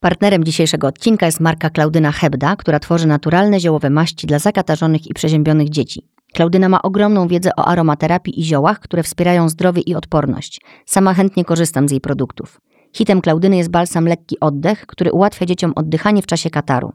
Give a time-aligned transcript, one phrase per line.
[0.00, 5.14] Partnerem dzisiejszego odcinka jest marka Klaudyna Hebda, która tworzy naturalne ziołowe maści dla zakatarzonych i
[5.14, 6.06] przeziębionych dzieci.
[6.32, 10.60] Klaudyna ma ogromną wiedzę o aromaterapii i ziołach, które wspierają zdrowie i odporność.
[10.86, 12.60] Sama chętnie korzystam z jej produktów.
[12.96, 16.92] Hitem Klaudyny jest balsam Lekki Oddech, który ułatwia dzieciom oddychanie w czasie kataru.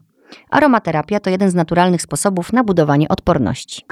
[0.50, 3.82] Aromaterapia to jeden z naturalnych sposobów na budowanie odporności.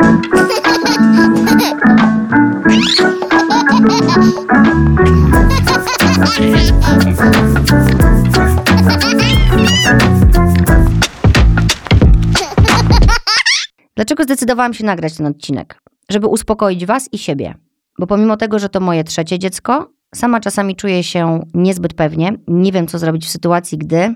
[13.97, 15.79] Dlaczego zdecydowałam się nagrać ten odcinek?
[16.11, 17.55] Żeby uspokoić Was i siebie.
[17.99, 22.33] Bo pomimo tego, że to moje trzecie dziecko, sama czasami czuję się niezbyt pewnie.
[22.49, 24.15] Nie wiem, co zrobić w sytuacji, gdy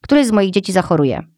[0.00, 1.31] któreś z moich dzieci zachoruje.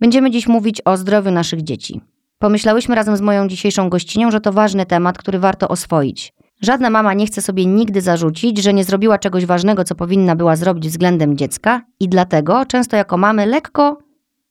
[0.00, 2.00] Będziemy dziś mówić o zdrowiu naszych dzieci.
[2.38, 6.34] Pomyślałyśmy razem z moją dzisiejszą gościnią, że to ważny temat, który warto oswoić.
[6.62, 10.56] Żadna mama nie chce sobie nigdy zarzucić, że nie zrobiła czegoś ważnego, co powinna była
[10.56, 13.98] zrobić względem dziecka, i dlatego często jako mamy lekko,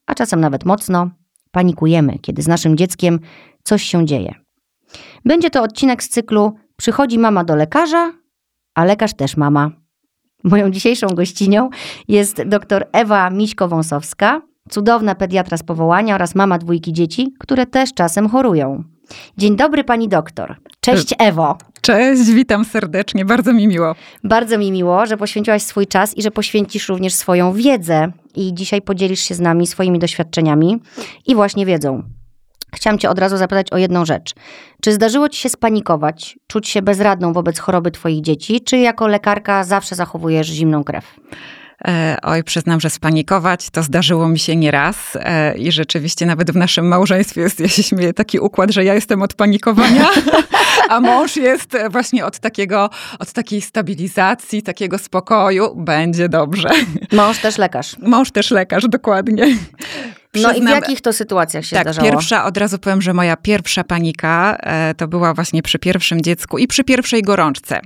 [0.05, 1.09] a czasem nawet mocno,
[1.51, 3.19] panikujemy, kiedy z naszym dzieckiem
[3.63, 4.35] coś się dzieje.
[5.25, 8.13] Będzie to odcinek z cyklu Przychodzi mama do lekarza,
[8.75, 9.71] a lekarz też mama.
[10.43, 11.69] Moją dzisiejszą gościnią
[12.07, 18.29] jest dr Ewa Miśko-Wąsowska, cudowna pediatra z powołania oraz mama dwójki dzieci, które też czasem
[18.29, 18.83] chorują.
[19.37, 20.55] Dzień dobry pani doktor.
[20.79, 21.57] Cześć Ewo.
[21.81, 23.95] Cześć, witam serdecznie, bardzo mi miło.
[24.23, 28.81] Bardzo mi miło, że poświęciłaś swój czas i że poświęcisz również swoją wiedzę i dzisiaj
[28.81, 30.81] podzielisz się z nami swoimi doświadczeniami
[31.27, 32.03] i właśnie wiedzą.
[32.75, 34.33] Chciałam Cię od razu zapytać o jedną rzecz.
[34.81, 39.63] Czy zdarzyło Ci się spanikować, czuć się bezradną wobec choroby Twoich dzieci, czy jako lekarka
[39.63, 41.19] zawsze zachowujesz zimną krew?
[41.87, 46.55] E, oj, przyznam, że spanikować to zdarzyło mi się nieraz e, i rzeczywiście nawet w
[46.55, 50.09] naszym małżeństwie jest, ja się śmieję, taki układ, że ja jestem od panikowania,
[50.89, 55.75] a mąż jest właśnie od takiego, od takiej stabilizacji, takiego spokoju.
[55.75, 56.69] Będzie dobrze.
[57.11, 57.95] Mąż też lekarz.
[57.99, 59.47] Mąż też lekarz, dokładnie.
[60.41, 62.09] No i w jakich to sytuacjach się tak, zdarzało?
[62.09, 66.57] pierwsza, od razu powiem, że moja pierwsza panika e, to była właśnie przy pierwszym dziecku
[66.57, 67.79] i przy pierwszej gorączce.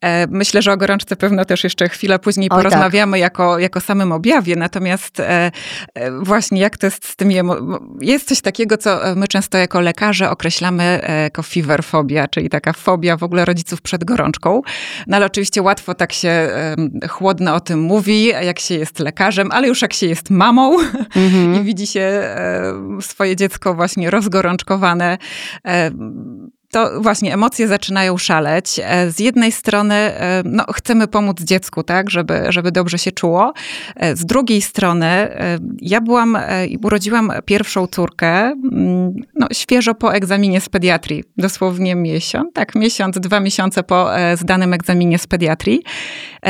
[0.00, 3.20] E, myślę, że o gorączce pewno też jeszcze chwilę później Oj, porozmawiamy tak.
[3.20, 5.52] jako, jako samym objawie, natomiast e,
[5.94, 7.36] e właśnie jak to jest z tymi
[8.00, 13.16] Jest coś takiego, co my często jako lekarze określamy e, jako feverfobia, czyli taka fobia
[13.16, 14.62] w ogóle rodziców przed gorączką.
[15.06, 16.48] No ale oczywiście łatwo tak się
[17.08, 20.78] chłodno o tym mówi, jak się jest lekarzem, ale już jak się jest mamą
[21.16, 21.54] mhm.
[21.56, 25.18] i widzi się e, swoje dziecko właśnie rozgorączkowane
[25.66, 25.90] e,
[26.70, 28.80] to właśnie emocje zaczynają szaleć.
[28.84, 33.52] E, z jednej strony e, no, chcemy pomóc dziecku, tak, żeby, żeby dobrze się czuło.
[33.96, 35.06] E, z drugiej strony
[35.80, 36.38] ja byłam
[36.68, 41.24] i urodziłam pierwszą córkę mm, no, świeżo po egzaminie z pediatrii.
[41.36, 45.82] Dosłownie miesiąc, tak, miesiąc, dwa miesiące po zdanym egzaminie z pediatrii.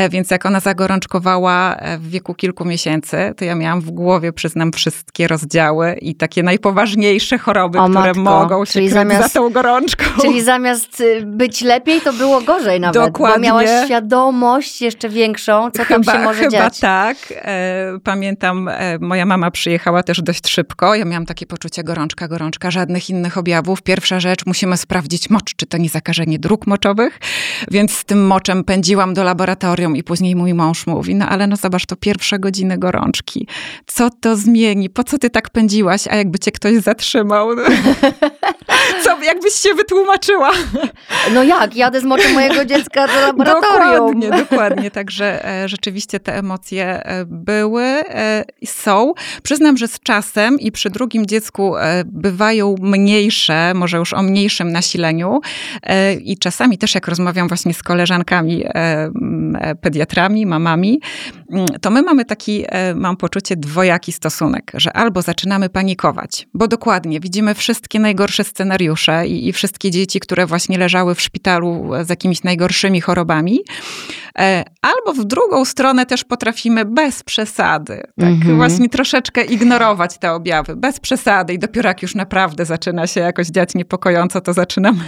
[0.09, 5.27] Więc jak ona zagorączkowała w wieku kilku miesięcy, to ja miałam w głowie, przyznam, wszystkie
[5.27, 9.33] rozdziały i takie najpoważniejsze choroby, o, które matko, mogą się zamiast...
[9.33, 10.06] za tą gorączką.
[10.21, 13.01] Czyli zamiast y, być lepiej, to było gorzej nawet.
[13.01, 13.35] Dokładnie.
[13.35, 16.75] Bo miałaś świadomość jeszcze większą, co chyba, tam się może chyba dziać.
[16.79, 17.17] Chyba tak.
[17.31, 20.95] E, pamiętam, e, moja mama przyjechała też dość szybko.
[20.95, 23.81] Ja miałam takie poczucie gorączka, gorączka, żadnych innych objawów.
[23.81, 27.19] Pierwsza rzecz, musimy sprawdzić mocz, czy to nie zakażenie dróg moczowych.
[27.71, 31.55] Więc z tym moczem pędziłam do laboratorium i później mój mąż mówi, no ale no
[31.55, 33.47] zobacz, to pierwsze godziny gorączki.
[33.85, 34.89] Co to zmieni?
[34.89, 36.07] Po co ty tak pędziłaś?
[36.07, 37.49] A jakby cię ktoś zatrzymał?
[39.03, 40.51] co, jakbyś się wytłumaczyła.
[41.33, 41.75] No jak?
[41.75, 44.19] Jadę z moczem mojego dziecka do laboratorium.
[44.19, 44.91] Dokładnie, dokładnie.
[44.91, 49.13] Także e, rzeczywiście te emocje e, były e, i są.
[49.43, 54.71] Przyznam, że z czasem i przy drugim dziecku e, bywają mniejsze, może już o mniejszym
[54.71, 55.39] nasileniu.
[55.83, 61.01] E, I czasami też jak rozmawiam właśnie z koleżankami e, pediatrami, mamami,
[61.81, 62.65] to my mamy taki,
[62.95, 69.47] mam poczucie, dwojaki stosunek, że albo zaczynamy panikować, bo dokładnie widzimy wszystkie najgorsze scenariusze i,
[69.47, 73.59] i wszystkie dzieci, które właśnie leżały w szpitalu z jakimiś najgorszymi chorobami.
[74.39, 78.57] E, albo w drugą stronę też potrafimy bez przesady, tak mhm.
[78.57, 83.47] właśnie troszeczkę ignorować te objawy, bez przesady i dopiero jak już naprawdę zaczyna się jakoś
[83.47, 85.03] dziać niepokojąco, to zaczynamy,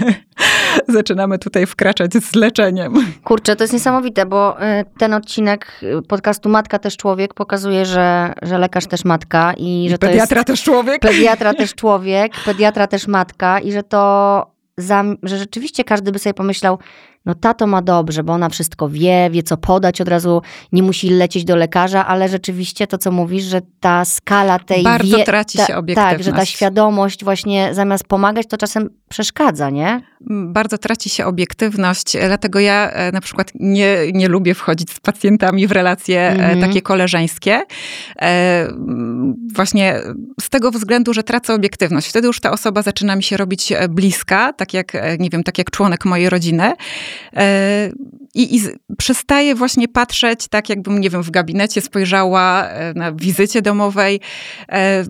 [0.88, 2.94] zaczynamy tutaj wkraczać z leczeniem.
[3.24, 8.58] Kurczę, to jest niesamowite, bo e, ten odcinek podcastu Matka też człowiek pokazuje, że, że
[8.58, 11.02] lekarz też matka i że I pediatra też człowiek.
[11.02, 14.46] Pediatra też człowiek, pediatra też matka i że to
[14.78, 16.80] za, że rzeczywiście każdy by sobie pomyślał,
[17.26, 21.10] no tato ma dobrze, bo ona wszystko wie, wie co podać, od razu nie musi
[21.10, 24.84] lecieć do lekarza, ale rzeczywiście to, co mówisz, że ta skala tej...
[24.84, 26.16] Bardzo wie, traci ta, się obiektywność.
[26.16, 30.02] Tak, że ta świadomość właśnie zamiast pomagać, to czasem przeszkadza, nie?
[30.30, 35.68] Bardzo traci się obiektywność, dlatego ja e, na przykład nie, nie lubię wchodzić z pacjentami
[35.68, 36.62] w relacje mhm.
[36.62, 37.62] takie koleżeńskie.
[38.22, 38.68] E,
[39.54, 40.00] właśnie
[40.42, 42.08] z tego względu, że tracę obiektywność.
[42.08, 45.72] Wtedy już ta osoba zaczyna mi się robić bliska, tak jak, nie wiem, tak jak
[45.72, 46.74] członek mojej rodziny.
[47.36, 47.92] E,
[48.36, 48.62] I, I
[48.98, 54.20] przestaję właśnie patrzeć tak, jakbym, nie wiem, w gabinecie spojrzała e, na wizycie domowej,
[54.70, 55.04] e,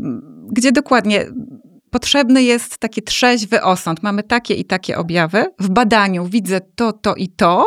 [0.51, 1.25] gdzie dokładnie
[1.89, 4.03] potrzebny jest taki trzeźwy osąd.
[4.03, 5.45] Mamy takie i takie objawy.
[5.59, 7.65] W badaniu widzę to, to i to.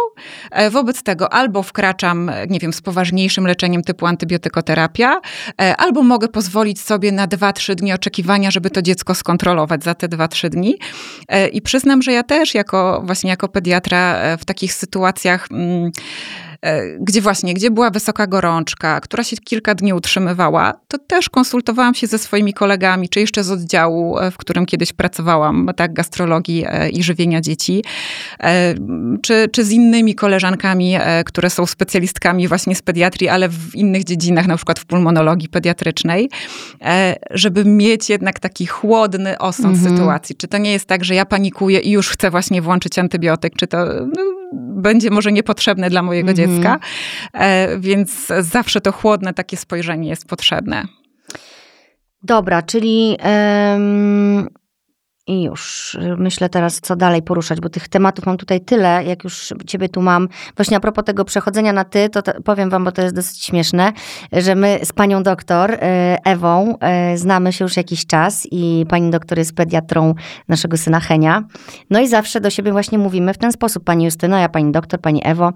[0.51, 5.21] E, wobec tego albo wkraczam, nie wiem, z poważniejszym leczeniem typu antybiotykoterapia,
[5.61, 10.09] e, albo mogę pozwolić sobie na 2-3 dni oczekiwania, żeby to dziecko skontrolować za te
[10.09, 10.79] 2-3 dni.
[11.29, 15.91] E, I przyznam, że ja też jako właśnie jako pediatra w takich sytuacjach mm,
[17.01, 22.07] gdzie właśnie, gdzie była wysoka gorączka, która się kilka dni utrzymywała, to też konsultowałam się
[22.07, 26.91] ze swoimi kolegami, czy jeszcze z oddziału, e, w którym kiedyś pracowałam, tak, gastrologii e,
[26.91, 27.85] i żywienia dzieci,
[29.23, 34.47] czy, czy z innymi koleżankami, które są specjalistkami właśnie z pediatrii, ale w innych dziedzinach,
[34.47, 36.31] na przykład w pulmonologii pediatrycznej,
[37.31, 39.97] żeby mieć jednak taki chłodny osąd mhm.
[39.97, 40.37] sytuacji.
[40.37, 43.67] Czy to nie jest tak, że ja panikuję i już chcę właśnie włączyć antybiotyk, czy
[43.67, 46.37] to no, będzie może niepotrzebne dla mojego mhm.
[46.37, 46.79] dziecka,
[47.33, 50.85] e, więc zawsze to chłodne takie spojrzenie jest potrzebne.
[52.23, 54.49] Dobra, czyli um,
[55.27, 59.55] i już myślę teraz, co dalej poruszać, bo tych tematów mam tutaj tyle, jak już
[59.67, 60.29] ciebie tu mam.
[60.57, 63.93] Właśnie a propos tego przechodzenia na ty, to powiem wam, bo to jest dosyć śmieszne,
[64.33, 65.79] że my z panią doktor e,
[66.25, 70.15] Ewą e, znamy się już jakiś czas i pani doktor jest pediatrą
[70.49, 71.43] naszego syna Henia.
[71.91, 75.01] No i zawsze do siebie właśnie mówimy w ten sposób, pani Justyna, ja pani doktor,
[75.01, 75.53] pani Ewo.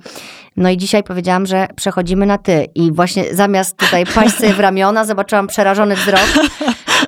[0.56, 4.60] No i dzisiaj powiedziałam, że przechodzimy na ty i właśnie zamiast tutaj paść sobie w
[4.60, 6.26] ramiona, zobaczyłam przerażony wzrok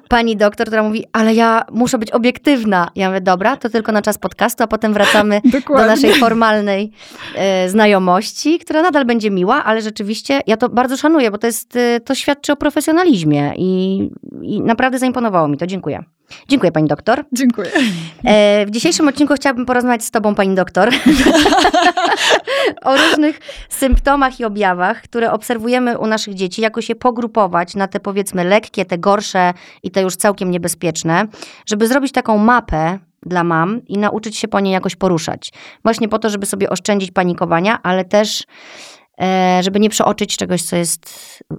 [0.09, 2.91] pani doktor, która mówi, ale ja muszę być obiektywna.
[2.97, 6.93] Ja mówię, dobra, to tylko na czas podcastu, a potem wracamy do naszej formalnej
[7.35, 11.77] e, znajomości, która nadal będzie miła, ale rzeczywiście ja to bardzo szanuję, bo to jest,
[11.77, 14.01] e, to świadczy o profesjonalizmie i,
[14.43, 15.67] i naprawdę zaimponowało mi to.
[15.67, 16.05] Dziękuję.
[16.49, 17.25] Dziękuję pani doktor.
[17.33, 17.71] Dziękuję.
[18.25, 20.91] E, w dzisiejszym odcinku chciałabym porozmawiać z tobą, pani doktor,
[22.85, 28.01] o różnych symptomach i objawach, które obserwujemy u naszych dzieci, jako się pogrupować na te
[28.01, 31.27] powiedzmy lekkie, te gorsze i te już całkiem niebezpieczne,
[31.67, 35.53] żeby zrobić taką mapę dla mam i nauczyć się po niej jakoś poruszać.
[35.83, 38.45] Właśnie po to, żeby sobie oszczędzić panikowania, ale też
[39.61, 41.11] żeby nie przeoczyć czegoś, co jest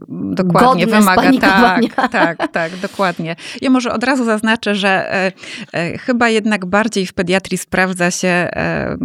[0.09, 1.31] dokładnie wymaga.
[1.41, 3.35] Tak, tak, tak, dokładnie.
[3.61, 5.31] Ja może od razu zaznaczę, że e,
[5.73, 8.97] e, chyba jednak bardziej w pediatrii sprawdza się e,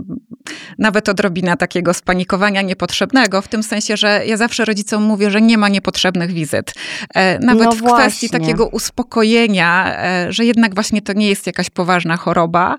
[0.79, 5.59] nawet odrobina takiego spanikowania niepotrzebnego, w tym sensie, że ja zawsze rodzicom mówię, że nie
[5.59, 6.73] ma niepotrzebnych wizyt.
[7.15, 11.71] E, nawet no w kwestii takiego uspokojenia, e, że jednak właśnie to nie jest jakaś
[11.71, 12.77] poważna choroba,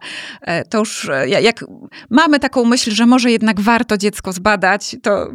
[0.70, 1.10] to już
[1.42, 1.66] jak
[2.10, 5.28] mamy taką myśl, że może jednak warto dziecko zbadać, to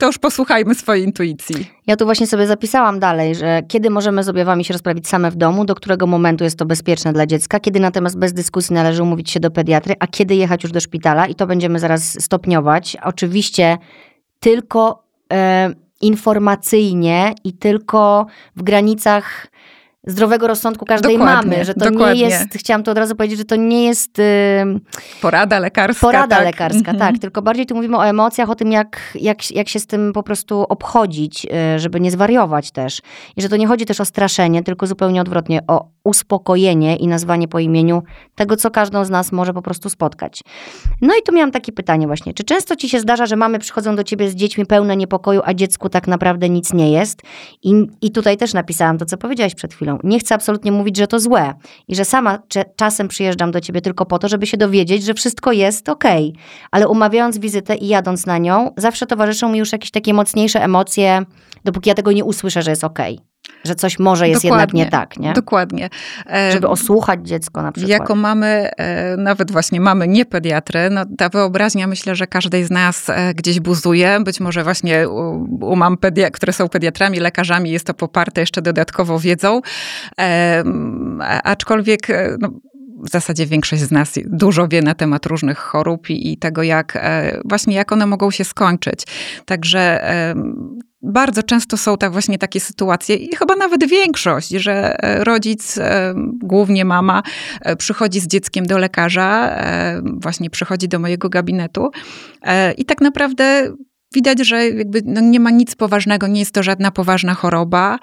[0.00, 1.70] to już posłuchajmy swojej intuicji.
[1.86, 5.36] Ja tu właśnie sobie zapisałam dalej, że kiedy możemy z objawami się rozprawić same w
[5.36, 9.30] domu, do którego momentu jest to bezpieczne dla dziecka, kiedy natomiast bez dyskusji należy umówić
[9.30, 12.96] się do pediatry, a kiedy jechać już do szpitala i to będziemy zaraz stopniować.
[13.02, 13.78] Oczywiście
[14.40, 15.02] tylko
[15.32, 15.70] e,
[16.00, 18.26] informacyjnie i tylko
[18.56, 19.46] w granicach
[20.06, 22.22] zdrowego rozsądku każdej dokładnie, mamy, że to dokładnie.
[22.22, 24.18] nie jest, chciałam to od razu powiedzieć, że to nie jest...
[24.18, 24.80] Yy,
[25.22, 26.06] porada lekarska.
[26.06, 26.44] Porada tak.
[26.44, 27.18] lekarska, tak.
[27.18, 30.22] Tylko bardziej tu mówimy o emocjach, o tym, jak, jak, jak się z tym po
[30.22, 33.02] prostu obchodzić, yy, żeby nie zwariować też.
[33.36, 37.48] I że to nie chodzi też o straszenie, tylko zupełnie odwrotnie, o uspokojenie i nazwanie
[37.48, 38.02] po imieniu
[38.34, 40.42] tego, co każdą z nas może po prostu spotkać.
[41.00, 42.34] No i tu miałam takie pytanie właśnie.
[42.34, 45.54] Czy często ci się zdarza, że mamy przychodzą do ciebie z dziećmi pełne niepokoju, a
[45.54, 47.22] dziecku tak naprawdę nic nie jest?
[47.62, 49.98] I, i tutaj też napisałam to, co powiedziałaś przed chwilą.
[50.04, 51.54] Nie chcę absolutnie mówić, że to złe
[51.88, 52.38] i że sama
[52.76, 56.04] czasem przyjeżdżam do ciebie tylko po to, żeby się dowiedzieć, że wszystko jest ok.
[56.70, 61.24] Ale umawiając wizytę i jadąc na nią, zawsze towarzyszą mi już jakieś takie mocniejsze emocje,
[61.64, 62.98] dopóki ja tego nie usłyszę, że jest ok
[63.64, 65.32] że coś może jest dokładnie, jednak nie tak, nie?
[65.32, 65.90] Dokładnie.
[66.32, 67.90] E, Żeby osłuchać dziecko na przykład.
[67.90, 72.70] Jako mamy, e, nawet właśnie mamy nie pediatry, no ta wyobraźnia myślę, że każdej z
[72.70, 74.20] nas e, gdzieś buzuje.
[74.24, 78.62] Być może właśnie u, u mam, pedia- które są pediatrami, lekarzami, jest to poparte jeszcze
[78.62, 79.60] dodatkowo wiedzą.
[81.44, 82.06] Aczkolwiek
[82.40, 82.48] no,
[83.04, 86.98] w zasadzie większość z nas dużo wie na temat różnych chorób i, i tego, jak
[87.44, 89.04] właśnie jak one mogą się skończyć.
[89.44, 90.04] Także
[91.02, 95.78] bardzo często są tak właśnie takie sytuacje i chyba nawet większość, że rodzic,
[96.42, 97.22] głównie mama,
[97.78, 99.58] przychodzi z dzieckiem do lekarza,
[100.02, 101.90] właśnie przychodzi do mojego gabinetu
[102.78, 103.74] i tak naprawdę
[104.14, 107.98] widać, że jakby no nie ma nic poważnego, nie jest to żadna poważna choroba,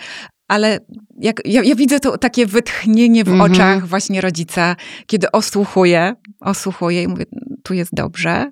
[0.47, 0.79] ale
[1.19, 3.51] jak, ja, ja, widzę to takie wytchnienie w mhm.
[3.51, 4.75] oczach właśnie rodzica,
[5.07, 7.25] kiedy osłuchuje, osłuchuje i mówię,
[7.63, 8.51] tu jest dobrze,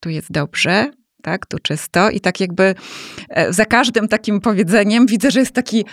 [0.00, 0.90] tu jest dobrze,
[1.22, 2.10] tak, tu czysto.
[2.10, 2.74] I tak jakby
[3.28, 5.84] e, za każdym takim powiedzeniem widzę, że jest taki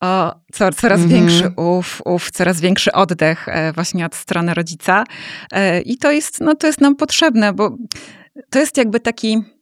[0.00, 1.08] o, coraz mhm.
[1.08, 5.04] większy uf, uf, coraz większy oddech e, właśnie od strony rodzica.
[5.52, 7.76] E, i to jest, no to jest nam potrzebne, bo
[8.50, 9.55] to jest jakby taki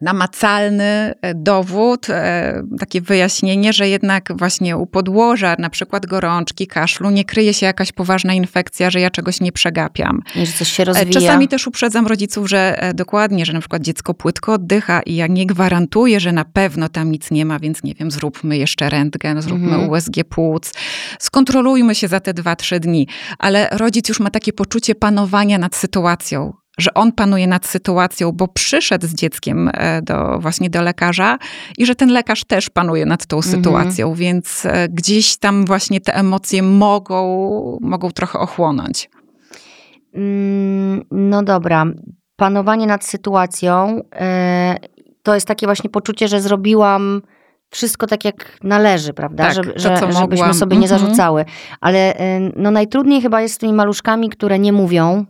[0.00, 7.10] namacalny e, dowód, e, takie wyjaśnienie, że jednak właśnie u podłoża na przykład gorączki, kaszlu
[7.10, 10.22] nie kryje się jakaś poważna infekcja, że ja czegoś nie przegapiam.
[10.36, 11.12] I że coś się rozwija.
[11.12, 15.26] Czasami też uprzedzam rodziców, że e, dokładnie, że na przykład dziecko płytko oddycha i ja
[15.26, 19.42] nie gwarantuję, że na pewno tam nic nie ma, więc nie wiem, zróbmy jeszcze rentgen,
[19.42, 19.90] zróbmy mhm.
[19.90, 20.72] USG płuc,
[21.18, 23.08] skontrolujmy się za te dwa, trzy dni.
[23.38, 28.48] Ale rodzic już ma takie poczucie panowania nad sytuacją że on panuje nad sytuacją, bo
[28.48, 31.38] przyszedł z dzieckiem e, do, właśnie do lekarza
[31.78, 33.54] i że ten lekarz też panuje nad tą mhm.
[33.54, 39.10] sytuacją, więc e, gdzieś tam właśnie te emocje mogą, mogą trochę ochłonąć.
[40.14, 41.84] Mm, no dobra.
[42.36, 44.76] Panowanie nad sytuacją e,
[45.22, 47.22] to jest takie właśnie poczucie, że zrobiłam
[47.70, 49.44] wszystko tak, jak należy, prawda?
[49.44, 51.00] Tak, że, to, że, żebyśmy sobie nie mhm.
[51.00, 51.44] zarzucały.
[51.80, 52.14] Ale
[52.56, 55.26] no najtrudniej chyba jest z tymi maluszkami, które nie mówią,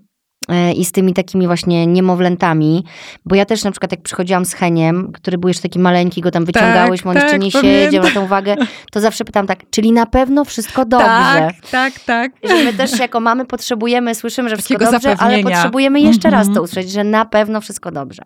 [0.77, 2.85] i z tymi takimi właśnie niemowlętami,
[3.25, 6.31] bo ja też na przykład jak przychodziłam z Heniem, który był jeszcze taki maleńki, go
[6.31, 8.57] tam wyciągałyśmy, tak, on tak, jeszcze nie siedział na tą wagę,
[8.93, 11.07] to zawsze pytam tak, czyli na pewno wszystko dobrze.
[11.07, 12.33] Tak, tak, tak.
[12.45, 16.51] Że my też jako mamy potrzebujemy, słyszymy, że wszystko dobrze, ale potrzebujemy jeszcze raz to
[16.51, 16.65] mhm.
[16.65, 18.23] usłyszeć, że na pewno wszystko dobrze.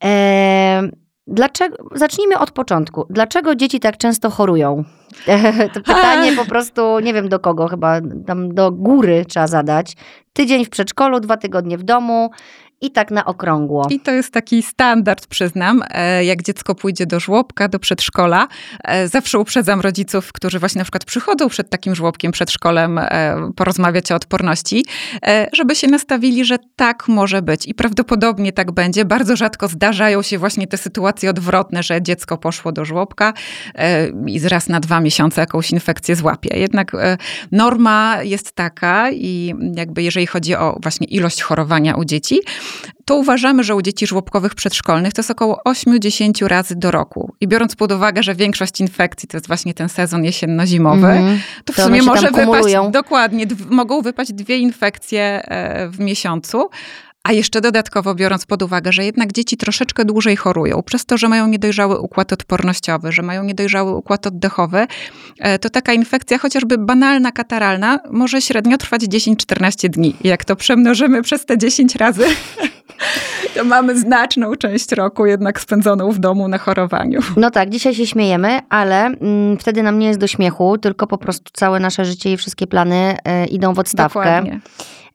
[0.00, 0.90] Eee,
[1.30, 3.06] Dlaczego, zacznijmy od początku.
[3.10, 4.84] Dlaczego dzieci tak często chorują?
[5.74, 9.96] to pytanie po prostu, nie wiem do kogo, chyba tam do góry trzeba zadać.
[10.32, 12.30] Tydzień w przedszkolu, dwa tygodnie w domu
[12.80, 13.86] i tak na okrągło.
[13.90, 15.82] I to jest taki standard, przyznam.
[15.90, 18.48] E, jak dziecko pójdzie do żłobka, do przedszkola,
[18.84, 24.12] e, zawsze uprzedzam rodziców, którzy właśnie na przykład przychodzą przed takim żłobkiem, przedszkolem, e, porozmawiać
[24.12, 24.84] o odporności,
[25.52, 27.66] żeby się nastawili, że tak może być.
[27.66, 29.04] I prawdopodobnie tak będzie.
[29.04, 33.32] Bardzo rzadko zdarzają się właśnie te sytuacje odwrotne, że dziecko poszło do żłobka
[34.26, 36.58] i raz na dwa miesiące jakąś infekcję złapie.
[36.58, 36.92] Jednak
[37.52, 42.40] norma jest taka i jakby jeżeli chodzi o właśnie ilość chorowania u dzieci,
[43.04, 47.32] to uważamy, że u dzieci żłobkowych przedszkolnych to jest około 8-10 razy do roku.
[47.40, 51.72] I biorąc pod uwagę, że większość infekcji to jest właśnie ten sezon jesienno-zimowy, mm, to
[51.72, 56.70] w to sumie może wypaść, dokładnie, mogą wypaść dwie infekcje e, w miesiącu.
[57.28, 61.28] A jeszcze dodatkowo biorąc pod uwagę, że jednak dzieci troszeczkę dłużej chorują, przez to, że
[61.28, 64.86] mają niedojrzały układ odpornościowy, że mają niedojrzały układ oddechowy,
[65.38, 70.16] e, to taka infekcja, chociażby banalna, kataralna, może średnio trwać 10-14 dni.
[70.24, 72.24] Jak to przemnożymy przez te 10 razy,
[73.54, 77.20] to mamy znaczną część roku jednak spędzoną w domu na chorowaniu.
[77.36, 81.18] No tak, dzisiaj się śmiejemy, ale mm, wtedy nam nie jest do śmiechu, tylko po
[81.18, 84.20] prostu całe nasze życie i wszystkie plany y, idą w odstawkę.
[84.20, 84.60] Dokładnie.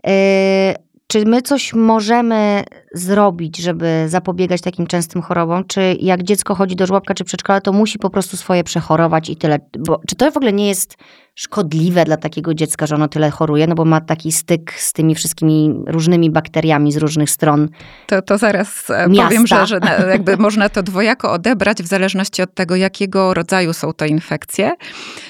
[0.08, 2.63] Y, czy my coś możemy
[2.94, 5.64] zrobić, żeby zapobiegać takim częstym chorobom?
[5.68, 9.36] Czy jak dziecko chodzi do żłobka czy przedszkola, to musi po prostu swoje przechorować i
[9.36, 9.60] tyle?
[9.80, 10.98] Bo, czy to w ogóle nie jest
[11.36, 15.16] szkodliwe dla takiego dziecka, że ono tyle choruje, no bo ma taki styk z tymi
[15.16, 17.70] wszystkimi różnymi bakteriami z różnych stron.
[18.08, 19.24] To, to zaraz e, miasta.
[19.24, 23.94] powiem, że, że jakby można to dwojako odebrać w zależności od tego, jakiego rodzaju są
[23.94, 24.72] to infekcje.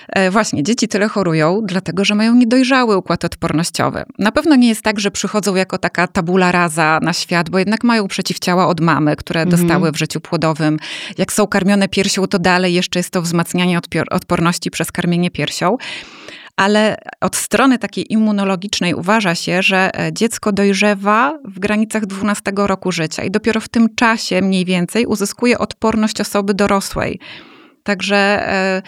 [0.09, 4.03] E, właśnie, dzieci tyle chorują, dlatego że mają niedojrzały układ odpornościowy.
[4.19, 7.83] Na pewno nie jest tak, że przychodzą jako taka tabula rasa na świat, bo jednak
[7.83, 9.61] mają przeciwciała od mamy, które mhm.
[9.61, 10.79] dostały w życiu płodowym.
[11.17, 13.79] Jak są karmione piersią, to dalej jeszcze jest to wzmacnianie
[14.11, 15.77] odporności przez karmienie piersią
[16.55, 22.91] ale od strony takiej immunologicznej uważa się, że e, dziecko dojrzewa w granicach 12 roku
[22.91, 27.19] życia i dopiero w tym czasie mniej więcej uzyskuje odporność osoby dorosłej.
[27.83, 28.15] Także
[28.49, 28.81] e,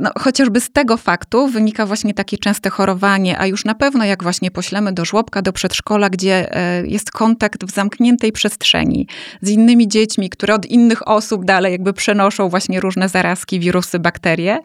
[0.00, 4.22] no, chociażby z tego faktu wynika właśnie takie częste chorowanie, a już na pewno jak
[4.22, 9.06] właśnie poślemy do żłobka, do przedszkola, gdzie e, jest kontakt w zamkniętej przestrzeni
[9.42, 14.58] z innymi dziećmi, które od innych osób dalej jakby przenoszą właśnie różne zarazki, wirusy, bakterie,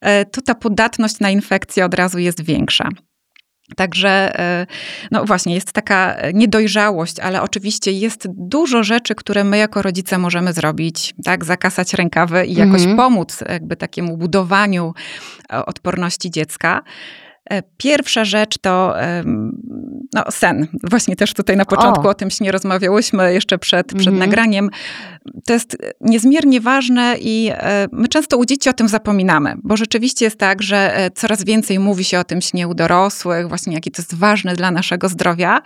[0.00, 2.88] e, to ta podatność na infekcję od razu jest większa.
[3.76, 4.66] Także, e,
[5.10, 10.52] no właśnie, jest taka niedojrzałość, ale oczywiście jest dużo rzeczy, które my jako rodzice możemy
[10.52, 12.96] zrobić, tak, zakasać rękawy i jakoś mhm.
[12.96, 14.94] pomóc jakby takiemu budowaniu
[15.52, 16.82] e, odporności dziecka.
[17.50, 18.94] E, pierwsza rzecz to
[20.14, 20.66] no, sen.
[20.82, 24.18] Właśnie też tutaj na początku o, o tym śnie rozmawiałyśmy jeszcze przed, przed -hmm.
[24.18, 24.70] nagraniem.
[25.46, 30.24] To jest niezmiernie ważne i e, my często u dzieci o tym zapominamy, bo rzeczywiście
[30.24, 33.90] jest tak, że e, coraz więcej mówi się o tym śnie u dorosłych, właśnie jaki
[33.90, 35.62] to jest ważne dla naszego zdrowia,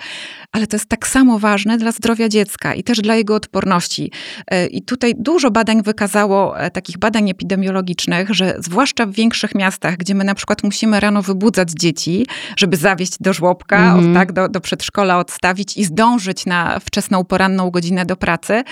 [0.52, 4.12] ale to jest tak samo ważne dla zdrowia dziecka i też dla jego odporności.
[4.46, 10.14] E, I tutaj dużo badań wykazało, takich badań epidemiologicznych, że zwłaszcza w większych miastach, gdzie
[10.14, 14.14] my na przykład musimy rano wybudzać dzieci, żeby zawieść do żłobka, mm -hmm.
[14.14, 18.64] tak, do, do przedszkola odstawić i zdążyć na wczesną poranną godzinę do pracy,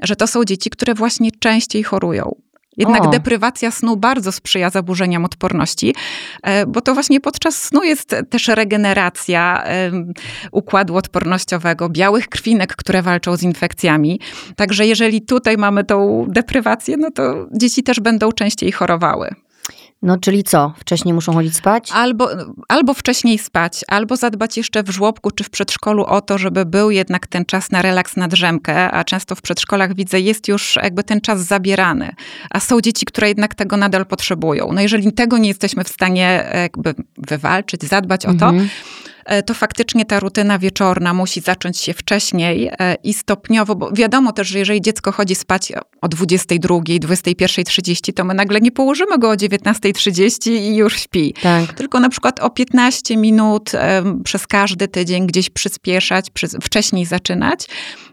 [0.00, 2.34] że to są dzieci, które właśnie częściej chorują.
[2.76, 3.08] Jednak o.
[3.08, 5.94] deprywacja snu bardzo sprzyja zaburzeniom odporności,
[6.42, 9.64] e, bo to właśnie podczas snu jest też regeneracja
[10.52, 14.20] układu odpornościowego, białych krwinek, które walczą z infekcjami.
[14.56, 19.34] Także jeżeli tutaj mamy tą deprywację, no to dzieci też będą częściej chorowały.
[20.02, 20.72] No, czyli co?
[20.78, 21.90] Wcześniej muszą chodzić spać?
[21.92, 22.28] Albo,
[22.68, 26.90] albo wcześniej spać, albo zadbać jeszcze w żłobku czy w przedszkolu o to, żeby był
[26.90, 31.04] jednak ten czas na relaks, na drzemkę, a często w przedszkolach widzę, jest już jakby
[31.04, 32.14] ten czas zabierany.
[32.50, 34.72] A są dzieci, które jednak tego nadal potrzebują.
[34.72, 38.58] No jeżeli tego nie jesteśmy w stanie jakby wywalczyć, zadbać o to, mhm.
[38.64, 38.68] E,
[39.46, 44.48] to faktycznie ta rutyna wieczorna musi zacząć się wcześniej e, i stopniowo, bo wiadomo też,
[44.48, 49.34] że jeżeli dziecko chodzi spać o 22, 21.30, to my nagle nie położymy go o
[49.34, 51.34] 19.30 i już śpi.
[51.42, 51.72] Tak.
[51.72, 53.72] Tylko na przykład o 15 minut
[54.24, 56.26] przez każdy tydzień gdzieś przyspieszać,
[56.62, 57.66] wcześniej zaczynać,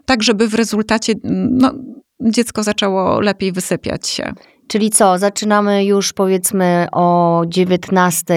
[0.05, 1.73] tak żeby w rezultacie no,
[2.21, 4.33] dziecko zaczęło lepiej wysypiać się.
[4.69, 8.35] Czyli co, zaczynamy już powiedzmy o 19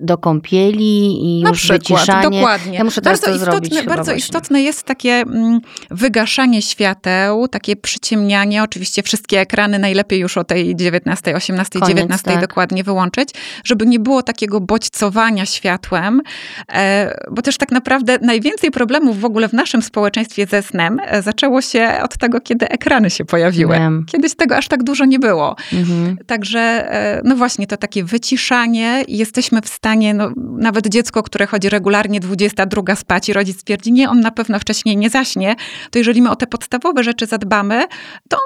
[0.00, 2.38] do kąpieli i Na już przykład, wyciszanie.
[2.38, 2.78] Dokładnie.
[2.78, 3.88] Ja muszę bardzo teraz to istotne, zrobić.
[3.96, 5.60] Bardzo istotne jest takie mm,
[5.90, 8.62] wygaszanie świateł, takie przyciemnianie.
[8.62, 12.40] Oczywiście wszystkie ekrany najlepiej już o tej 19, 18, Koniec, 19 tak.
[12.40, 13.28] dokładnie wyłączyć,
[13.64, 16.20] żeby nie było takiego bodźcowania światłem,
[16.72, 21.22] e, bo też tak naprawdę najwięcej problemów w ogóle w naszym społeczeństwie ze snem e,
[21.22, 23.74] zaczęło się od tego, kiedy ekrany się pojawiły.
[23.74, 24.06] Wiem.
[24.12, 25.56] Kiedyś tego aż tak dużo nie było.
[25.74, 26.16] Mhm.
[26.26, 31.68] Także, e, no właśnie, to takie wyciszanie jesteśmy w stanie, no, nawet dziecko, które chodzi
[31.68, 35.56] regularnie 22 spać i rodzic stwierdzi, nie, on na pewno wcześniej nie zaśnie,
[35.90, 37.84] to jeżeli my o te podstawowe rzeczy zadbamy,
[38.28, 38.38] to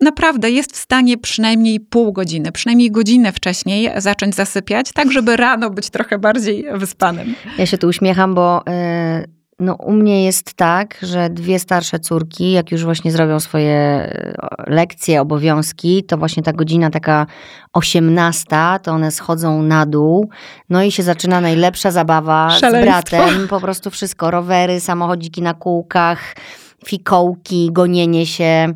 [0.00, 5.70] naprawdę jest w stanie przynajmniej pół godziny, przynajmniej godzinę wcześniej zacząć zasypiać, tak żeby rano
[5.70, 7.34] być trochę bardziej wyspanym.
[7.58, 12.52] Ja się tu uśmiecham, bo yy, no, u mnie jest tak, że dwie starsze córki,
[12.52, 14.34] jak już właśnie zrobią swoje e,
[14.66, 17.26] lekcje, obowiązki, to właśnie ta godzina taka
[17.72, 20.30] osiemnasta, to one schodzą na dół,
[20.70, 23.00] no i się zaczyna najlepsza zabawa Szaleństwo.
[23.00, 26.34] z bratem, po prostu wszystko, rowery, samochodziki na kółkach,
[26.86, 28.74] fikołki, gonienie się.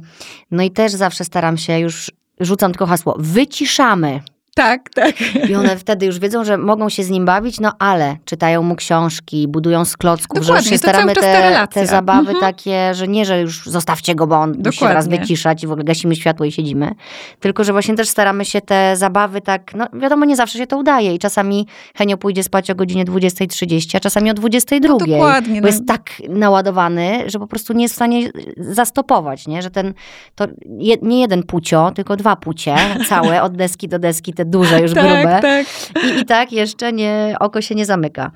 [0.51, 4.21] No i też zawsze staram się już, rzucam tylko hasło, wyciszamy.
[4.55, 5.15] Tak, tak.
[5.49, 8.77] I one wtedy już wiedzą, że mogą się z nim bawić, no ale czytają mu
[8.77, 12.41] książki, budują z klocków, Dokładnie, że już się staramy te, te zabawy mhm.
[12.41, 14.69] takie, że nie, że już zostawcie go, bo on Dokładnie.
[14.69, 16.95] musi się raz wyciszać i w ogóle gasimy światło i siedzimy.
[17.41, 20.79] Tylko, że właśnie też staramy się te zabawy tak, no wiadomo, nie zawsze się to
[20.79, 24.89] udaje i czasami Henio pójdzie spać o godzinie 20.30, a czasami o 22.00.
[24.89, 25.55] No dokładnie.
[25.55, 25.67] Bo no.
[25.67, 29.63] jest tak naładowany, że po prostu nie jest w stanie zastopować, nie?
[29.63, 29.95] Że ten,
[30.35, 30.47] to
[30.79, 32.75] je, nie jeden pucio, tylko dwa pucie,
[33.09, 35.39] całe, od deski do deski, te duże, już tak, grube.
[35.43, 35.67] Tak.
[36.05, 38.31] I, I tak jeszcze nie, oko się nie zamyka.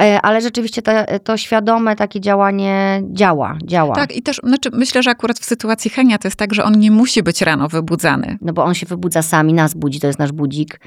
[0.00, 0.92] E, ale rzeczywiście to,
[1.24, 3.94] to świadome takie działanie działa, działa.
[3.94, 6.78] Tak, i też znaczy, myślę, że akurat w sytuacji Henia to jest tak, że on
[6.78, 8.38] nie musi być rano wybudzany.
[8.40, 10.80] No bo on się wybudza sami, nas budzi, to jest nasz budzik.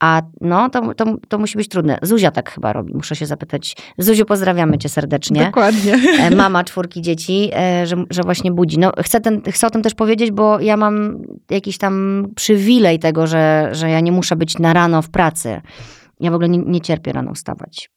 [0.00, 1.98] A no, to, to, to musi być trudne.
[2.02, 3.76] Zuzia tak chyba robi, muszę się zapytać.
[3.98, 5.44] Zuziu, pozdrawiamy cię serdecznie.
[5.44, 5.94] Dokładnie.
[6.18, 8.78] E, mama czwórki dzieci, e, że, że właśnie budzi.
[8.78, 13.26] No, chcę, ten, chcę o tym też powiedzieć, bo ja mam jakiś tam przywilej tego,
[13.26, 15.60] że, że ja nie muszę być na rano w pracy.
[16.20, 17.90] Ja w ogóle nie, nie cierpię rano wstawać.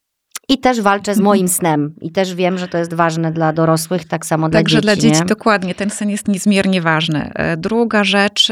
[0.50, 1.26] I też walczę z mhm.
[1.26, 1.94] moim snem.
[2.02, 4.88] I też wiem, że to jest ważne dla dorosłych, tak samo dla Także dzieci.
[4.88, 5.28] Także dla dzieci, nie?
[5.28, 5.76] dokładnie.
[5.76, 7.32] Ten sen jest niezmiernie ważny.
[7.36, 8.52] E, druga rzecz,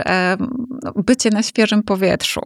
[0.83, 2.41] no, bycie na świeżym powietrzu.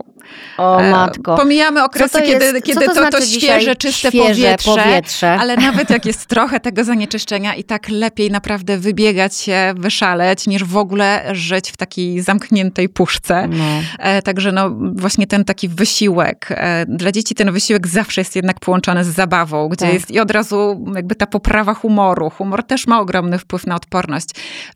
[0.58, 1.38] O matko.
[1.38, 5.58] Pomijamy okresy, to kiedy, kiedy to, to, znaczy to świeże, czyste świeże powietrze, powietrze, ale
[5.58, 10.78] nawet jak jest trochę tego zanieczyszczenia i tak lepiej naprawdę wybiegać się, wyszaleć, niż w
[10.78, 13.48] ogóle żyć w takiej zamkniętej puszce.
[13.48, 13.64] No.
[14.00, 16.48] E, także no właśnie ten taki wysiłek.
[16.50, 19.94] E, dla dzieci ten wysiłek zawsze jest jednak połączony z zabawą, gdzie tak.
[19.94, 22.30] jest i od razu jakby ta poprawa humoru.
[22.30, 24.28] Humor też ma ogromny wpływ na odporność,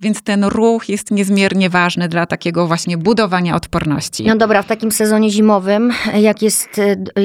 [0.02, 4.26] więc ten ruch jest niezmiernie ważny dla takiego właśnie budowania odporności.
[4.26, 5.92] No dobra, w takim sezonie zimowym,
[6.22, 6.82] jak jest,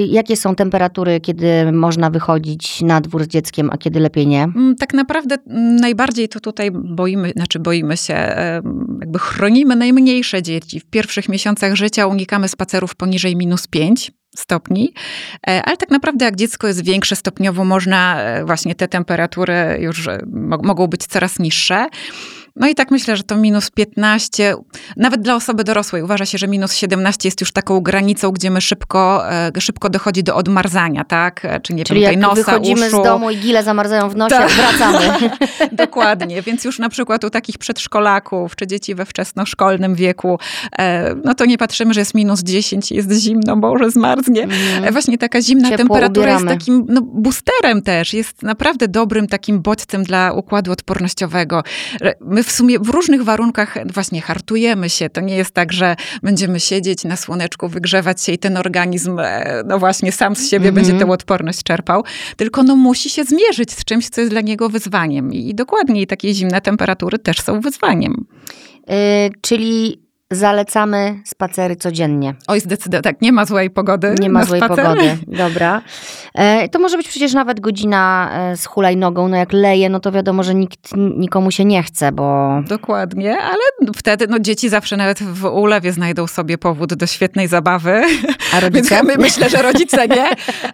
[0.08, 4.42] jakie są temperatury, kiedy można wychodzić na dwór z dzieckiem, a kiedy lepiej nie?
[4.42, 5.36] Mm, tak naprawdę
[5.80, 8.14] najbardziej to tutaj boimy, znaczy boimy się,
[9.00, 10.80] jakby chronimy najmniejsze dzieci.
[10.80, 14.92] W pierwszych miesiącach życia unikamy spacerów poniżej minus 5 stopni,
[15.46, 20.08] e, ale tak naprawdę jak dziecko jest większe stopniowo, można e, właśnie te temperatury już
[20.62, 21.86] mogą być coraz niższe.
[22.56, 24.54] No i tak myślę, że to minus 15,
[24.96, 28.60] nawet dla osoby dorosłej uważa się, że minus 17 jest już taką granicą, gdzie my
[28.60, 31.44] szybko, e, szybko dochodzi do odmarzania, tak?
[31.44, 33.00] E, czy nie Czyli wiem, jak nosa, wychodzimy uszu.
[33.00, 34.50] z domu i gile zamarzają w nosie, tak.
[34.50, 35.30] wracamy.
[35.72, 40.38] Dokładnie, więc już na przykład u takich przedszkolaków, czy dzieci we wczesnoszkolnym wieku,
[40.78, 44.42] e, no to nie patrzymy, że jest minus 10, jest zimno, Boże, zmarznie.
[44.42, 44.92] Mm.
[44.92, 46.50] Właśnie taka zimna Ciepło temperatura ubieramy.
[46.50, 51.62] jest takim no, boosterem też, jest naprawdę dobrym takim bodźcem dla układu odpornościowego.
[52.20, 55.10] My w sumie w różnych warunkach właśnie hartujemy się.
[55.10, 59.62] To nie jest tak, że będziemy siedzieć na słoneczku, wygrzewać się i ten organizm, e,
[59.66, 60.86] no właśnie sam z siebie mm -hmm.
[60.86, 62.04] będzie tę odporność czerpał,
[62.36, 65.32] tylko no musi się zmierzyć z czymś, co jest dla niego wyzwaniem.
[65.32, 68.26] I dokładnie takie zimne temperatury też są wyzwaniem.
[68.86, 68.94] Yy,
[69.40, 72.34] czyli Zalecamy spacery codziennie.
[72.48, 74.14] Oj, zdecydowanie, tak, nie ma złej pogody.
[74.20, 74.84] Nie ma złej spacer.
[74.84, 75.82] pogody, dobra.
[76.34, 80.12] E, to może być przecież nawet godzina e, z hulajnogą, no jak leje, no to
[80.12, 82.50] wiadomo, że nikt, nikomu się nie chce, bo...
[82.68, 88.02] Dokładnie, ale wtedy no dzieci zawsze nawet w ulewie znajdą sobie powód do świetnej zabawy.
[88.52, 89.00] A rodzice?
[89.06, 90.28] Więc myślę, że rodzice nie,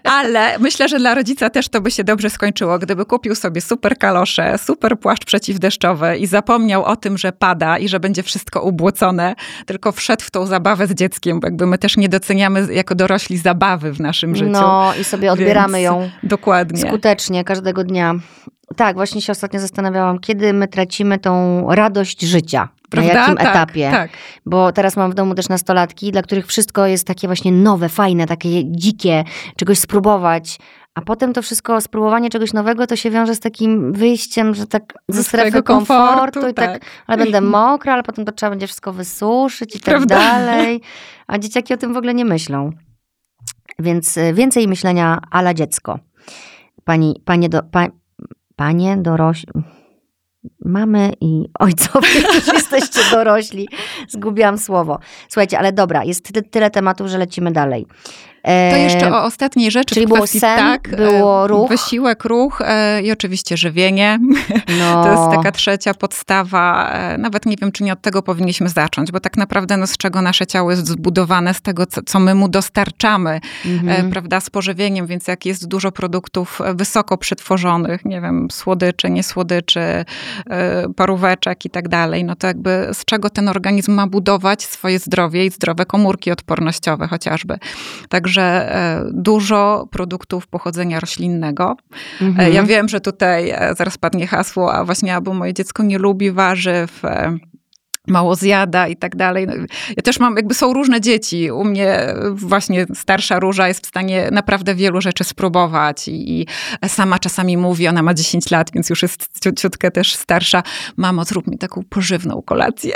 [0.04, 3.98] ale myślę, że dla rodzica też to by się dobrze skończyło, gdyby kupił sobie super
[3.98, 9.34] kalosze, super płaszcz przeciwdeszczowy i zapomniał o tym, że pada i że będzie wszystko ubłocone,
[9.66, 13.38] tylko wszedł w tą zabawę z dzieckiem, bo jakby my też nie doceniamy jako dorośli
[13.38, 14.50] zabawy w naszym życiu.
[14.50, 16.80] No i sobie odbieramy Więc ją dokładnie.
[16.80, 18.14] skutecznie każdego dnia.
[18.76, 22.68] Tak, właśnie się ostatnio zastanawiałam, kiedy my tracimy tą radość życia.
[22.90, 23.14] Prawda?
[23.14, 23.90] Na jakim tak, etapie?
[23.90, 24.10] Tak.
[24.46, 28.26] Bo teraz mam w domu też nastolatki, dla których wszystko jest takie właśnie nowe, fajne,
[28.26, 29.24] takie dzikie,
[29.56, 30.58] czegoś spróbować.
[30.94, 34.94] A potem to wszystko, spróbowanie czegoś nowego, to się wiąże z takim wyjściem, że tak
[35.08, 38.66] ze strefy komfortu, komfortu i tak, tak, ale będę mokra, ale potem to trzeba będzie
[38.66, 40.16] wszystko wysuszyć i tak Prawda?
[40.16, 40.80] dalej.
[41.26, 42.70] A dzieciaki o tym w ogóle nie myślą.
[43.78, 45.98] Więc y, więcej myślenia ala dziecko.
[46.84, 47.86] Pani, panie, do, pa,
[48.56, 49.52] panie dorośli
[50.64, 53.68] mamy i ojcowie, którzy jesteście dorośli.
[54.08, 54.98] Zgubiłam słowo.
[55.28, 57.86] Słuchajcie, ale dobra, jest tyle tematów, że lecimy dalej.
[58.42, 59.94] To jeszcze o ostatniej rzeczy.
[59.94, 61.68] Czyli było sen, tak, było ruch.
[61.68, 64.18] Wysiłek, ruch e, i oczywiście żywienie.
[64.78, 65.04] No.
[65.04, 66.90] To jest taka trzecia podstawa.
[66.92, 69.96] E, nawet nie wiem, czy nie od tego powinniśmy zacząć, bo tak naprawdę no, z
[69.96, 74.10] czego nasze ciało jest zbudowane, z tego, co, co my mu dostarczamy, mhm.
[74.10, 80.04] prawda, z pożywieniem, więc jak jest dużo produktów wysoko przetworzonych, nie wiem, słodyczy, niesłodyczy,
[80.96, 85.46] paróweczek i tak dalej, no to jakby z czego ten organizm ma budować swoje zdrowie
[85.46, 87.58] i zdrowe komórki odpornościowe chociażby.
[88.08, 91.76] Także także e, dużo produktów pochodzenia roślinnego.
[92.20, 92.52] E, mhm.
[92.52, 96.30] Ja wiem, że tutaj e, zaraz padnie hasło, a właśnie albo moje dziecko nie lubi
[96.30, 97.02] warzyw,
[98.08, 99.46] mało zjada i tak dalej.
[99.46, 99.52] No,
[99.96, 101.50] ja też mam, jakby są różne dzieci.
[101.50, 106.46] U mnie właśnie starsza Róża jest w stanie naprawdę wielu rzeczy spróbować i, i
[106.88, 110.62] sama czasami mówi, ona ma 10 lat, więc już jest ciutkę też starsza.
[110.96, 112.92] Mamo, zrób mi taką pożywną kolację.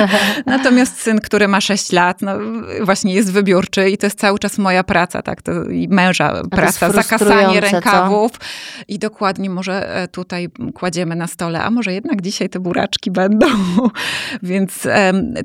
[0.46, 2.32] Natomiast syn, który ma 6 lat, no
[2.80, 6.90] właśnie jest wybiórczy i to jest cały czas moja praca, tak, to i męża praca,
[6.90, 8.38] zakasanie rękawów co?
[8.88, 13.46] i dokładnie może e, tutaj kładziemy na stole, a może jednak dzisiaj te buraczki będą.
[14.46, 14.88] Więc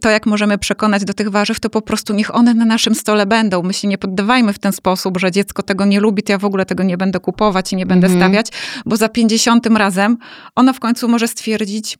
[0.01, 3.25] to, jak możemy przekonać do tych warzyw, to po prostu niech one na naszym stole
[3.25, 3.63] będą.
[3.63, 6.45] My się nie poddawajmy w ten sposób, że dziecko tego nie lubi, to ja w
[6.45, 8.23] ogóle tego nie będę kupować i nie będę mhm.
[8.23, 8.47] stawiać,
[8.85, 10.17] bo za pięćdziesiątym razem
[10.55, 11.97] ono w końcu może stwierdzić,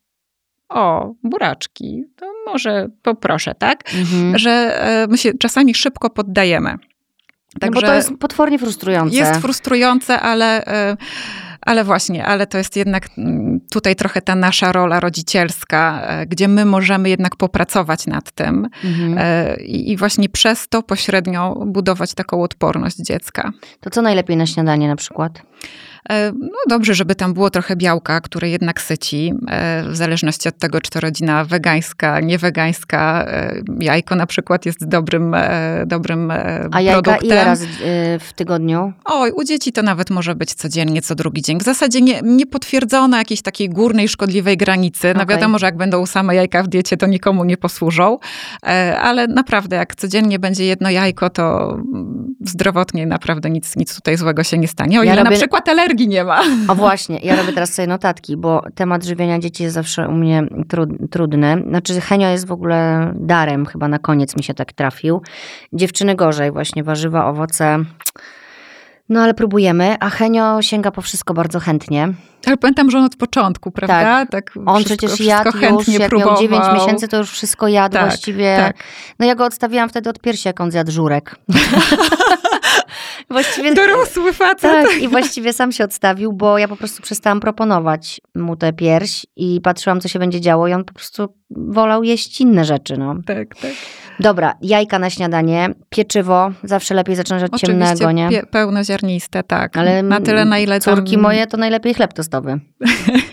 [0.69, 3.83] o, buraczki, to może poproszę, tak?
[3.95, 4.37] Mhm.
[4.37, 6.77] Że e, my się czasami szybko poddajemy.
[7.59, 9.15] Także no bo to jest potwornie frustrujące.
[9.15, 10.97] Jest frustrujące, ale e,
[11.61, 16.47] ale właśnie, ale to jest jednak mm, tutaj trochę ta nasza rola rodzicielska, e, gdzie
[16.47, 19.17] my możemy jednak popracować nad tym mhm.
[19.17, 23.51] E, i właśnie przez to pośrednio budować taką odporność dziecka.
[23.79, 25.41] To co najlepiej na śniadanie na przykład?
[26.09, 29.33] E, no dobrze, żeby tam było trochę białka, które jednak syci,
[29.89, 33.27] w zależności od tego, czy to rodzina wegańska, niewegańska.
[33.79, 35.35] Jajko na przykład jest dobrym,
[35.85, 36.31] dobrym
[36.71, 37.27] A jajka produktem.
[37.29, 37.67] ile razy
[38.19, 38.93] w tygodniu?
[39.05, 41.50] Oj, u dzieci to nawet może być codziennie, co drugi dzień.
[41.59, 45.13] W zasadzie nie, nie potwierdzono jakiejś takiej górnej, szkodliwej granicy.
[45.15, 45.35] No okay.
[45.35, 48.17] wiadomo, że jak będą same jajka w diecie, to nikomu nie posłużą,
[49.01, 51.77] ale naprawdę jak codziennie będzie jedno jajko, to
[52.45, 54.99] zdrowotnie naprawdę nic, nic tutaj złego się nie stanie.
[54.99, 55.35] O ja ile robię...
[55.35, 56.41] na przykład alergia energii nie ma.
[56.67, 60.43] O właśnie, ja robię teraz sobie notatki, bo temat żywienia dzieci jest zawsze u mnie
[61.11, 61.63] trudny.
[61.67, 65.21] Znaczy Henio jest w ogóle darem, chyba na koniec mi się tak trafił.
[65.73, 67.85] Dziewczyny gorzej, właśnie warzywa, owoce.
[69.11, 72.13] No ale próbujemy, a Henio sięga po wszystko bardzo chętnie.
[72.45, 74.03] Ale pamiętam, że on od początku, prawda?
[74.03, 74.29] Tak.
[74.29, 76.33] tak on wszystko, przecież jadł już, jak próbował.
[76.33, 78.55] miał 9 miesięcy, to już wszystko jadł tak, właściwie.
[78.57, 78.77] Tak.
[79.19, 81.35] No ja go odstawiłam wtedy od piersi, jak on zjadł żurek.
[83.29, 83.73] właściwie...
[83.73, 84.61] Dorosły facet.
[84.61, 89.25] Tak, i właściwie sam się odstawił, bo ja po prostu przestałam proponować mu tę pierś
[89.35, 93.15] i patrzyłam, co się będzie działo i on po prostu wolał jeść inne rzeczy, no.
[93.25, 93.71] Tak, tak.
[94.21, 98.29] Dobra, jajka na śniadanie, pieczywo, zawsze lepiej zacząć od Oczywiście ciemnego, nie?
[98.29, 99.77] pie- pełnoziarniste, tak.
[99.77, 100.95] Ale na tyle, na ile tam...
[100.95, 102.59] córki moje to najlepiej chleb tostowy.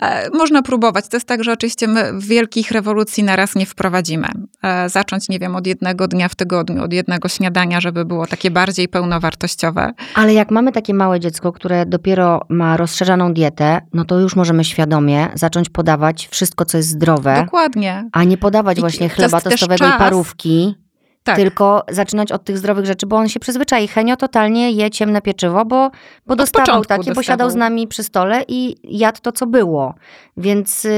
[0.00, 1.08] E, Można próbować.
[1.08, 4.28] To jest tak, że oczywiście my wielkich rewolucji naraz nie wprowadzimy.
[4.62, 8.50] E, Zacząć, nie wiem, od jednego dnia w tygodniu, od jednego śniadania, żeby było takie
[8.50, 9.92] bardziej pełnowartościowe.
[10.14, 14.64] Ale jak mamy takie małe dziecko, które dopiero ma rozszerzaną dietę, no to już możemy
[14.64, 18.08] świadomie zacząć podawać wszystko, co jest zdrowe, Dokładnie.
[18.12, 20.83] a nie podawać I właśnie to chleba też tostowego i parówki,
[21.24, 21.36] Tak.
[21.36, 23.88] tylko zaczynać od tych zdrowych rzeczy, bo on się przyzwyczai.
[23.88, 25.90] Henio totalnie je ciemne pieczywo, bo,
[26.26, 27.24] bo dostawał takie, bo dostawał.
[27.24, 29.94] siadał z nami przy stole i jadł to, co było.
[30.36, 30.90] Więc, yy,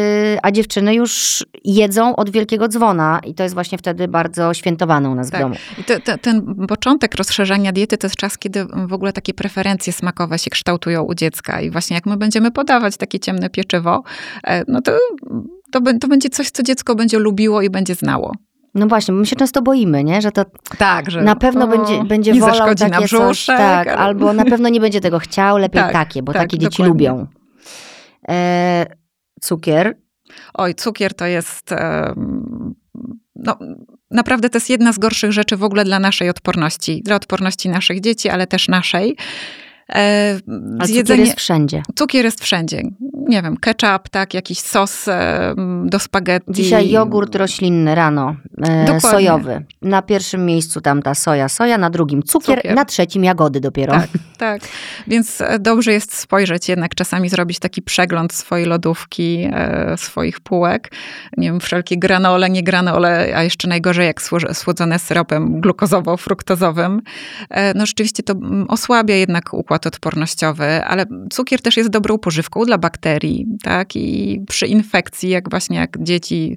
[0.43, 5.15] a dziewczyny już jedzą od wielkiego dzwona i to jest właśnie wtedy bardzo świętowane u
[5.15, 5.41] nas Tak.
[5.41, 5.55] w domu.
[5.79, 9.93] I te, te, ten początek rozszerzania diety to jest czas, kiedy w ogóle takie preferencje
[9.93, 11.61] smakowe się kształtują u dziecka.
[11.61, 14.03] I właśnie jak my będziemy podawać takie ciemne pieczywo,
[14.47, 14.93] e, no to,
[15.73, 18.33] to, to będzie coś, co dziecko będzie lubiło i będzie znało.
[18.77, 20.23] No właśnie, bo my się często boimy, nie?
[20.23, 20.45] że to
[20.79, 23.57] Tak, że na pewno o, będzie, będzie nie wolał zaszkodzi takie na coś, brzuszek.
[23.59, 26.59] tak, ale- albo na pewno nie będzie tego chciał, lepiej Tak, takie, bo tak, takie
[26.59, 27.09] dzieci dokładnie.
[27.09, 27.27] lubią.
[28.29, 28.87] E,
[29.41, 29.97] cukier,
[30.55, 31.73] Oj, cukier to jest.
[31.73, 32.75] em,
[33.37, 33.59] No,
[34.11, 37.03] naprawdę to jest jedna z gorszych rzeczy w ogóle dla naszej odporności.
[37.05, 39.17] Dla odporności naszych dzieci, ale też naszej.
[39.95, 40.41] E, ale
[40.81, 41.83] cukier zjedzenie- jest wszędzie.
[41.95, 42.83] cukier jest wszędzie.
[43.29, 46.53] Nie wiem, ketchup, tak, jakiś sos em, do spaghetti.
[46.53, 48.37] Dzisiaj jogurt roślinny rano,
[48.69, 49.65] e, sojowy.
[49.83, 52.75] Na pierwszym miejscu tam ta soja, soja, na drugim cukier, Cukier.
[52.75, 53.93] na trzecim jagody dopiero.
[53.93, 54.61] Tak, tak.
[55.07, 60.91] Więc e, dobrze jest spojrzeć jednak czasami zrobić taki przegląd swojej lodówki, e, swoich półek.
[61.37, 66.99] Nie wiem, wszelkie granole, nie granole, a jeszcze najgorzej jak sło- słodzone syropem glukozowo-fruktozowym.
[67.51, 72.65] E, no rzeczywiście to mm, osłabia jednak układ odpornościowy, ale cukier też jest dobrą pożywką
[72.65, 73.97] dla bakterii, tak?
[73.97, 76.57] I przy infekcji, jak właśnie jak dzieci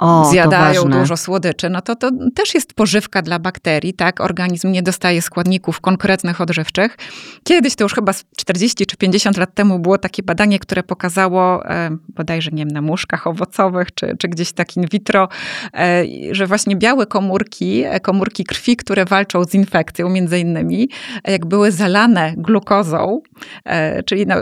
[0.00, 4.20] O, zjadają dużo słodyczy, no to to też jest pożywka dla bakterii, tak?
[4.20, 6.96] Organizm nie dostaje składników konkretnych odżywczych.
[7.44, 11.70] Kiedyś, to już chyba z 40 czy 50 lat temu było takie badanie, które pokazało,
[11.70, 15.28] e, bodajże nie wiem, na muszkach owocowych, czy, czy gdzieś tak in vitro,
[15.74, 20.88] e, że właśnie białe komórki, e, komórki krwi, które walczą z infekcją między innymi,
[21.24, 23.20] e, jak były zalane glukozą,
[23.64, 24.34] e, czyli no,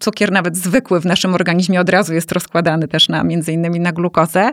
[0.00, 3.92] cukier nawet zwykły w naszym organizmie od razu jest rozkładany też na między innymi na
[3.92, 4.50] glukozę,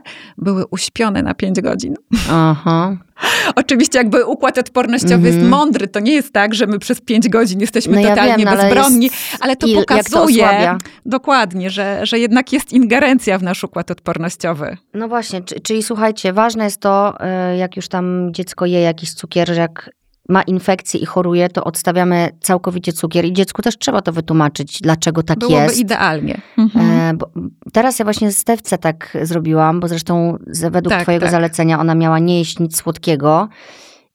[0.48, 1.96] były uśpione na 5 godzin.
[2.32, 2.98] Aha.
[3.56, 5.36] Oczywiście jakby układ odpornościowy Mhm.
[5.36, 8.46] jest mądry, to nie jest tak, że my przez 5 godzin jesteśmy No ja totalnie
[8.46, 10.78] wiem, no bezbronni, jest ale to to pokazuje osłabia.
[11.06, 14.78] dokładnie, że, że jednak jest ingerencja w nasz układ odpornościowy.
[14.94, 19.14] No właśnie, czy- czyli słuchajcie, ważne jest to, e, jak już tam dziecko je jakiś
[19.14, 19.90] cukier, jak
[20.30, 25.24] ma infekcję i choruje, to odstawiamy całkowicie cukier i dziecku też trzeba to wytłumaczyć, dlaczego
[25.24, 25.80] tak Byłoby jest.
[25.80, 26.42] idealnie.
[26.58, 26.92] Mhm.
[26.92, 27.30] E, bo
[27.74, 31.32] teraz ja właśnie Stewce tak zrobiłam, bo zresztą z- według Tak, twojego tak.
[31.32, 33.48] zalecenia ona miała nie jeść nic słodkiego.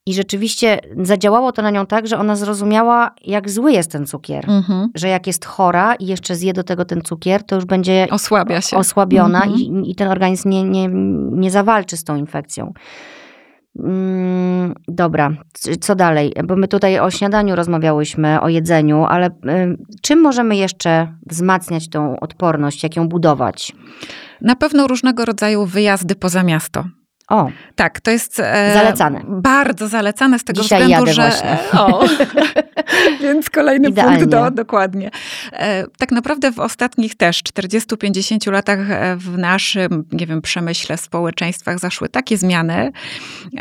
[0.06, 4.44] I rzeczywiście zadziałało to na nią tak, że ona zrozumiała, jak zły jest ten cukier.
[4.50, 4.88] Mhm.
[4.94, 8.60] Że jak jest chora i jeszcze zje do tego ten cukier, to już będzie Osłabia
[8.60, 8.76] się.
[8.76, 9.60] osłabiona Mhm.
[9.60, 10.88] i, i ten organizm nie, nie,
[11.32, 12.72] nie zawalczy z tą infekcją.
[13.78, 15.30] Mm, dobra,
[15.80, 16.32] co dalej?
[16.44, 19.30] Bo my tutaj o śniadaniu rozmawiałyśmy, o jedzeniu, ale
[20.02, 23.72] czym możemy jeszcze wzmacniać tą odporność, jak ją budować?
[24.40, 26.84] Na pewno różnego rodzaju wyjazdy poza miasto.
[27.32, 29.20] O, Tak, to jest e, Zalecane.
[29.28, 31.22] Bardzo zalecane z tego Dzisiaj względu, że.
[31.22, 31.58] właśnie.
[31.80, 32.04] O,
[33.22, 34.16] więc kolejny Idealnie.
[34.16, 35.10] punkt do, dokładnie.
[35.52, 41.78] E, tak naprawdę w ostatnich też 40-50 latach e, w naszym, nie wiem, przemyśle, społeczeństwach
[41.78, 42.92] zaszły takie zmiany,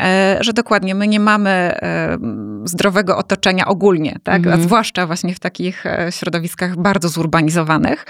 [0.00, 2.18] e, że dokładnie my nie mamy e,
[2.64, 4.36] zdrowego otoczenia ogólnie, tak?
[4.36, 4.60] Mhm.
[4.60, 8.06] A zwłaszcza właśnie w takich e, środowiskach bardzo zurbanizowanych.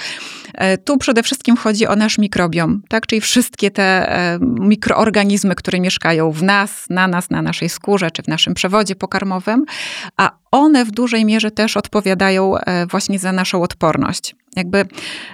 [0.84, 3.06] Tu przede wszystkim chodzi o nasz mikrobiom, tak?
[3.06, 3.82] czyli wszystkie te
[4.16, 4.38] e,
[5.52, 9.64] mikroorganizmy, które mieszkają w nas, na nas, na naszej skórze, czy w naszym przewodzie pokarmowym,
[10.16, 14.34] a one w dużej mierze też odpowiadają e, właśnie za naszą odporność.
[14.56, 14.84] Jakby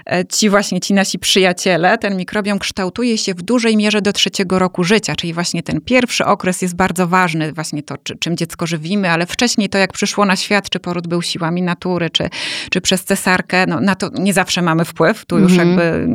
[0.06, 4.58] e, ci właśnie, ci nasi przyjaciele, ten mikrobiom kształtuje się w dużej mierze do trzeciego
[4.58, 8.66] roku życia, czyli właśnie ten pierwszy okres jest bardzo ważny, właśnie to, czy, czym dziecko
[8.66, 12.28] żywimy, ale wcześniej to, jak przyszło na świat, czy poród był siłami natury, czy,
[12.70, 15.68] czy przez cesarkę, no, na to nie zawsze mamy wpływ, tu już Mhm.
[15.68, 16.08] jakby,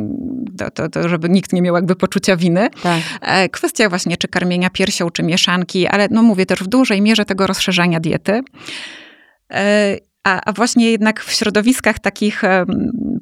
[0.58, 2.68] to, to, to, żeby nikt nie miał jakby poczucia winy.
[2.82, 3.00] tak.
[3.20, 7.24] E, Kwestia właśnie czy karmienia piersią, czy mieszanki, ale no mówię też w dużej mierze
[7.24, 8.40] tego rozszerzania diety.
[9.54, 12.42] E, A, a właśnie jednak w środowiskach takich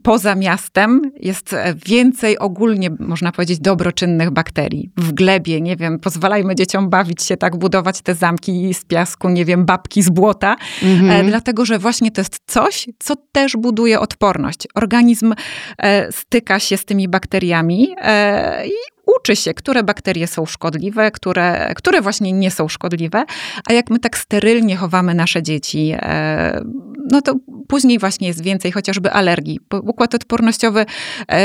[0.02, 4.90] poza miastem jest więcej ogólnie, można powiedzieć, dobroczynnych bakterii.
[4.96, 9.44] W glebie, nie wiem, pozwalajmy dzieciom bawić się tak, budować te zamki z piasku, nie
[9.44, 11.26] wiem, babki z błota, mhm.
[11.26, 14.68] dlatego że właśnie to jest coś, co też buduje odporność.
[14.74, 15.34] Organizm
[15.78, 21.72] e, styka się z tymi bakteriami e, i uczy się, które bakterie są szkodliwe, które,
[21.76, 23.24] które właśnie nie są szkodliwe,
[23.68, 26.64] a jak my tak sterylnie chowamy nasze dzieci, e,
[27.10, 27.34] no to
[27.68, 29.60] później właśnie jest więcej chociażby alergii.
[29.82, 30.86] Układ odpornościowy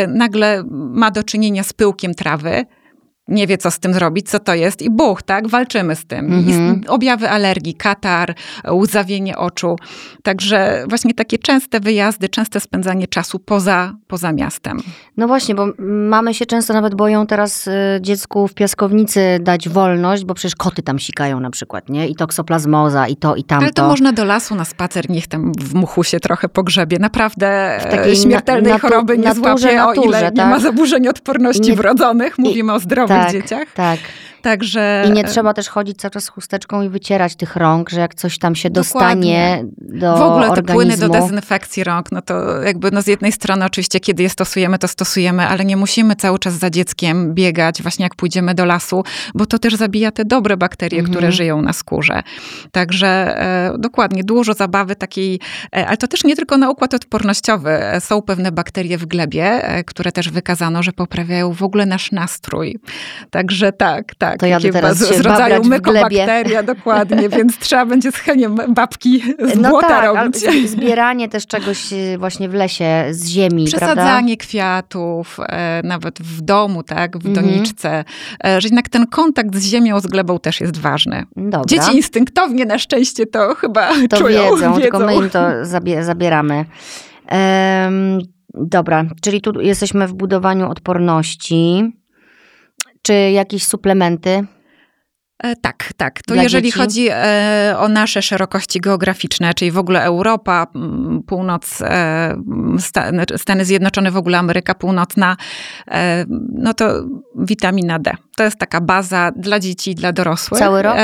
[0.08, 2.66] nagle ma do czynienia z pyłkiem trawy,
[3.28, 5.48] nie wie, co z tym zrobić, co to jest i buch, tak?
[5.48, 6.34] Walczymy z tym.
[6.34, 6.82] Mhm.
[6.88, 8.36] objawy alergii, katar,
[8.72, 9.76] łzawienie oczu.
[10.24, 14.80] Także właśnie takie częste wyjazdy, częste spędzanie czasu poza, poza miastem.
[15.18, 20.26] No właśnie, bo mamy się często nawet boją teraz y, dziecku w piaskownicy dać wolność,
[20.26, 22.08] bo przecież koty tam sikają na przykład, nie?
[22.08, 23.64] I toksoplazmoza, i to, i tamto.
[23.64, 27.00] Ale to można do lasu na spacer, niech tam w muchu się trochę pogrzebie.
[27.00, 30.36] Naprawdę w takiej śmiertelnej na, choroby nie naturze, złapie, naturze, o ile tak?
[30.36, 30.62] nie ma tak?
[30.62, 32.38] zaburzeń odporności nie, wrodzonych.
[32.38, 33.74] Mówimy I, o zdrowych tak, dzieciach.
[33.74, 34.00] Tak.
[34.48, 35.04] Także...
[35.08, 38.16] I nie trzeba też chodzić cały czas z chusteczką i wycierać tych rąk, że jak
[38.16, 40.00] coś tam się dostanie Dokładnie.
[40.00, 40.66] do W ogóle organizmu.
[40.68, 44.30] te płyny do dezynfekcji rąk, no to jakby no z jednej strony oczywiście kiedy je
[44.30, 48.66] stosujemy, to stosujemy, ale nie musimy cały czas za dzieckiem biegać, właśnie jak pójdziemy do
[48.66, 49.04] lasu,
[49.36, 51.14] bo to też zabija te dobre bakterie, mhm.
[51.14, 52.24] które żyją na skórze.
[52.72, 55.40] Także e, dokładnie, dużo zabawy takiej,
[55.76, 57.70] e, ale to też nie tylko na układ odpornościowy.
[57.70, 62.12] E, są pewne bakterie w glebie, e, które też wykazano, że poprawiają w ogóle nasz
[62.12, 62.80] nastrój.
[63.30, 68.16] Także tak, tak to ja teraz z, z rodzaju mykobakteria, dokładnie, więc trzeba będzie z
[68.16, 69.24] heniem babki
[69.54, 70.70] z no błota tak, robić.
[70.70, 74.48] Zbieranie też czegoś y, właśnie w lesie, z ziemi, Przesadzanie prawda?
[74.48, 77.46] kwiatów, e, nawet w domu, tak, w mhm.
[77.46, 78.04] doniczce,
[78.46, 81.24] e, że jednak ten kontakt z ziemią, z glebą też jest ważny.
[81.36, 81.66] Dobra.
[81.68, 84.82] Dzieci instynktownie na szczęście to chyba to czują, wiedzą, wiedzą.
[84.82, 85.40] tylko my im to
[86.02, 86.66] zabieramy.
[87.32, 88.20] Um,
[88.54, 91.92] dobra, czyli tu jesteśmy w budowaniu odporności.
[93.02, 94.48] Czy jakieś suplementy?
[95.44, 96.22] E, tak, tak.
[96.22, 96.80] To Dla jeżeli dzieci?
[96.80, 100.68] chodzi e, o nasze szerokości geograficzne, czyli w ogóle Europa,
[101.28, 102.38] północ, e,
[103.38, 105.38] Stany Zjednoczone, w ogóle Ameryka Północna,
[106.54, 107.04] no to
[107.36, 108.12] witamina D.
[108.36, 110.60] To jest taka baza dla dzieci, dla dorosłych.
[110.60, 110.96] Cały rok?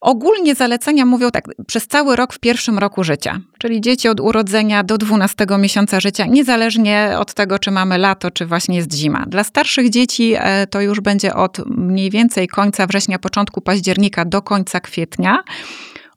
[0.00, 4.82] Ogólnie zalecenia mówią tak, przez cały rok w pierwszym roku życia, czyli dzieci od urodzenia
[4.82, 9.24] do 12 miesiąca życia, niezależnie od tego, czy mamy lato, czy właśnie jest zima.
[9.28, 10.34] Dla starszych dzieci
[10.70, 15.42] to już będzie od mniej więcej końca września początku października do końca kwietnia,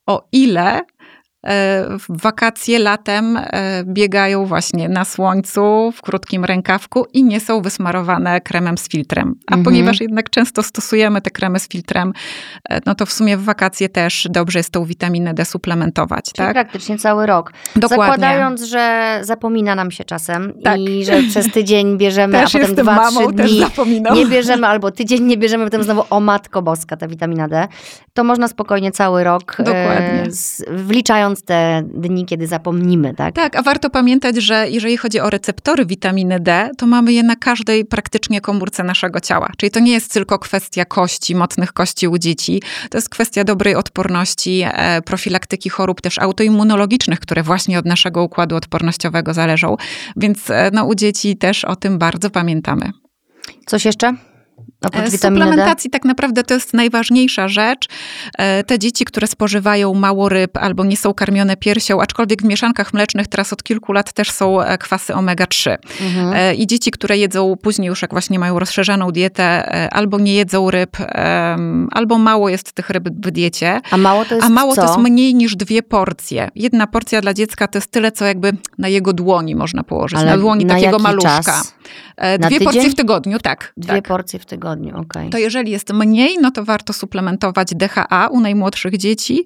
[0.06, 0.97] o ile E,
[2.00, 8.42] w wakacje latem e, biegają właśnie na słońcu, w krótkim rękawku i nie są wysmarowane
[8.42, 9.36] kremem z filtrem.
[9.48, 9.64] A mhm.
[9.64, 12.14] ponieważ jednak często stosujemy te kremy z filtrem,
[12.70, 16.26] e, no to w sumie w wakacje też dobrze jest tą witaminę D suplementować.
[16.26, 16.54] Czyli tak?
[16.54, 17.54] praktycznie cały rok.
[17.76, 18.06] Dokładnie.
[18.06, 20.80] Zakładając, że zapomina nam się czasem tak.
[20.80, 23.62] i że przez tydzień bierzemy, też a potem dwa, mamą, trzy dni
[24.14, 27.68] nie bierzemy, albo tydzień nie bierzemy, potem znowu o matko boska ta witamina D,
[28.14, 30.24] to można spokojnie cały rok, Dokładnie.
[30.30, 33.36] Z, wliczając te dni, kiedy zapomnimy, tak?
[33.36, 37.36] Tak, a warto pamiętać, że jeżeli chodzi o receptory witaminy D, to mamy je na
[37.36, 39.52] każdej praktycznie komórce naszego ciała.
[39.58, 43.76] Czyli to nie jest tylko kwestia kości, mocnych kości u dzieci, to jest kwestia dobrej
[43.76, 49.76] odporności, e, profilaktyki chorób też autoimmunologicznych, które właśnie od naszego układu odpornościowego zależą.
[50.16, 52.92] Więc e, no, u dzieci też o tym bardzo pamiętamy.
[53.66, 54.14] Coś jeszcze?
[54.86, 57.88] Oprócz e, Suplementacji tak naprawdę to jest najważniejsza rzecz.
[58.38, 62.94] E, te dzieci, które spożywają mało ryb albo nie są karmione piersią, aczkolwiek w mieszankach
[62.94, 65.78] mlecznych teraz od kilku lat też są e, kwasy omega-3.
[66.02, 66.56] Mhm.
[66.56, 70.98] I dzieci, które jedzą później już jak właśnie mają rozszerzoną dietę, albo nie jedzą ryb,
[71.92, 73.82] albo mało jest tych ryb w diecie.
[73.92, 74.82] A mało to jest A mało co?
[74.82, 76.50] to jest mniej niż dwie porcje.
[76.56, 80.20] Jedna porcja dla dziecka to jest tyle, co jakby na jego dłoni można położyć.
[80.20, 81.42] Ale na dłoni na takiego maluszka.
[81.44, 81.74] Czas?
[82.40, 83.74] Dwie porcje w tygodniu, tak.
[83.78, 84.08] Dwie tak.
[84.08, 85.30] porcje w tygodniu tygodniu.
[85.32, 89.46] To jeżeli jest mniej, no to warto suplementować DHA u najmłodszych dzieci.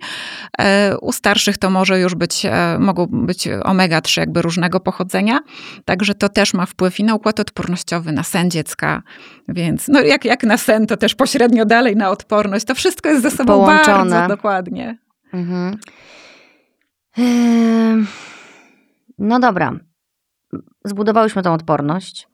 [0.59, 5.39] E, u starszych to może już być, e, mogą być omega-3 jakby różnego pochodzenia.
[5.85, 9.03] Także to też ma wpływ i na układ odpornościowy, na sen dziecka.
[9.47, 12.65] Więc no jak, jak na sen, to też pośrednio dalej na odporność.
[12.65, 14.09] To wszystko jest ze sobą Połączone.
[14.09, 14.97] bardzo dokładnie.
[15.33, 15.77] Mhm.
[19.17, 19.71] No dobra.
[20.85, 22.30] Zbudowałyśmy tą odporność.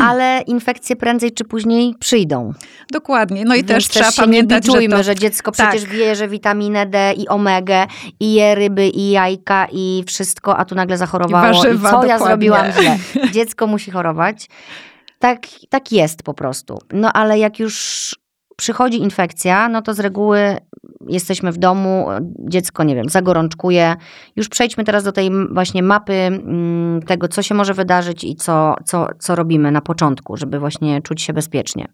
[0.00, 2.52] Ale infekcje prędzej czy później przyjdą.
[2.92, 3.44] Dokładnie.
[3.44, 5.04] No i Więc też, też trzeba pamiętać, nie bitujmy, że, to...
[5.04, 5.90] że dziecko przecież tak.
[5.90, 7.86] wie, że witaminę D i omegę
[8.20, 11.44] i je ryby i jajka i wszystko, a tu nagle zachorowało.
[11.44, 12.10] I, warzywa, I co dokładnie.
[12.10, 12.98] ja zrobiłam źle?
[13.32, 14.48] Dziecko musi chorować.
[15.18, 16.78] Tak, tak jest po prostu.
[16.92, 18.14] No ale jak już
[18.58, 20.56] przychodzi infekcja, no to z reguły
[21.08, 22.06] jesteśmy w domu,
[22.38, 23.96] dziecko, nie wiem, zagorączkuje.
[24.36, 28.74] Już przejdźmy teraz do tej właśnie mapy mm, tego, co się może wydarzyć i co,
[28.84, 31.88] co, co robimy na początku, żeby właśnie czuć się bezpiecznie.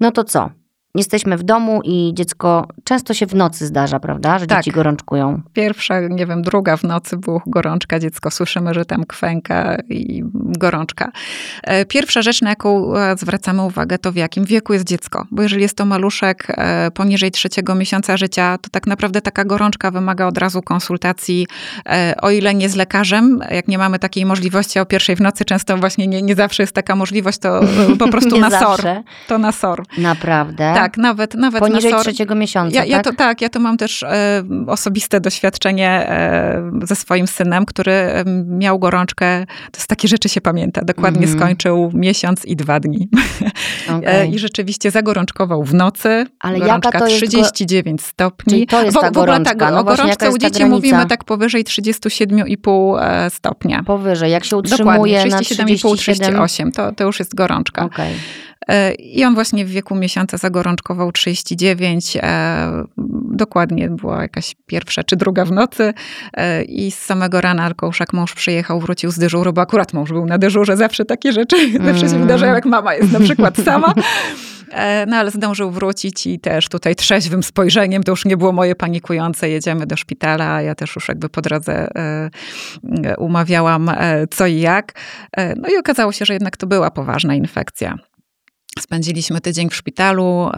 [0.00, 0.50] No to co?
[0.94, 4.58] Jesteśmy w domu i dziecko często się w nocy zdarza, prawda, że Tak.
[4.58, 5.40] dzieci gorączkują.
[5.52, 11.10] Pierwsza, nie wiem, druga w nocy buch, gorączka, dziecko słyszymy, że tam kwęka i gorączka.
[11.62, 15.26] E, Pierwsza rzecz, na jaką e, zwracamy uwagę, to w jakim wieku jest dziecko.
[15.30, 19.90] Bo jeżeli jest to maluszek e, poniżej trzeciego miesiąca życia, to tak naprawdę taka gorączka
[19.90, 21.46] wymaga od razu konsultacji,
[22.22, 25.76] o ile nie z lekarzem, jak nie mamy takiej możliwości o pierwszej w nocy, często
[25.76, 27.60] właśnie nie, nie zawsze jest taka możliwość, to
[27.98, 28.60] po prostu na SOR.
[28.60, 29.02] zawsze.
[29.28, 29.82] To na SOR.
[29.98, 30.79] Naprawdę.
[30.82, 32.06] Tak, nawet, nawet Poniżej na SOR.
[32.06, 33.04] trzeciego miesiąca, Ja, ja tak?
[33.04, 38.24] to, tak, ja to mam też e, osobiste doświadczenie e, ze swoim synem, który e,
[38.46, 39.46] miał gorączkę.
[39.72, 40.84] To z takie rzeczy się pamięta.
[40.84, 41.38] Dokładnie Mhm.
[41.38, 43.08] skończył miesiąc i dwa dni.
[43.88, 44.34] E, Okej.
[44.34, 46.26] I rzeczywiście zagorączkował w nocy.
[46.40, 48.50] Ale gorączka to jest go- 39 stopni.
[48.52, 49.54] Czyli to jest w, ta w ogóle gorączka.
[49.54, 53.82] tak, No o gorączce u dzieci mówimy tak powyżej 37,5 e, stopnia.
[53.86, 56.16] Powyżej, jak się Dokładnie, utrzymuje na 37,5, 37.
[56.16, 57.84] 38, to, to już jest gorączka.
[57.84, 58.14] Okej.
[58.68, 62.16] E, I on właśnie w wieku miesiąca zagorączkował 39.
[62.22, 62.84] E,
[63.30, 65.94] dokładnie była jakaś pierwsza czy druga w nocy.
[66.34, 70.26] E, I z samego rana Alkołszak mąż przyjechał, wrócił z dyżuru, bo akurat mąż był
[70.26, 70.76] na dyżurze.
[70.76, 71.56] Zawsze takie rzeczy
[71.86, 72.22] zawsze się Mm.
[72.22, 73.94] wydarzają, jak mama jest na przykład sama.
[75.06, 79.48] No ale zdążył wrócić i też tutaj trzeźwym spojrzeniem, to już nie było moje panikujące,
[79.48, 81.88] jedziemy do szpitala, ja też już jakby po drodze
[83.18, 83.90] umawiałam
[84.30, 84.92] co i jak.
[85.56, 87.98] No i okazało się, że jednak to była poważna infekcja.
[88.78, 90.50] Spędziliśmy tydzień w szpitalu.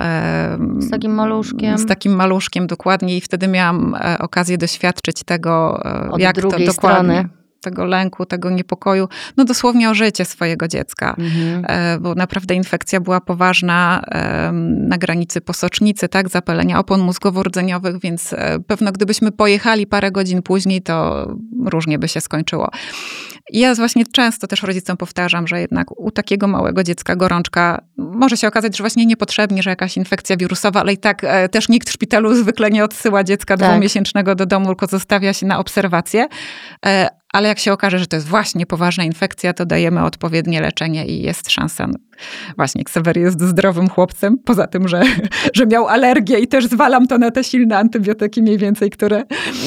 [0.78, 1.78] Z takim maluszkiem.
[1.78, 3.16] Z takim maluszkiem, dokładnie.
[3.16, 6.72] I wtedy miałam e, okazję doświadczyć tego, e, Od jak to dokładnie.
[6.72, 7.28] strony.
[7.60, 9.08] Tego lęku, tego niepokoju.
[9.36, 11.14] No dosłownie o życie swojego dziecka.
[11.18, 11.64] Mhm.
[11.68, 14.04] E, bo naprawdę infekcja była poważna
[14.88, 18.34] na granicy posocznicy, tak, zapalenia opon mózgowo-rdzeniowych, więc
[18.66, 21.26] pewno gdybyśmy pojechali parę godzin później, to
[21.64, 22.70] różnie by się skończyło.
[23.50, 28.36] I ja właśnie często też rodzicom powtarzam, że jednak u takiego małego dziecka gorączka może
[28.36, 31.88] się okazać, że właśnie niepotrzebnie, że jakaś infekcja wirusowa, ale i tak e, też nikt
[31.88, 33.70] w szpitalu zwykle nie odsyła dziecka Tak.
[33.70, 36.26] dwumiesięcznego do domu, tylko zostawia się na obserwację.
[36.86, 41.06] E, ale jak się okaże, że to jest właśnie poważna infekcja, to dajemy odpowiednie leczenie
[41.06, 41.86] i jest szansa.
[41.86, 41.94] no,
[42.56, 45.02] Właśnie, Ksawery jest zdrowym chłopcem, poza tym, że,
[45.56, 49.22] że miał alergię i też zwalam to na te silne antybiotyki mniej więcej, które...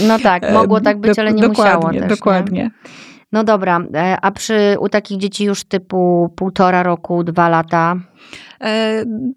[0.08, 2.02] No tak, e, mogło tak być, do- ale nie dokładnie, musiało też.
[2.02, 2.08] Nie?
[2.08, 2.72] Dokładnie.
[3.36, 7.96] No dobra, e, a przy u takich dzieci już typu półtora roku, dwa lata,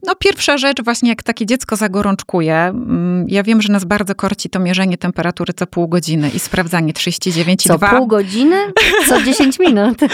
[0.07, 4.51] No pierwsza rzecz, właśnie jak takie dziecko zagorączkuje, mm, ja wiem, że nas bardzo korci
[4.51, 7.91] to mierzenie temperatury co pół godziny i sprawdzanie 39,2.
[7.91, 8.57] co pół godziny,
[9.09, 9.99] co 10 minut.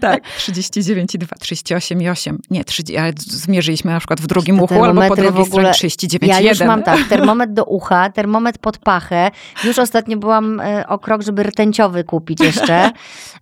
[0.00, 2.36] Tak, 39,2, 38,8.
[2.50, 6.26] Nie, 30, ale zmierzyliśmy na przykład w drugim uchu albo po drugiej stronie 39,1.
[6.26, 9.30] Ja już mam tak, termometr do ucha, termometr pod pachę.
[9.64, 12.90] Już ostatnio byłam e, o krok, żeby rtęciowy kupić jeszcze,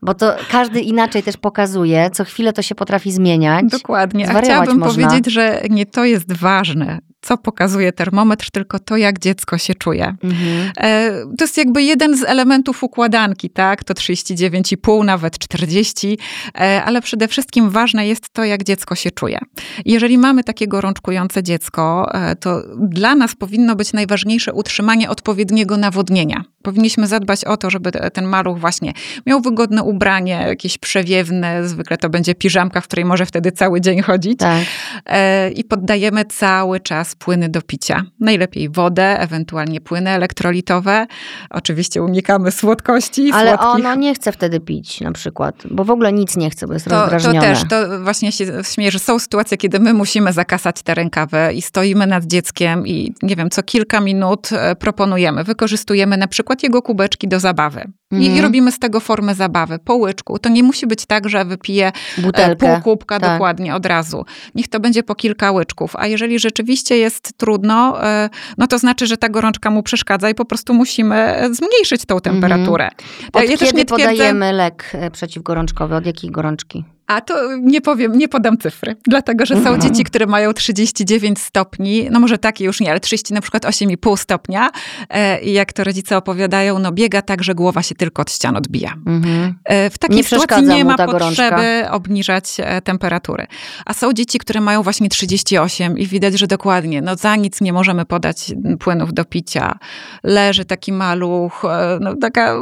[0.03, 2.11] bo to każdy inaczej też pokazuje.
[2.13, 3.65] Co chwilę to się potrafi zmieniać.
[3.71, 4.31] Dokładnie.
[4.31, 4.33] A
[4.75, 5.09] chciałabym można.
[5.09, 10.17] powiedzieć, że nie to jest ważne, co pokazuje termometr, tylko to, jak dziecko się czuje.
[10.23, 10.73] Mhm.
[10.77, 13.85] E, To jest jakby jeden z elementów układanki, tak?
[13.85, 16.19] To 39,5, nawet 40,
[16.61, 19.39] e, ale przede wszystkim ważne jest to, jak dziecko się czuje.
[19.85, 26.45] Jeżeli mamy takie gorączkujące dziecko, e, to dla nas powinno być najważniejsze utrzymanie odpowiedniego nawodnienia.
[26.63, 28.93] Powinniśmy zadbać o to, żeby te- ten maluch właśnie
[29.27, 34.03] miał wygodne ubranie, jakieś przewiewne, zwykle to będzie piżamka, w której może wtedy cały dzień
[34.03, 34.39] chodzić.
[34.39, 34.65] Tak.
[35.07, 38.03] E, i poddajemy cały czas płyny do picia.
[38.21, 41.07] Najlepiej wodę, ewentualnie płyny elektrolitowe.
[41.51, 43.69] Oczywiście unikamy słodkości, Ale słodkich.
[43.87, 46.85] ono nie chce wtedy pić na przykład, bo w ogóle nic nie chce, bo jest
[46.85, 47.41] To, to rozdrażnione.
[47.41, 51.63] też, to właśnie się śmieję, że są sytuacje, kiedy my musimy zakasać tę rękawę i
[51.63, 56.83] stoimy nad dzieckiem i nie wiem, co kilka minut e, proponujemy, wykorzystujemy na przykład jego
[56.83, 57.85] kubeczki do zabawy.
[58.13, 58.37] I, Mhm.
[58.37, 60.39] I robimy z tego formę zabawy, po łyczku.
[60.39, 62.67] To nie musi być tak, że wypije e, Butelkę.
[62.67, 63.33] pół kubka tak.
[63.33, 64.25] dokładnie od razu.
[64.55, 65.97] Niech to będzie po kilka łyczków.
[65.97, 70.35] A jeżeli rzeczywiście jest trudno, e, no to znaczy, że ta gorączka mu przeszkadza i
[70.35, 72.89] po prostu musimy e, zmniejszyć tą temperaturę.
[73.33, 75.95] Od ja kiedy nie twierdzę, podajemy lek przeciwgorączkowy?
[75.95, 76.85] Od jakiej gorączki?
[77.11, 79.81] A to nie powiem, nie podam cyfry, dlatego że są Mhm.
[79.81, 84.17] dzieci, które mają 39 stopni, no może takie już nie, ale 30 na przykład 8,5
[84.17, 84.71] stopnia
[85.09, 88.57] e, i jak to rodzice opowiadają, no biega tak, że głowa się tylko od ścian
[88.57, 88.95] odbija.
[89.07, 89.55] Mhm.
[89.65, 93.47] E, W takiej Nie sytuacji nie ma potrzeby obniżać e, temperatury.
[93.87, 97.73] A są dzieci, które mają właśnie 38 i widać, że dokładnie, no za nic nie
[97.73, 99.79] możemy podać płynów do picia.
[100.23, 101.63] Leży taki maluch,
[102.01, 102.57] no taka,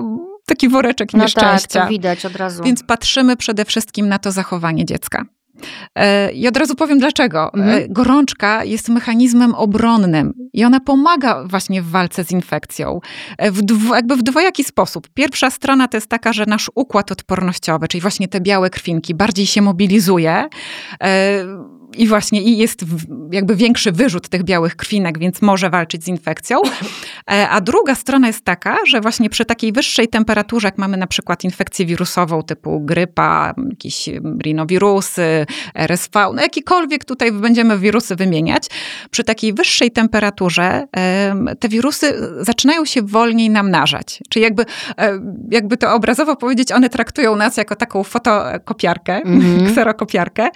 [0.49, 1.83] taki woreczek No tak, nieszczęścia.
[1.83, 2.63] to widać od razu.
[2.65, 5.25] Więc patrzymy przede wszystkim na to zachowanie dziecka.
[5.95, 7.45] E, I od razu powiem dlaczego.
[7.45, 7.93] E, Mhm.
[7.93, 13.01] Gorączka jest mechanizmem obronnym i ona pomaga właśnie w walce z infekcją.
[13.39, 15.09] E, W dwo, jakby w dwojaki sposób.
[15.15, 19.47] Pierwsza strona to jest taka, że nasz układ odpornościowy, czyli właśnie te białe krwinki, bardziej
[19.47, 20.49] się mobilizuje.
[21.97, 22.85] I właśnie i jest
[23.33, 26.59] jakby większy wyrzut tych białych krwinek, więc może walczyć z infekcją.
[27.31, 31.07] E, A druga strona jest taka, że właśnie przy takiej wyższej temperaturze, jak mamy na
[31.07, 38.67] przykład infekcję wirusową typu grypa, jakieś em, rinowirusy, RSV, no jakikolwiek tutaj będziemy wirusy wymieniać,
[39.11, 44.21] przy takiej wyższej temperaturze em, te wirusy zaczynają się wolniej namnażać.
[44.29, 44.65] Czyli jakby,
[44.99, 45.21] e,
[45.51, 49.67] jakby to obrazowo powiedzieć, one traktują nas jako taką fotokopiarkę, Mhm.
[49.73, 50.49] kserokopiarkę.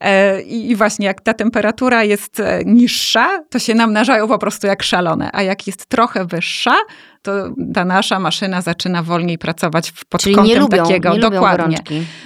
[0.00, 4.66] E, I i właśnie jak ta temperatura jest e, niższa, to się namnażają po prostu
[4.66, 6.74] jak szalone, a jak jest trochę wyższa,
[7.26, 7.32] to
[7.74, 11.14] ta nasza maszyna zaczyna wolniej pracować pod Czyli kątem nie lubią, takiego.
[11.14, 11.78] nie Dokładnie.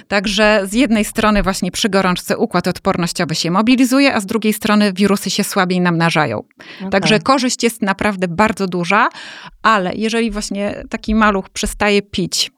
[0.07, 4.93] Także z jednej strony właśnie przy gorączce układ odpornościowy się mobilizuje, a z drugiej strony
[4.93, 6.37] wirusy się słabiej namnażają.
[6.37, 6.89] Okej.
[6.89, 9.09] Także korzyść jest naprawdę bardzo duża,
[9.63, 12.51] ale jeżeli właśnie taki maluch przestaje pić,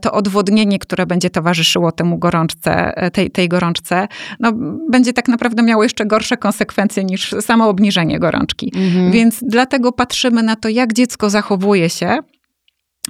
[0.00, 4.08] to odwodnienie, które będzie towarzyszyło temu gorączce, e, tej, tej gorączce,
[4.40, 4.52] no,
[4.90, 8.72] będzie tak naprawdę miało jeszcze gorsze konsekwencje niż samo obniżenie gorączki.
[8.76, 9.10] Mhm.
[9.12, 12.18] Więc dlatego patrzymy na to, jak dziecko zachowuje się,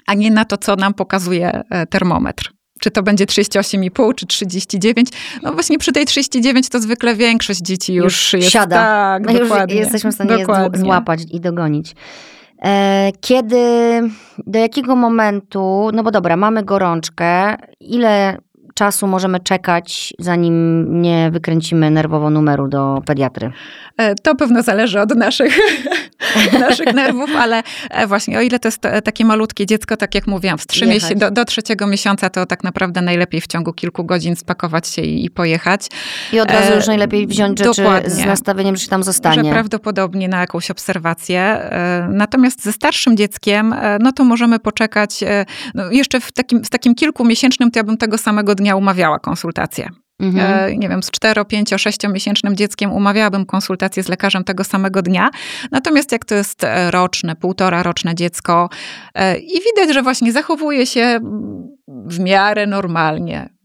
[0.07, 2.53] a nie na to, co nam pokazuje e, termometr.
[2.81, 5.09] Czy to będzie 38,5 czy 39?
[5.43, 8.53] No właśnie przy tej 39 to zwykle większość dzieci już, Już jest.
[8.53, 8.77] siada.
[8.77, 9.75] Tak, No już dokładnie.
[9.77, 10.79] jesteśmy w stanie dokładnie.
[10.79, 11.95] zł- złapać i dogonić.
[12.65, 13.63] E, Kiedy,
[14.47, 18.39] do jakiego momentu, no bo dobra, mamy gorączkę, ile
[18.75, 23.53] czasu możemy czekać, zanim nie wykręcimy nerwowo numeru do pediatry?
[23.97, 25.59] E, To pewno zależy od naszych,
[26.69, 30.27] naszych nerwów, ale e, właśnie o ile to jest e, takie malutkie dziecko, tak jak
[30.27, 34.05] mówiłam, w trzy miesię- do, do trzeciego miesiąca to tak naprawdę najlepiej w ciągu kilku
[34.05, 35.89] godzin spakować się i, i pojechać.
[36.33, 38.11] I od razu E, już najlepiej wziąć rzeczy dokładnie.
[38.11, 39.51] z nastawieniem, że się tam Że zostanie.
[39.51, 41.71] prawdopodobnie na jakąś obserwację.
[42.11, 45.21] Natomiast ze starszym dzieckiem, no to możemy poczekać.
[45.75, 49.89] No jeszcze w takim, w takim kilkumiesięcznym, to ja bym tego samego dnia umawiała konsultację.
[50.21, 50.71] Mhm.
[50.71, 55.31] E, nie wiem, z 4, 5, 6-miesięcznym dzieckiem umawiałabym konsultację z lekarzem tego samego dnia.
[55.71, 58.69] Natomiast jak to jest e, roczne, półtora roczne dziecko
[59.15, 61.21] e, i widać, że właśnie zachowuje się
[61.89, 63.56] w miarę normalnie.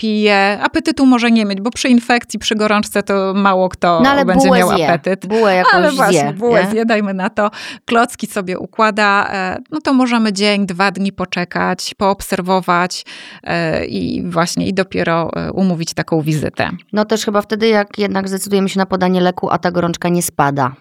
[0.00, 4.50] Pije, apetytu może nie mieć, bo przy infekcji, przy gorączce to mało kto No będzie
[4.50, 4.88] miał zje.
[4.88, 5.26] apetyt.
[5.26, 6.32] Bułę jakąś Ale właśnie, zje.
[6.32, 6.70] bułę nie?
[6.70, 7.50] zje, dajmy na to.
[7.84, 13.04] Klocki sobie układa, e, no to możemy dzień, dwa dni poczekać, poobserwować
[13.44, 16.70] e, i właśnie i dopiero e, umówić taką wizytę.
[16.92, 20.22] No też chyba wtedy, jak jednak zdecydujemy się na podanie leku, a ta gorączka nie
[20.22, 20.72] spada,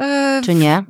[0.00, 0.84] E, czy nie?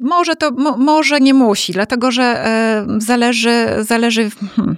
[0.00, 4.76] Może to, mo, może nie musi, dlatego że e, zależy, zależy, hmm,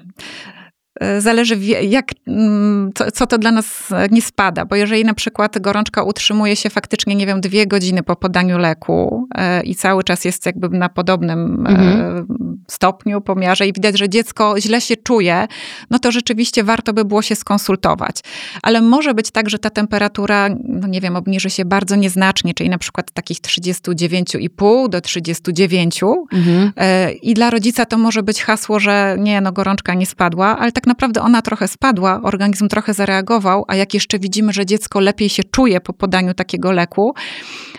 [1.18, 5.14] zależy wie- jak, mm, co, co to dla nas e, nie spada, bo jeżeli na
[5.14, 10.04] przykład gorączka utrzymuje się faktycznie, nie wiem, dwie godziny po podaniu leku e, i cały
[10.04, 12.26] czas jest jakby na podobnym e, Mhm.
[12.70, 15.46] stopniu, pomiarze i widać, że dziecko źle się czuje,
[15.90, 18.20] no to rzeczywiście warto by było się skonsultować.
[18.62, 22.70] Ale może być tak, że ta temperatura, no nie wiem, obniży się bardzo nieznacznie, czyli
[22.70, 26.00] na przykład takich 39,5 do 39.
[26.32, 26.72] Mhm.
[26.76, 30.72] E, I dla rodzica to może być hasło, że nie, no gorączka nie spadła, ale
[30.72, 35.28] tak naprawdę ona trochę spadła, organizm trochę zareagował, a jak jeszcze widzimy, że dziecko lepiej
[35.28, 37.14] się czuje po podaniu takiego leku,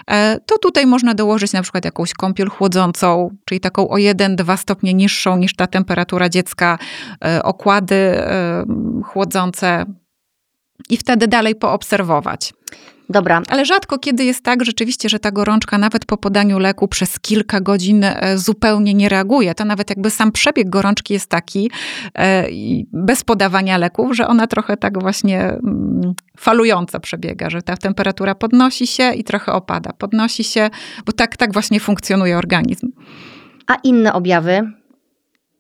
[0.08, 4.94] e, to tutaj można dołożyć na przykład jakąś kąpiel chłodzącą, czyli taką o 1-2 stopnie
[4.94, 6.78] niższą niż ta temperatura dziecka,
[7.26, 8.66] e, okłady e,
[9.04, 9.86] chłodzące
[10.90, 12.54] i wtedy dalej poobserwować.
[13.10, 17.20] Dobra, Ale rzadko kiedy jest tak rzeczywiście, że ta gorączka nawet po podaniu leku przez
[17.20, 19.56] kilka godzin e, zupełnie nie reaguje.
[19.56, 21.72] To nawet jakby sam przebieg gorączki jest taki
[22.18, 22.48] e,
[22.94, 28.88] bez podawania leków, że ona trochę tak właśnie mm, falująco przebiega, że ta temperatura podnosi
[28.88, 29.94] się i trochę opada.
[29.98, 30.70] Podnosi się,
[31.06, 32.92] bo tak, tak właśnie funkcjonuje organizm.
[33.68, 34.72] a inne objawy?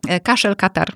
[0.07, 0.87] E, Kaszel, katar.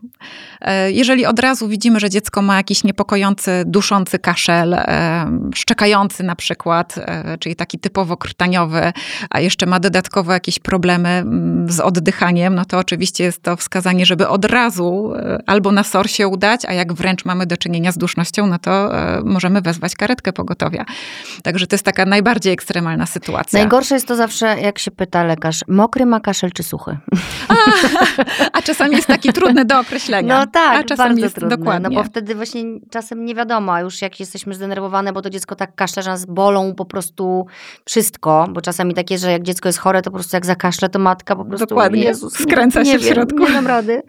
[0.61, 6.35] E, Jeżeli od razu widzimy, że dziecko ma jakiś niepokojący, duszący kaszel, e, szczekający na
[6.35, 8.93] przykład, e, czyli taki typowo krtaniowy,
[9.29, 14.05] a jeszcze ma dodatkowo jakieś problemy mm, z oddychaniem, no to oczywiście jest to wskazanie,
[14.05, 15.13] żeby od razu
[15.47, 18.91] albo na SOR się udać, a jak wręcz mamy do czynienia z dusznością, no to
[19.23, 20.85] możemy wezwać karetkę pogotowia.
[21.43, 23.59] Także to jest taka najbardziej ekstremalna sytuacja.
[23.59, 26.97] Najgorsze jest to zawsze, jak się pyta lekarz, mokry ma kaszel czy suchy?
[28.53, 30.39] A czasami jest taki trudny do określenia.
[30.39, 31.57] No tak, a bardzo jest trudne.
[31.57, 31.89] dokładnie.
[31.89, 35.55] No bo wtedy właśnie czasem nie wiadomo, a już jak jesteśmy zdenerwowane, bo to dziecko
[35.55, 37.45] tak kaszle, że nas bolą po prostu
[37.85, 40.89] wszystko, bo czasami tak jest, że jak dziecko jest chore, to po prostu jak zakaszle,
[40.89, 42.03] to matka po prostu Dokładnie.
[42.03, 43.39] Jezus, Skręca nie, się nie w środku.
[43.39, 44.01] Nie dam rady.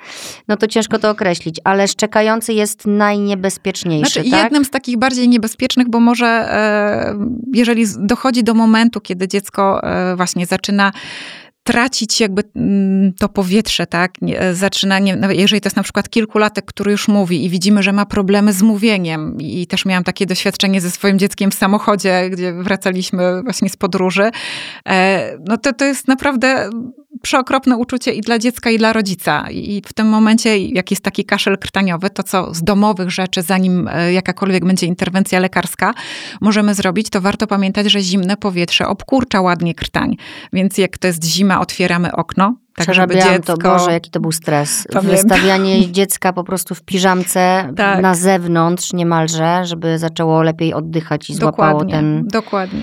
[0.48, 4.42] No to ciężko to określić, ale szczekający jest najniebezpieczniejszy, Znaczy, tak?
[4.42, 7.14] jednym z takich bardziej niebezpiecznych, bo może e,
[7.52, 10.92] jeżeli dochodzi do momentu, kiedy dziecko e, właśnie zaczyna
[11.62, 14.14] tracić jakby mm, to powietrze, tak?
[14.22, 17.82] E, Zaczyna, nie, no, jeżeli to jest na przykład kilkulatek, który już mówi i widzimy,
[17.82, 22.30] że ma problemy z mówieniem i też miałam takie doświadczenie ze swoim dzieckiem w samochodzie,
[22.30, 24.30] gdzie wracaliśmy właśnie z podróży,
[24.88, 26.70] e, no to to jest naprawdę
[27.22, 29.50] przeokropne uczucie i dla dziecka, i dla rodzica.
[29.50, 33.88] I w tym momencie, jak jest taki kaszel krtaniowy, to co z domowych rzeczy, zanim
[33.88, 35.94] e, jakakolwiek będzie interwencja lekarska,
[36.40, 40.16] możemy zrobić, to warto pamiętać, że zimne powietrze obkurcza ładnie krtań.
[40.52, 43.56] Więc jak to jest zima, otwieramy okno, tak żeby Przerabiałam dziecko...
[43.56, 44.86] to, Boże, jaki to był stres.
[45.02, 48.02] Wystawianie dziecka po prostu w piżamce Tak.
[48.02, 52.82] na zewnątrz niemalże, żeby zaczęło lepiej oddychać i złapało Dokładnie, ten, dokładnie.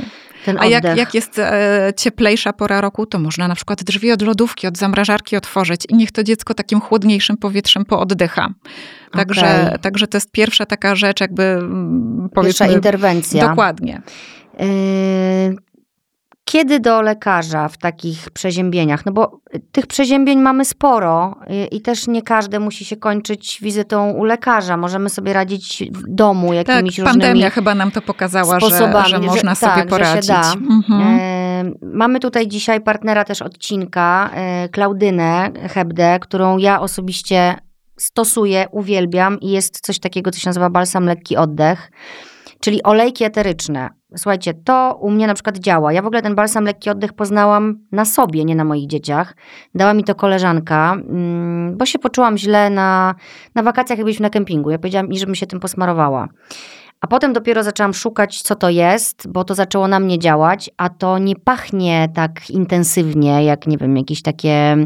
[0.49, 4.21] Ten A jak, jak jest e, cieplejsza pora roku, to można na przykład drzwi od
[4.21, 8.49] lodówki, od zamrażarki otworzyć i niech to dziecko takim chłodniejszym powietrzem pooddycha.
[9.11, 9.79] Także, Okej.
[9.79, 13.49] także to jest pierwsza taka rzecz, jakby mm, Pierwsza interwencja.
[13.49, 14.01] Dokładnie.
[14.59, 14.65] Yy,
[16.49, 19.05] Kiedy do lekarza w takich przeziębieniach?
[19.05, 19.39] No bo
[19.71, 21.35] tych przeziębień mamy sporo
[21.71, 24.77] i też nie każde musi się kończyć wizytą u lekarza.
[24.77, 29.09] Możemy sobie radzić w domu Tak, jakimiś różnymi pandemia chyba nam to pokazała, że, sposobami,
[29.09, 30.25] że można że, sobie tak, poradzić.
[30.25, 30.53] Że się da.
[30.53, 31.19] Mhm.
[31.65, 34.29] Yy, Mamy tutaj dzisiaj partnera też odcinka,
[34.61, 37.55] yy, Klaudynę Hebdę, którą ja osobiście
[37.97, 41.91] stosuję, uwielbiam i jest coś takiego, co się nazywa balsam lekki oddech,
[42.59, 43.89] czyli olejki eteryczne.
[44.17, 45.93] Słuchajcie, to u mnie na przykład działa.
[45.93, 49.35] Ja w ogóle ten balsam lekki oddech poznałam na sobie, nie na moich dzieciach.
[49.75, 53.15] Dała mi to koleżanka, mm, bo się poczułam źle na,
[53.55, 54.69] na wakacjach, jak byliśmy na kempingu.
[54.69, 56.27] Ja powiedziałam mi, żebym się tym posmarowała.
[57.01, 60.89] A potem dopiero zaczęłam szukać, co to jest, bo to zaczęło na mnie działać, a
[60.89, 64.77] to nie pachnie tak intensywnie, jak nie wiem, jakieś takie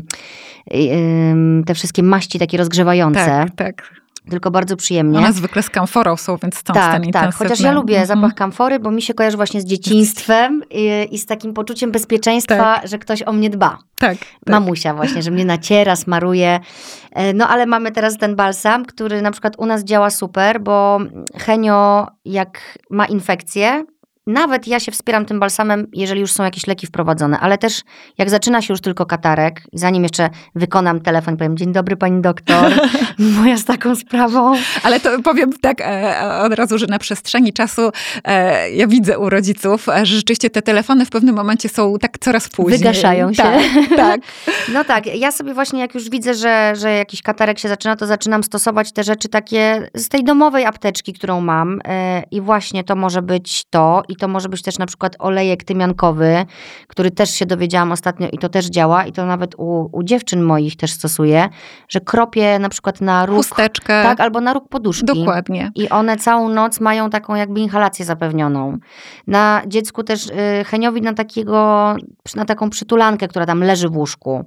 [1.32, 4.03] ym, te wszystkie maści takie rozgrzewające, Tak, tak.
[4.30, 5.18] Tylko bardzo przyjemnie.
[5.20, 7.36] One zwykle z kamforą są, więc stąd ten tak, tak.
[7.36, 8.08] Chociaż ja lubię Mhm.
[8.22, 12.82] zapach kamfory, bo mi się kojarzy właśnie z dzieciństwem i, i z takim poczuciem bezpieczeństwa,
[12.84, 13.78] że ktoś o mnie dba.
[13.98, 14.28] Tak, tak.
[14.50, 16.60] Mamusia właśnie, że mnie naciera, smaruje.
[17.12, 21.00] E, No ale mamy teraz ten balsam, który na przykład u nas działa super, bo
[21.38, 23.86] Henio jak ma infekcję,
[24.28, 27.82] nawet ja się wspieram tym balsamem, jeżeli już są jakieś leki wprowadzone, ale też
[28.18, 32.74] jak zaczyna się już tylko katarek, zanim jeszcze wykonam telefon, powiem dzień dobry pani doktor,
[33.38, 34.54] moja z taką sprawą.
[34.84, 37.82] Ale to powiem tak e, od razu, że na przestrzeni czasu
[38.24, 42.20] e, ja widzę u rodziców, e, że rzeczywiście te telefony w pewnym momencie są tak
[42.20, 42.78] coraz później.
[42.78, 43.44] Wygaszają się.
[43.44, 43.62] Tak,
[43.96, 44.22] tak.
[44.74, 48.08] No tak, ja sobie właśnie jak już widzę, że, że jakiś katarek się zaczyna, to
[48.08, 52.96] zaczynam stosować te rzeczy takie z tej domowej apteczki, którą mam e, i właśnie to
[52.96, 56.46] może być to i to może być też na przykład olejek tymiankowy,
[56.88, 60.42] który też się dowiedziałam ostatnio i to też działa i to nawet u, u dziewczyn
[60.42, 61.50] moich też stosuję,
[61.90, 64.04] że kropię na przykład na róg, Chusteczkę.
[64.04, 65.06] tak, albo na róg poduszki.
[65.06, 65.72] Dokładnie.
[65.76, 68.78] I one całą noc mają taką jakby inhalację zapewnioną.
[69.28, 71.96] Na dziecku też y, Heniowi na takiego,
[72.36, 74.46] na taką przytulankę, która tam leży w łóżku.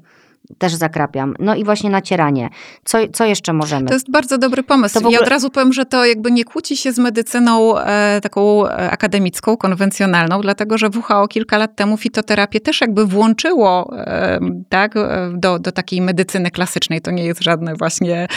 [0.58, 1.34] Też zakrapiam.
[1.38, 2.50] No i właśnie nacieranie.
[2.84, 3.88] Co, co jeszcze możemy?
[3.88, 4.98] To jest bardzo dobry pomysł.
[4.98, 8.66] Ogóle- I od razu powiem, że to jakby nie kłóci się z medycyną e, taką
[8.68, 14.96] e, akademicką, konwencjonalną, dlatego że WHO kilka lat temu fitoterapię też jakby włączyło e, tak,
[14.96, 17.00] e, do, do takiej medycyny klasycznej.
[17.00, 18.28] To nie jest żadny właśnie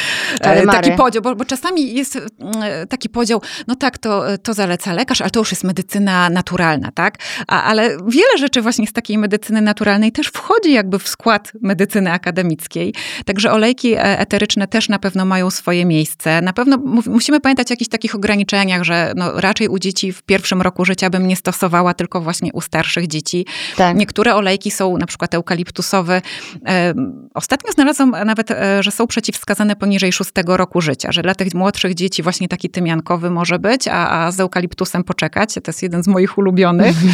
[0.41, 4.93] e, taki podział, bo, bo czasami jest mm, taki podział, no tak, to, to zaleca
[4.93, 7.16] lekarz, ale to już jest medycyna naturalna, tak?
[7.47, 11.99] A, ale wiele rzeczy właśnie z takiej medycyny naturalnej też wchodzi jakby w skład medycyny
[12.08, 12.93] akademickiej.
[13.26, 16.41] Także olejki e, eteryczne też na pewno mają swoje miejsce.
[16.41, 20.62] Na pewno musimy pamiętać o jakichś takich ograniczeniach, że no, raczej u dzieci w pierwszym
[20.62, 23.45] roku życia bym nie stosowała, tylko właśnie u starszych dzieci.
[23.78, 23.97] tak.
[23.97, 26.22] Niektóre olejki są na przykład eukaliptusowe.
[26.66, 31.54] Em, Ostatnio znalazłam nawet, e, że są przeciwwskazane poniżej szóstego roku życia, że dla tych
[31.54, 35.54] młodszych dzieci właśnie taki tymiankowy może być, a, a z eukaliptusem poczekać.
[35.54, 36.95] To jest jeden z moich ulubionych.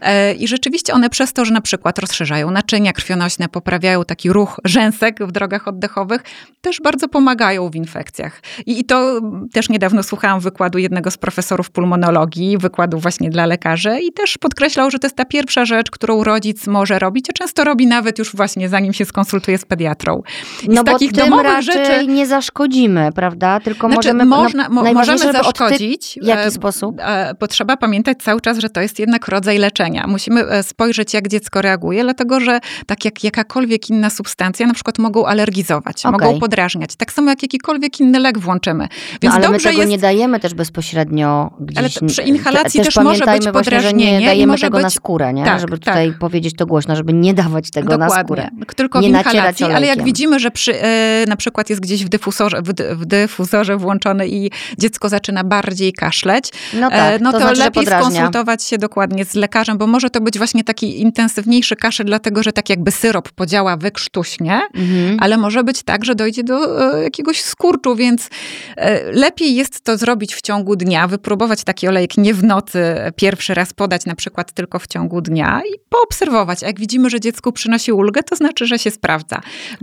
[0.00, 4.60] E, I rzeczywiście one przez to, że na przykład rozszerzają naczynia krwionośne, poprawiają taki ruch
[4.64, 6.22] rzęsek w drogach oddechowych,
[6.60, 8.42] też bardzo pomagają w infekcjach.
[8.66, 9.20] I, I to
[9.52, 14.90] też niedawno słuchałam wykładu jednego z profesorów pulmonologii, wykładu właśnie dla lekarzy i też podkreślał,
[14.90, 18.36] że to jest ta pierwsza rzecz, którą rodzic może robić, a często robi nawet już
[18.36, 20.22] właśnie zanim się skonsultuje z pediatrą.
[20.62, 22.06] I No z bo takich tym domowych raczej rzeczy...
[22.06, 23.60] nie zaszkodzimy, prawda?
[23.60, 24.24] Tylko Znaczy, możemy...
[24.24, 26.18] można, mo, możemy zaszkodzić.
[26.22, 26.96] W jaki e, sposób?
[27.00, 30.06] e, Bo trzeba pamiętać cały czas, że to jest jednak rodzaj leczenia.
[30.06, 34.74] Musimy e, spojrzeć, jak dziecko reaguje, dlatego że tak jak jakakolwiek inna pewne substancje na
[34.74, 36.12] przykład mogą alergizować, Okej.
[36.12, 36.96] mogą podrażniać.
[36.96, 38.88] Tak samo jak jakikolwiek inny lek włączymy.
[39.22, 39.90] Więc no, ale my dobrze tego jest...
[39.90, 41.98] nie dajemy też bezpośrednio gdzieś.
[41.98, 44.84] Ale przy inhalacji też może być właśnie, że podrażnienie nie i dajemy może tego na
[44.84, 45.44] być- skórę, nie?
[45.44, 45.94] Tak, żeby tak.
[45.94, 48.48] tutaj powiedzieć to głośno, żeby nie dawać tego na skórę.
[48.76, 52.08] Tylko Nie w inhalacji, ale jak widzimy, że przy, e, na przykład jest gdzieś w
[52.08, 52.68] dyfusorze, w,
[53.00, 57.56] w dyfuzorze włączony i dziecko zaczyna bardziej kaszleć, No e, tak, no to, to, znaczy,
[57.56, 62.06] że lepiej skonsultować się dokładnie z lekarzem, bo może to być właśnie taki intensywniejszy kaszel,
[62.06, 65.16] dlatego że tak jakby syrop podziała wykrztuśnie, Mhm.
[65.20, 68.28] ale może być tak, że dojdzie do e, jakiegoś skurczu, więc
[68.76, 73.12] e, lepiej jest to zrobić w ciągu dnia, wypróbować taki olejek nie w nocy, e,
[73.12, 76.62] pierwszy raz podać na przykład tylko w ciągu dnia i poobserwować.
[76.62, 79.36] A jak widzimy, że dziecku przynosi ulgę, to znaczy, że się sprawdza.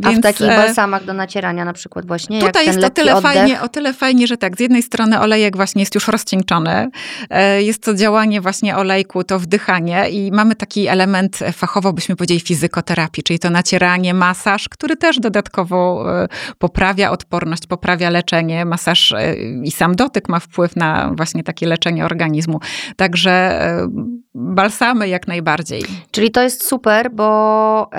[0.04, 3.16] A w Więc, takich e, balsamach do nacierania na przykład właśnie, Tutaj jest o tyle,
[3.16, 6.90] oddech, fajnie, o tyle fajnie, że tak, z jednej strony olejek właśnie jest już rozcieńczony,
[7.30, 12.40] e, jest to działanie właśnie olejku, to wdychanie i mamy taki element, fachowo byśmy powiedzieli,
[12.40, 16.28] fizykoterapii, czyli to nacieranie, masaż, który też dodatkowo e,
[16.58, 18.66] poprawia odporność, poprawia leczenie.
[18.66, 22.60] Masaż e, i sam dotyk ma wpływ na właśnie takie leczenie organizmu.
[22.96, 23.88] Także e,
[24.36, 25.84] balsamy jak najbardziej.
[26.12, 27.90] Czyli to jest super, bo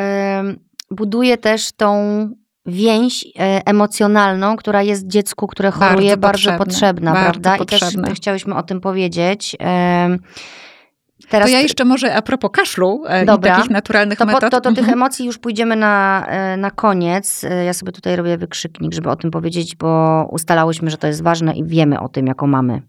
[0.90, 2.28] buduje też tą
[2.66, 3.26] więź
[3.64, 7.56] emocjonalną, która jest dziecku, które Bardzo choruje, bardzo, potrzebna, potrzebna, bardzo prawda?
[7.56, 8.08] I potrzebna.
[8.08, 9.56] też chciałyśmy o tym powiedzieć.
[11.28, 13.52] Teraz To ja jeszcze może a propos kaszlu e, Dobra.
[13.52, 14.50] i takich naturalnych To, po, metod.
[14.50, 14.92] to, to tych Mhm.
[14.98, 17.44] emocji już pójdziemy na, e, na koniec.
[17.44, 21.22] E, Ja sobie tutaj robię wykrzyknik, żeby o tym powiedzieć, bo ustalałyśmy, że to jest
[21.22, 22.82] ważne i wiemy o tym, jaką mamy.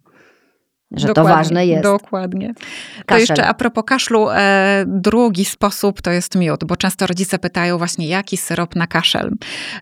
[0.91, 1.83] Że Dokładnie, to ważne jest.
[1.83, 2.53] Dokładnie.
[2.53, 3.19] To Kaszel.
[3.19, 8.07] jeszcze a propos kaszlu, e, drugi sposób to jest miód, bo często rodzice pytają właśnie,
[8.07, 9.31] jaki syrop na kaszel.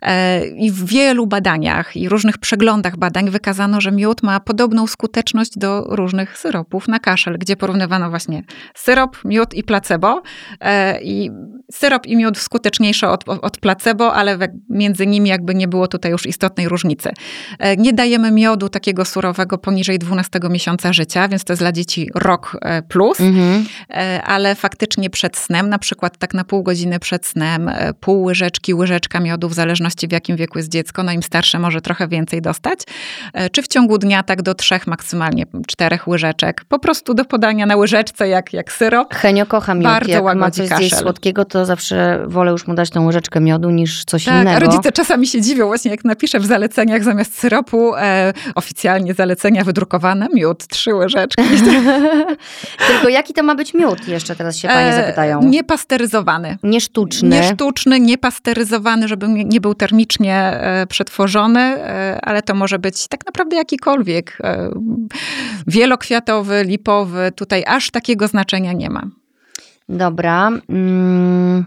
[0.01, 5.57] E, I w wielu badaniach i różnych przeglądach badań wykazano, że miód ma podobną skuteczność
[5.57, 8.43] do różnych syropów na kaszel, gdzie porównywano właśnie
[8.75, 10.21] syrop, miód i placebo.
[10.61, 11.31] E, I
[11.71, 16.11] syrop i miód skuteczniejsze od, od placebo, ale we- między nimi jakby nie było tutaj
[16.11, 17.09] już istotnej różnicy.
[17.59, 22.09] E, Nie dajemy miodu takiego surowego poniżej 12 miesiąca życia, więc to jest dla dzieci
[22.15, 23.65] rok e, plus, Mhm.
[23.89, 28.23] E, ale faktycznie przed snem, na przykład tak na pół godziny przed snem, e, pół
[28.23, 32.07] łyżeczki, łyżeczka miodu, w zależności w jakim wieku jest dziecko, no im starsze może trochę
[32.07, 32.79] więcej dostać,
[33.51, 37.75] czy w ciągu dnia tak do trzech, maksymalnie czterech łyżeczek, po prostu do podania na
[37.75, 39.13] łyżeczce jak, jak syrop.
[39.13, 39.83] Henio kocha miód.
[39.83, 40.99] Bardzo Jak ma coś zjeść kaszel.
[40.99, 44.57] słodkiego, to zawsze wolę już mu dać tą łyżeczkę miodu niż coś Tak, innego.
[44.57, 49.63] a rodzice czasami się dziwią, właśnie jak napiszę w zaleceniach zamiast syropu, e, oficjalnie zalecenia
[49.63, 51.43] wydrukowane, miód, trzy łyżeczki.
[52.87, 54.07] Tylko jaki to ma być miód?
[54.07, 55.41] Jeszcze teraz się panie E, zapytają.
[55.43, 56.57] Niepasteryzowany.
[56.63, 57.29] Nie sztuczny.
[57.29, 63.25] Nie sztuczny, niepasteryzowany, żeby nie był termicznie e, przetworzony, e, ale to może być tak
[63.25, 64.37] naprawdę jakikolwiek.
[64.43, 64.69] E,
[65.67, 69.03] wielokwiatowy, lipowy, tutaj aż takiego znaczenia nie ma.
[69.89, 70.51] Dobra.
[70.69, 71.65] Mm,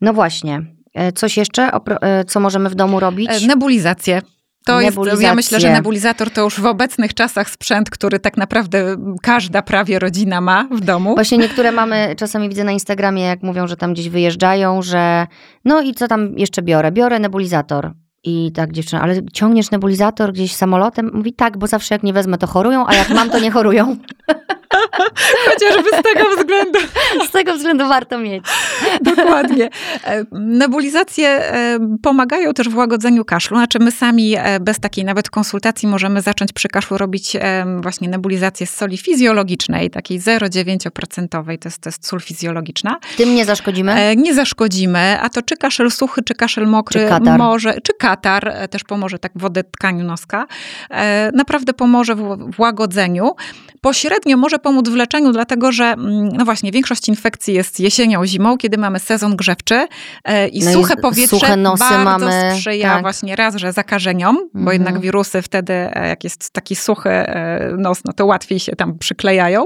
[0.00, 0.62] no właśnie.
[0.94, 3.30] E, Coś jeszcze, e, co możemy w domu robić?
[3.30, 4.22] E, Nebulizację.
[4.64, 8.96] To jest, ja myślę, że nebulizator to już w obecnych czasach sprzęt, który tak naprawdę
[9.22, 11.14] każda prawie rodzina ma w domu.
[11.14, 15.26] Właśnie niektóre mamy, czasami widzę na Instagramie, jak mówią, że tam gdzieś wyjeżdżają, że
[15.64, 16.92] no i co tam jeszcze biorę?
[16.92, 17.92] Biorę nebulizator.
[18.26, 21.10] I tak dziewczyna, ale ciągniesz nebulizator gdzieś samolotem?
[21.14, 23.96] Mówi tak, bo zawsze jak nie wezmę, to chorują, a jak mam, to nie chorują.
[25.50, 26.78] Chociażby z tego względu.
[27.28, 28.44] Z tego względu warto mieć.
[29.00, 29.70] Dokładnie.
[30.04, 33.56] E, Nebulizacje e, pomagają też w łagodzeniu kaszlu.
[33.56, 37.36] Znaczy my sami e, bez takiej nawet konsultacji możemy zacząć przy kaszlu robić
[37.80, 41.28] właśnie nebulizację z soli fizjologicznej, takiej 0,9%,
[41.58, 42.98] to jest, to jest sól fizjologiczna.
[43.16, 44.14] Tym nie zaszkodzimy?
[44.16, 47.38] Nie zaszkodzimy, a to czy kaszel suchy, czy kaszel mokry Czy katar.
[47.38, 50.46] może, czy katar też pomoże tak w odetkaniu noska,
[51.32, 53.34] naprawdę pomoże w łagodzeniu.
[53.80, 58.56] Pośrednio może pomóc w leczeniu, dlatego że mm, no właśnie większość infekcji jest jesienią, zimą,
[58.58, 59.86] kiedy mamy sezon grzewczy
[60.24, 63.02] e, i No i suche z- powietrze suche nosy bardzo mamy, sprzyja tak.
[63.02, 64.72] właśnie raz, że zakażeniom, bo Mhm.
[64.80, 68.98] jednak wirusy wtedy, e, jak jest taki suchy e, nos, no to łatwiej się tam
[68.98, 69.64] przyklejają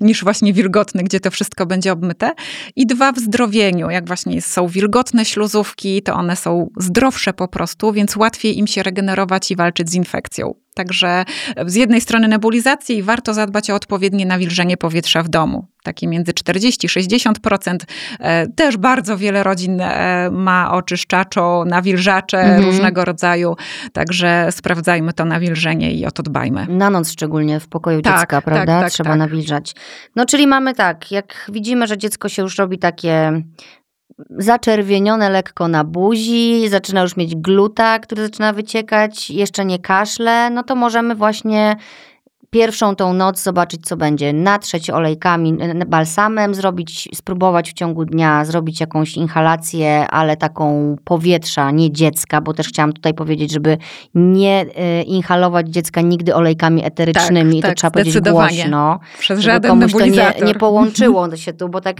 [0.00, 2.30] niż właśnie wilgotny, gdzie to wszystko będzie obmyte.
[2.76, 7.92] I dwa w zdrowieniu, jak właśnie są wilgotne śluzówki, to one są zdrowsze po prostu,
[7.92, 10.54] więc łatwiej im się regenerować i walczyć z infekcją.
[10.74, 11.24] Także
[11.66, 15.66] z jednej strony nebulizacji i warto zadbać o odpowiednie nawilżenie powietrza w domu.
[15.82, 17.76] Takie między 40-60%.
[18.20, 22.64] E, Też bardzo wiele rodzin e, ma oczyszczaczo, nawilżacze Mhm.
[22.64, 23.56] różnego rodzaju.
[23.92, 26.66] Także sprawdzajmy to nawilżenie i o to dbajmy.
[26.68, 28.80] Na noc szczególnie w pokoju Tak, dziecka, tak, prawda?
[28.80, 29.18] tak, Trzeba tak.
[29.18, 29.74] nawilżać.
[30.16, 33.42] No czyli mamy tak, jak widzimy, że dziecko się już robi takie
[34.30, 40.62] zaczerwienione lekko na buzi, zaczyna już mieć gluta, który zaczyna wyciekać, jeszcze nie kaszle, no
[40.62, 41.76] to możemy właśnie
[42.50, 44.32] pierwszą tą noc zobaczyć, co będzie.
[44.32, 51.92] Natrzeć olejkami, balsamem, zrobić, spróbować w ciągu dnia, zrobić jakąś inhalację, ale taką powietrza, nie
[51.92, 53.78] dziecka, bo też chciałam tutaj powiedzieć, żeby
[54.14, 59.00] nie e, inhalować dziecka nigdy olejkami eterycznymi, Tak, to tak, trzeba powiedzieć głośno.
[59.18, 61.96] Przez żeby żaden komuś to nie, nie połączyło się tu, bo tak,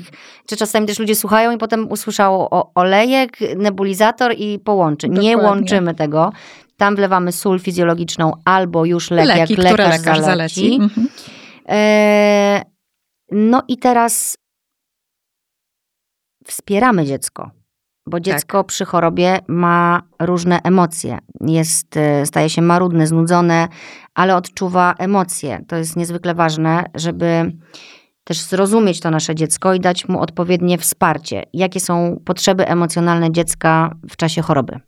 [0.46, 5.09] czy czasami też ludzie słuchają i potem usłyszało o olejek, nebulizator i połączy.
[5.09, 5.36] Nie Dokładnie.
[5.36, 6.32] łączymy tego.
[6.81, 10.61] Tam wlewamy sól fizjologiczną albo już lek, Leki, jak lekarz, lekarz zaleci.
[10.61, 10.74] zaleci.
[10.74, 11.09] Mhm.
[11.68, 12.62] E,
[13.33, 14.39] no i teraz
[16.47, 17.51] wspieramy dziecko,
[18.07, 21.18] bo dziecko przy chorobie ma różne emocje.
[21.41, 23.68] Jest, e, staje się marudne, znudzone,
[24.14, 25.64] ale odczuwa emocje.
[25.68, 27.53] To jest niezwykle ważne, żeby
[28.24, 31.45] też zrozumieć to nasze dziecko i dać mu odpowiednie wsparcie.
[31.53, 34.81] Jakie są potrzeby emocjonalne dziecka w czasie choroby?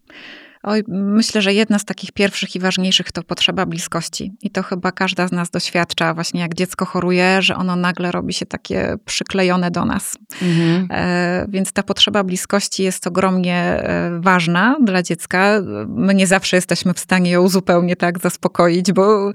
[0.62, 4.32] Oj, myślę, że jedna z takich pierwszych i ważniejszych to potrzeba bliskości.
[4.42, 8.32] I to chyba każda z nas doświadcza, właśnie jak dziecko choruje, że ono nagle robi
[8.32, 10.16] się takie przyklejone do nas.
[10.42, 10.88] Mhm.
[10.90, 15.60] E, Więc ta potrzeba bliskości jest ogromnie e, ważna dla dziecka.
[15.88, 19.32] My nie zawsze jesteśmy w stanie ją zupełnie tak zaspokoić, bo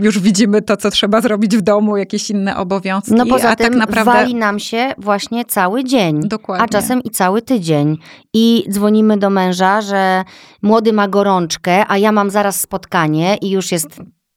[0.00, 3.14] już widzimy to, co trzeba zrobić w domu, jakieś inne obowiązki.
[3.14, 6.28] No poza a tym tak naprawdę wali nam się właśnie cały dzień.
[6.28, 6.64] Dokładnie.
[6.64, 7.98] A czasem i cały tydzień.
[8.34, 10.24] I dzwonimy do męża, że
[10.62, 13.88] młody ma gorączkę, a ja mam zaraz spotkanie i już jest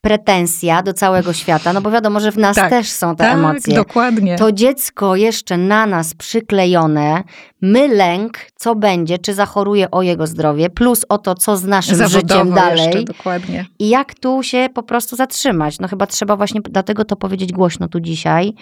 [0.02, 3.34] pretensja do całego świata, no bo wiadomo, że w nas Tak, też są te tak,
[3.34, 3.76] emocje.
[3.76, 4.36] dokładnie.
[4.36, 7.24] To dziecko jeszcze na nas przyklejone,
[7.62, 11.96] my lęk, co będzie, czy zachoruje o jego zdrowie, plus o to, co z naszym
[11.96, 12.86] Zawodowo życiem dalej.
[12.86, 13.66] Jeszcze, dokładnie.
[13.80, 15.80] I jak tu się po prostu zatrzymać?
[15.80, 18.54] No chyba trzeba właśnie dlatego to powiedzieć głośno tu dzisiaj,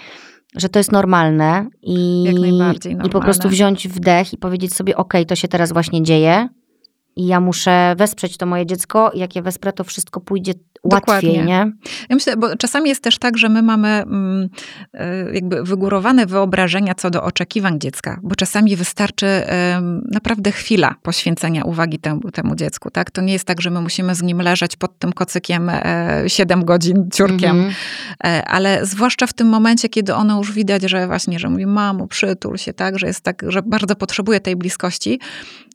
[0.55, 3.23] że to jest normalne i, Jak najbardziej i po normalne.
[3.25, 6.49] prostu wziąć wdech i powiedzieć sobie, okej, to się teraz właśnie dzieje
[7.15, 10.53] i ja muszę wesprzeć to moje dziecko jak je wesprę, to wszystko pójdzie
[10.83, 11.43] łatwiej, Dokładnie.
[11.45, 11.71] nie?
[12.09, 14.49] Ja myślę, bo czasami jest też tak, że my mamy mm,
[14.93, 19.25] e, jakby wygórowane wyobrażenia co do oczekiwań dziecka, bo czasami wystarczy
[20.11, 23.11] naprawdę chwila poświęcenia uwagi temu, temu dziecku, tak?
[23.11, 26.65] To nie jest tak, że my musimy z nim leżeć pod tym kocykiem e, 7
[26.65, 27.73] godzin ciurkiem, Mhm.
[28.23, 32.07] E, ale zwłaszcza w tym momencie, kiedy ono już widać, że właśnie, że mówi mamo,
[32.07, 35.19] przytul się, tak, że jest tak, że bardzo potrzebuje tej bliskości.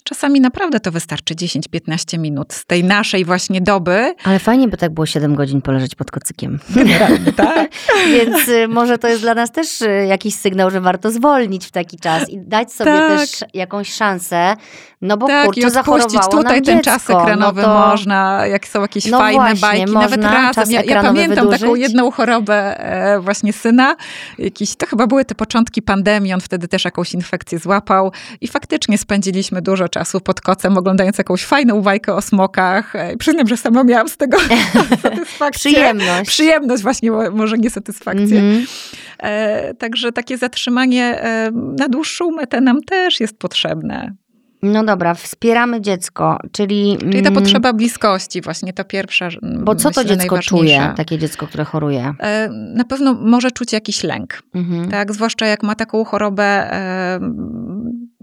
[0.04, 4.14] Czasami naprawdę to wystarczy 10-15 minut z tej naszej właśnie doby.
[4.24, 6.58] Ale fajnie by tak było 7 godzin poleżeć pod kocykiem.
[6.70, 7.70] Generalnie, tak?
[8.14, 11.70] Więc y, może to jest dla nas też y, jakiś sygnał, że warto zwolnić w
[11.70, 13.18] taki czas i dać sobie Tak.
[13.18, 14.56] też jakąś szansę,
[15.02, 16.82] no bo tak, kurczę, i zachorowało tutaj ten dziecko.
[16.90, 17.88] czas ekranowy no to...
[17.88, 20.70] można, jak są jakieś No fajne właśnie, bajki, nawet razem.
[20.70, 21.82] Ja, ja pamiętam taką wydłużyć.
[21.82, 23.96] jedną chorobę e, właśnie syna,
[24.38, 28.98] jakiś, to chyba były te początki pandemii, on wtedy też jakąś infekcję złapał i faktycznie
[28.98, 32.96] spędziliśmy dużo czasu pod kocem, oglądając jakąś fajną bajkę o smokach.
[32.96, 34.38] E, przyznam, że sama miałam z tego
[35.02, 35.70] satysfakcję.
[35.72, 36.30] Przyjemność.
[36.30, 38.40] Przyjemność właśnie, mo- może nie satysfakcję.
[38.40, 38.66] Mhm.
[39.18, 44.14] E, także takie zatrzymanie e, na dłuższą metę nam też jest potrzebne.
[44.62, 46.96] No dobra, wspieramy dziecko, czyli...
[47.00, 49.26] Czyli ta mm, potrzeba bliskości, właśnie to pierwsza.
[49.42, 50.82] mm, Bo co to myślę, dziecko najważniejsza.
[50.84, 52.14] czuje, takie dziecko, które choruje?
[52.20, 54.90] E, Na pewno może czuć jakiś lęk, Mhm.
[54.90, 55.12] tak?
[55.12, 57.20] Zwłaszcza jak ma taką chorobę, e,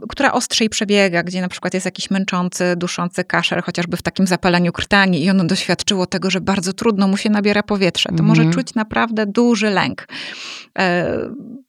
[0.09, 4.71] która ostrzej przebiega, gdzie na przykład jest jakiś męczący, duszący kaszel, chociażby w takim zapaleniu
[4.71, 8.09] krtani i ono doświadczyło tego, że bardzo trudno mu się nabiera powietrze.
[8.09, 8.27] To Mhm.
[8.27, 10.07] może czuć naprawdę duży lęk.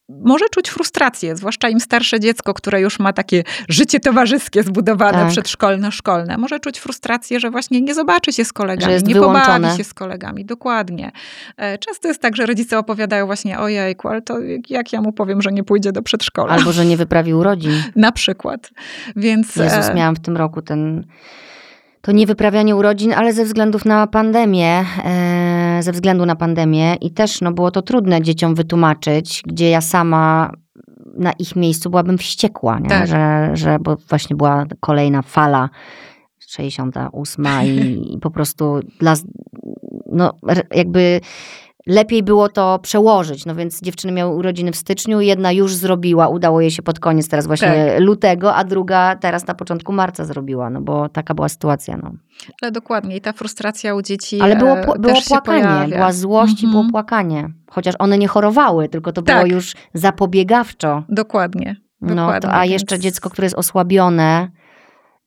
[0.09, 5.29] Może czuć frustrację, zwłaszcza im starsze dziecko, które już ma takie życie towarzyskie zbudowane, Tak.
[5.29, 6.37] przedszkolne, szkolne.
[6.39, 9.55] Może czuć frustrację, że właśnie nie zobaczy się z kolegami, nie wyłączone.
[9.61, 10.45] pobawi się z kolegami.
[10.45, 11.13] Dokładnie.
[11.57, 14.39] E, Często jest tak, że rodzice opowiadają właśnie ojejku, ale to
[14.69, 16.53] jak- ja mu powiem, że nie pójdzie do przedszkola?
[16.53, 17.73] Albo, że nie wyprawi urodzin.
[17.97, 18.71] Na przykład.
[19.17, 21.07] Więc Jezus, e, miałam w tym roku ten...
[22.01, 27.11] To nie wyprawianie urodzin, ale ze względów na pandemię, e, ze względu na pandemię i
[27.11, 30.53] też no, było to trudne dzieciom wytłumaczyć, gdzie ja sama
[31.19, 32.89] na ich miejscu byłabym wściekła, nie?
[32.89, 33.07] Tak.
[33.07, 35.69] Że, że bo właśnie była kolejna fala
[36.39, 39.15] 68 i, i po prostu dla,
[40.13, 40.33] no
[40.75, 41.21] jakby
[41.87, 46.61] lepiej było to przełożyć, no więc dziewczyny miały urodziny w styczniu, jedna już zrobiła, udało
[46.61, 48.01] jej się pod koniec teraz właśnie Tak.
[48.01, 52.13] lutego, a druga teraz na początku marca zrobiła, no bo taka była sytuacja, no.
[52.63, 53.17] ale dokładnie.
[53.17, 56.81] I ta frustracja u dzieci Ale było, e, pł- było płakanie, była złość i było
[56.81, 56.91] Mhm.
[56.93, 57.49] płakanie.
[57.71, 59.37] Chociaż one nie chorowały, tylko to Tak.
[59.37, 61.03] było już zapobiegawczo.
[61.09, 61.77] Dokładnie.
[62.01, 64.49] No, to, a więc- jeszcze dziecko, które jest osłabione,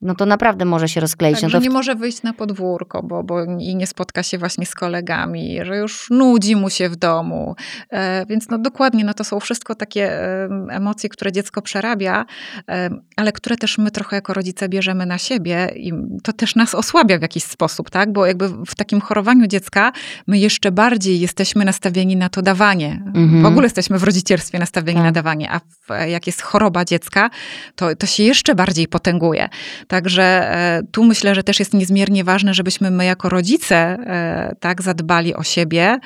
[0.02, 1.42] no to naprawdę może się rozkleić.
[1.42, 4.66] Tak, no to nie może wyjść na podwórko, bo, bo i nie spotka się właśnie
[4.66, 7.56] z kolegami, że już nudzi mu się w domu.
[7.90, 12.26] E, więc no dokładnie, no to są wszystko takie e, emocje, które dziecko przerabia,
[12.70, 15.94] e, ale które też my trochę jako rodzice bierzemy na siebie i
[16.24, 18.14] to też nas osłabia w jakiś sposób, tak?
[18.14, 19.92] Bo jakby w takim chorowaniu dziecka
[20.28, 23.04] my jeszcze bardziej jesteśmy nastawieni na to dawanie.
[23.16, 23.44] Mhm.
[23.44, 25.06] W ogóle jesteśmy w rodzicielstwie nastawieni Tak.
[25.06, 27.30] na dawanie, a w, jak jest choroba dziecka,
[27.76, 29.50] to, to się jeszcze bardziej potęguje.
[29.90, 34.82] Także e, tu myślę, że też jest niezmiernie ważne, żebyśmy my jako rodzice e, tak
[34.82, 36.00] zadbali o siebie.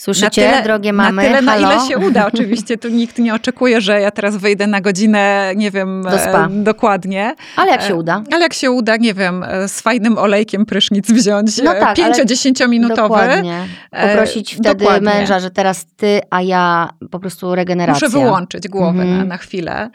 [0.00, 1.22] Słyszycie, drogie mamy?
[1.22, 1.72] Na tyle, na Halo?
[1.72, 2.26] ile się uda.
[2.26, 6.46] Oczywiście tu nikt nie oczekuje, że ja teraz wyjdę na godzinę, nie wiem, Do spa.
[6.46, 7.34] e, dokładnie.
[7.56, 8.22] Ale jak się E, uda?
[8.32, 12.14] Ale jak się uda, nie wiem, e, z fajnym olejkiem prysznic wziąć, No tak, ale
[12.14, 13.02] 5-10 minutowy.
[13.02, 13.66] Dokładnie.
[13.90, 15.08] Poprosić wtedy dokładnie.
[15.10, 18.08] męża, że teraz ty, a ja po prostu regeneracja.
[18.08, 19.18] Muszę wyłączyć głowę Mhm.
[19.18, 19.90] na, na chwilę.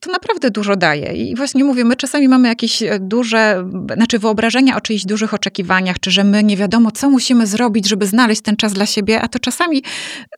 [0.00, 1.12] To naprawdę dużo daje.
[1.12, 3.64] I właśnie mówię, my czasami mamy jakieś duże,
[3.96, 8.06] znaczy wyobrażenia o czyichś dużych oczekiwaniach, czy że my nie wiadomo, co musimy zrobić, żeby
[8.06, 9.82] znaleźć ten czas dla siebie, a to czasami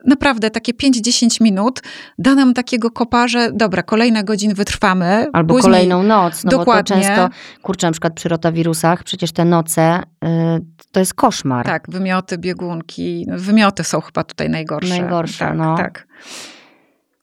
[0.06, 1.82] naprawdę takie 5-10 minut
[2.18, 5.26] da nam takiego kopa, że dobra, kolejne godziny wytrwamy.
[5.32, 6.96] Albo później- kolejną noc, no Dokładnie.
[6.96, 7.28] bo to często,
[7.62, 10.28] kurczę, na przykład przy rotawirusach, przecież te noce, y,
[10.92, 11.66] to jest koszmar.
[11.66, 13.26] Tak, wymioty, biegunki.
[13.28, 14.88] Wymioty są chyba tutaj najgorsze.
[15.00, 15.76] Najgorsze, tak, no.
[15.76, 16.06] Tak.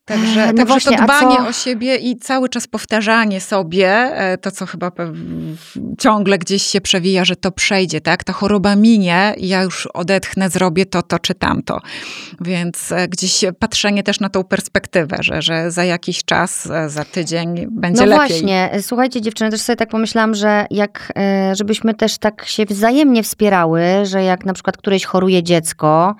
[0.09, 4.37] Także, No także właśnie, to dbanie co- o siebie i cały czas powtarzanie sobie, e,
[4.37, 4.91] to co chyba
[5.99, 8.23] ciągle gdzieś się przewija, że to przejdzie, tak?
[8.23, 11.81] Ta choroba minie i ja już odetchnę, zrobię to, to czy tamto.
[12.41, 17.05] Więc e, gdzieś patrzenie też na tą perspektywę, że, że za jakiś czas, e, za
[17.05, 18.27] tydzień będzie no lepiej.
[18.27, 21.13] właśnie, słuchajcie dziewczyny, też sobie tak pomyślałam, że jak,
[21.53, 26.15] żebyśmy też tak się wzajemnie wspierały, że jak na przykład któreś choruje dziecko,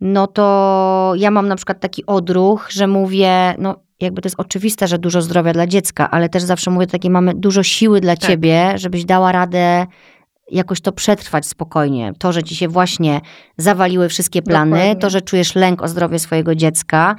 [0.00, 4.88] no to ja mam na przykład taki odruch, że mówię, no jakby to jest oczywiste,
[4.88, 8.30] że dużo zdrowia dla dziecka, ale też zawsze mówię takie, mamy dużo siły dla Tak.
[8.30, 9.86] ciebie, żebyś dała radę
[10.50, 12.12] jakoś to przetrwać spokojnie.
[12.18, 13.20] To, że ci się właśnie
[13.56, 14.96] zawaliły wszystkie plany, Dokładnie.
[14.96, 17.16] to, że czujesz lęk o zdrowie swojego dziecka,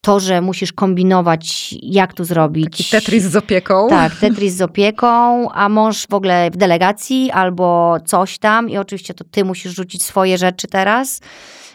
[0.00, 2.76] to, że musisz kombinować, jak tu zrobić.
[2.76, 3.86] Taki Tetris z opieką.
[3.88, 9.14] Tak, Tetris z opieką, a mąż w ogóle w delegacji albo coś tam i oczywiście
[9.14, 11.20] to ty musisz rzucić swoje rzeczy teraz.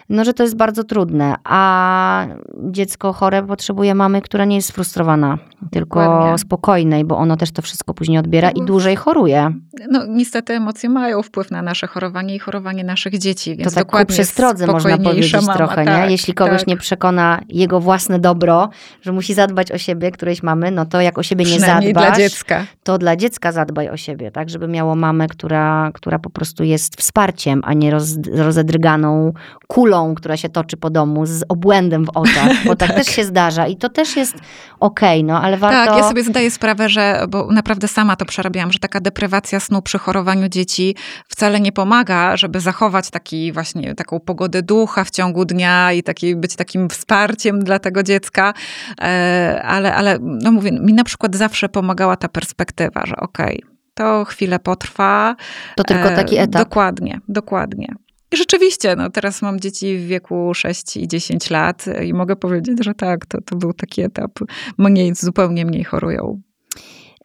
[0.10, 2.28] No, że to jest bardzo trudne, a
[2.64, 5.38] dziecko chore potrzebuje mamy, która nie jest sfrustrowana,
[5.72, 6.38] tylko Dokładnie.
[6.38, 9.51] spokojnej, bo ono też to wszystko później odbiera i No, dłużej choruje.
[9.91, 13.84] No niestety emocje mają wpływ na nasze chorowanie i chorowanie naszych dzieci, więc To tak
[13.84, 16.12] ku dokładnie przestrodze można powiedzieć mama, trochę, tak, nie?
[16.12, 16.68] Jeśli kogoś tak.
[16.68, 18.70] nie przekona jego własne dobro,
[19.01, 22.12] że musi zadbać o siebie, którejś mamy, no to jak o siebie nie zadbasz, dla
[22.12, 22.66] dziecka.
[22.84, 24.49] to dla dziecka zadbaj o siebie, tak?
[24.49, 29.34] Żeby miało mamę, która, która po prostu jest wsparciem, a nie roz, rozedrganą
[29.68, 33.68] kulą, która się toczy po domu z obłędem w oczach, bo tak, też się zdarza
[33.68, 34.36] i to też jest
[34.80, 35.91] okej, no ale warto...
[35.91, 39.82] Tak, ja sobie zdaję sprawę, że, bo naprawdę sama to przerabiałam, że taka deprywacja snu
[39.82, 40.96] przy chorowaniu dzieci
[41.28, 46.36] wcale nie pomaga, żeby zachować taki właśnie, taką pogodę ducha w ciągu dnia i taki,
[46.36, 48.54] być takim wsparciem dla tego dziecka,
[49.02, 54.26] E, ale, ale no mówię, mi na przykład zawsze pomagała ta perspektywa, że okej, to
[54.26, 55.36] chwilę potrwa.
[55.76, 56.64] To tylko E, taki etap.
[56.64, 57.96] Dokładnie, dokładnie.
[58.36, 62.93] Rzeczywiście, no teraz mam dzieci w wieku 6 i 10 lat i mogę powiedzieć, że
[62.93, 64.31] tak, to, to był taki etap.
[64.77, 66.41] Mniej, zupełnie mniej chorują.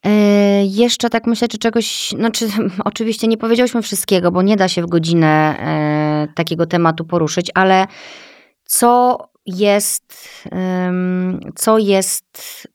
[0.06, 2.48] E, jeszcze tak myślę, czy czegoś, znaczy
[2.84, 7.86] oczywiście nie powiedziałyśmy wszystkiego, bo nie da się w godzinę e, takiego tematu poruszyć, ale
[8.64, 12.68] co jest, em, co jest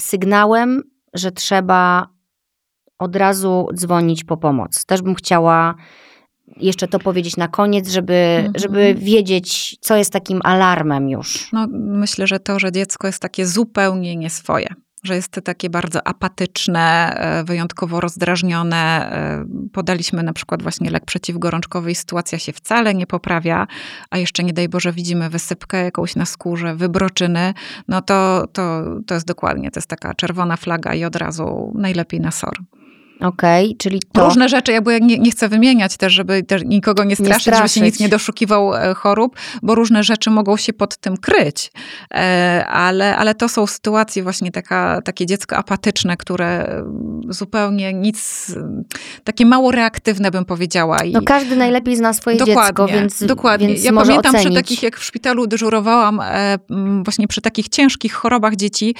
[0.00, 0.82] sygnałem,
[1.14, 2.08] że trzeba
[2.98, 4.84] od razu dzwonić po pomoc.
[4.84, 5.74] Też bym chciała
[6.56, 8.52] jeszcze to powiedzieć na koniec, żeby, Mhm.
[8.58, 11.52] żeby wiedzieć, co jest takim alarmem już.
[11.52, 14.66] No, myślę, że to, że dziecko jest takie zupełnie nieswoje.
[15.02, 18.76] Że jest takie bardzo apatyczne, e, wyjątkowo rozdrażnione.
[19.12, 23.66] E, Podaliśmy na przykład właśnie lek przeciwgorączkowy i sytuacja się wcale nie poprawia,
[24.10, 27.54] a jeszcze nie daj Boże widzimy wysypkę jakąś na skórze, wybroczyny,
[27.88, 32.20] no to, to, to jest dokładnie, to jest taka czerwona flaga i od razu najlepiej
[32.20, 32.56] na SOR.
[33.20, 34.24] Okej, czyli to...
[34.24, 37.56] Różne rzeczy, ja nie, nie chcę wymieniać też, żeby też nikogo nie straszyć, żeby się
[37.56, 37.82] straszyć.
[37.82, 41.72] nic nie doszukiwał e, chorób, bo różne rzeczy mogą się pod tym kryć.
[42.14, 46.82] E, Ale, ale to są sytuacje właśnie taka, takie dziecko apatyczne, które
[47.28, 48.52] zupełnie nic,
[49.24, 51.04] takie mało reaktywne bym powiedziała.
[51.04, 53.68] I No każdy najlepiej zna swoje dziecko, więc, dokładnie.
[53.68, 54.46] więc ja pamiętam ocenić.
[54.46, 56.58] przy takich, jak w szpitalu dyżurowałam, e,
[57.04, 58.94] właśnie przy takich ciężkich chorobach dzieci,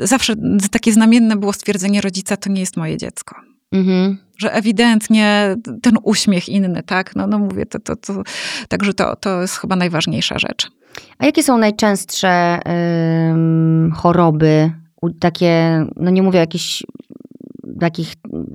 [0.00, 0.34] zawsze
[0.70, 3.39] takie znamienne było stwierdzenie rodzica, to nie jest moje dziecko
[3.72, 4.18] Mhm.
[4.38, 7.16] że ewidentnie ten uśmiech inny, tak?
[7.16, 8.22] No, no mówię, to, to, to,
[8.68, 10.70] także to, to jest chyba najważniejsza rzecz.
[11.18, 12.58] A jakie są najczęstsze
[13.30, 14.70] ym, choroby,
[15.20, 16.82] takie, no nie mówię o jakichś
[17.80, 18.14] takich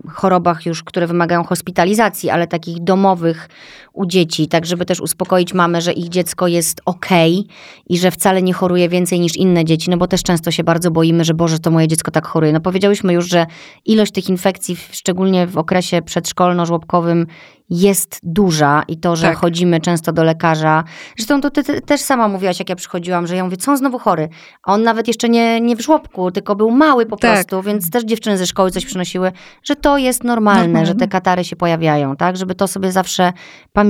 [0.09, 3.49] chorobach już, które wymagają hospitalizacji, ale takich domowych
[3.95, 7.55] u dzieci, tak żeby też uspokoić mamę, że ich dziecko jest okej okay
[7.89, 10.91] i że wcale nie choruje więcej niż inne dzieci, no bo też często się bardzo
[10.91, 12.53] boimy, że Boże, to moje dziecko tak choruje.
[12.53, 13.45] No powiedziałyśmy już, że
[13.85, 17.25] ilość tych infekcji, szczególnie w okresie przedszkolno-żłobkowym
[17.69, 19.37] jest duża i to, że tak.
[19.37, 20.83] chodzimy często do lekarza.
[21.17, 23.77] Zresztą to ty, ty, też sama mówiłaś, jak ja przychodziłam, że ja mówię, co on
[23.77, 24.29] znowu chory?
[24.63, 27.33] A on nawet jeszcze nie, nie w żłobku, tylko był mały po tak.
[27.33, 29.31] prostu, więc też dziewczyny ze szkoły coś przynosiły,
[29.63, 32.37] że to jest normalne, normalne, że te katary się pojawiają, tak?
[32.37, 33.33] Żeby to sobie zawsze
[33.73, 33.84] pamiętać.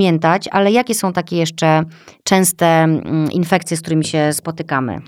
[0.51, 1.83] Ale jakie są takie jeszcze
[2.23, 5.01] częste mm, infekcje, z którymi się spotykamy?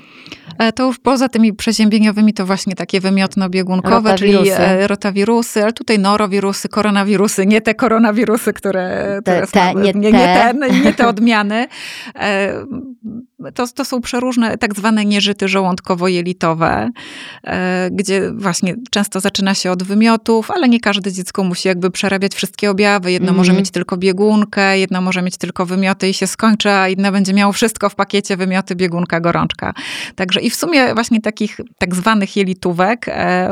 [0.59, 5.99] E, to już poza tymi przeziębieniowymi to właśnie takie wymiotno-biegunkowe, czyli e, rotawirusy, ale tutaj
[5.99, 11.07] norowirusy, koronawirusy, nie te koronawirusy, które, te, które te, nie, nie, nie, te, nie te
[11.07, 11.67] odmiany.
[13.45, 16.89] E, to, to są przeróżne tak zwane nieżyty żołądkowo-jelitowe,
[17.91, 22.71] gdzie właśnie często zaczyna się od wymiotów, ale nie każde dziecko musi jakby przerabiać wszystkie
[22.71, 23.11] objawy.
[23.11, 23.37] Jedno mm.
[23.37, 27.33] może mieć tylko biegunkę, jedno może mieć tylko wymioty i się skończy, a inne będzie
[27.33, 29.73] miało wszystko w pakiecie, wymioty, biegunka, gorączka.
[30.15, 33.05] Także i w sumie właśnie takich tak zwanych jelitówek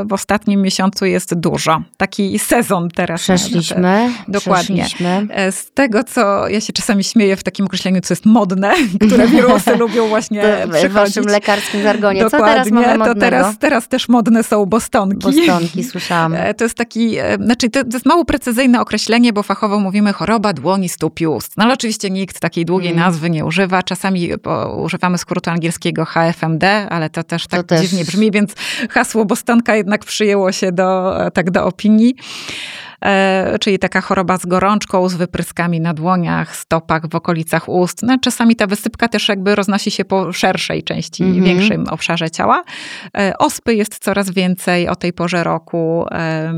[0.05, 1.81] w ostatnim miesiącu jest dużo.
[1.97, 3.21] Taki sezon teraz.
[3.21, 4.11] Przeszliśmy.
[4.27, 4.83] Dokładnie.
[4.83, 5.27] Przeszliśmy.
[5.29, 8.73] E, z tego, co ja się czasami śmieję w takim określeniu, co jest modne,
[9.07, 10.67] które wirusy lubią właśnie.
[10.89, 12.21] W waszym lekarskim jargonie.
[12.21, 12.47] Dokładnie.
[12.47, 13.13] Co teraz mamy modnego?
[13.13, 15.17] To teraz, teraz też modne są bostonki.
[15.17, 16.33] Bostonki, słyszałam.
[16.33, 20.53] E, to jest taki, e, znaczy to, jest mało precyzyjne określenie, bo fachowo mówimy choroba
[20.53, 21.57] dłoni, stóp i ust.
[21.57, 23.03] No ale oczywiście nikt takiej długiej mm.
[23.03, 23.83] nazwy nie używa.
[23.83, 24.29] Czasami
[24.77, 27.81] używamy skrótu angielskiego HFMD, ale to też tak to też.
[27.81, 28.53] dziwnie brzmi, więc
[28.89, 32.15] hasło bostonka jednak przyjęło się do, tak do opinii.
[33.01, 38.03] E, czyli taka choroba z gorączką, z wypryskami na dłoniach, stopach, w okolicach ust.
[38.03, 41.43] No, czasami ta wysypka też jakby roznosi się po szerszej części, mm -hmm.
[41.43, 42.63] większym obszarze ciała.
[43.17, 46.05] E, ospy jest coraz więcej o tej porze roku.
[46.11, 46.53] E,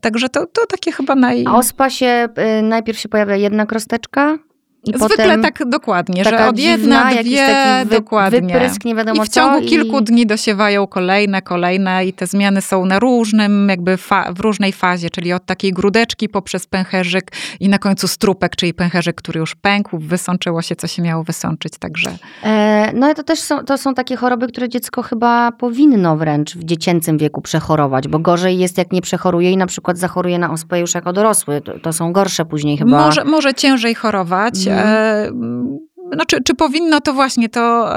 [0.00, 1.44] także to, to takie chyba naj...
[1.46, 2.28] A ospa się,
[2.62, 4.38] najpierw się pojawia jedna krosteczka,
[4.84, 8.40] i Zwykle tak dokładnie, że od jedna, dwie, wy, dokładnie.
[8.40, 10.04] Wyprysk, nie wiadomo I w ciągu kilku i...
[10.04, 13.96] dni dosiewają kolejne, kolejne i te zmiany są na różnym, jakby
[14.34, 19.16] w różnej fazie, czyli od takiej grudeczki poprzez pęcherzyk i na końcu strupek, czyli pęcherzyk,
[19.16, 22.10] który już pękł, wysączyło się, co się miało wysączyć, także...
[22.42, 26.56] E, no i to też są, to są takie choroby, które dziecko chyba powinno wręcz
[26.56, 30.50] w dziecięcym wieku przechorować, bo gorzej jest, jak nie przechoruje i na przykład zachoruje na
[30.50, 31.60] ospę już jako dorosły.
[31.60, 33.04] To, to są gorsze później chyba.
[33.04, 35.78] Może, może ciężej chorować, Mhm.
[36.16, 37.92] No, czy, czy powinno to właśnie to...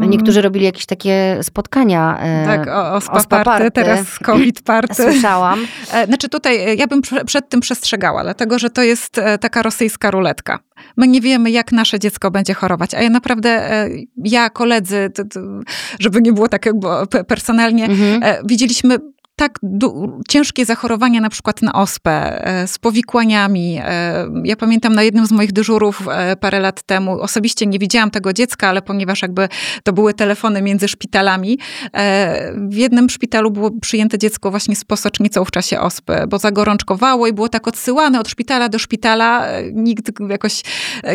[0.00, 0.10] Um...
[0.10, 2.18] Niektórzy robili jakieś takie spotkania.
[2.20, 4.94] E, tak, o, ospa, ospa party, teraz COVID party.
[4.94, 5.66] Słyszałam.
[5.92, 10.58] E, znaczy tutaj ja bym przed tym przestrzegała, dlatego że to jest taka rosyjska ruletka.
[10.96, 13.68] My nie wiemy, jak nasze dziecko będzie chorować, a ja naprawdę,
[14.16, 15.10] ja, koledzy,
[16.00, 16.64] żeby nie było tak
[17.28, 18.46] personalnie, mhm.
[18.46, 18.98] widzieliśmy
[19.36, 19.58] tak
[20.28, 23.78] ciężkie zachorowania na przykład na ospę, e, z powikłaniami.
[23.84, 28.10] E, ja pamiętam na jednym z moich dyżurów e, parę lat temu, osobiście nie widziałam
[28.10, 29.48] tego dziecka, ale ponieważ jakby
[29.82, 31.58] to były telefony między szpitalami,
[32.56, 37.32] w jednym szpitalu było przyjęte dziecko właśnie z posocznicą w czasie ospy, bo zagorączkowało i
[37.32, 39.46] było tak odsyłane od szpitala do szpitala.
[39.72, 40.62] Nikt jakoś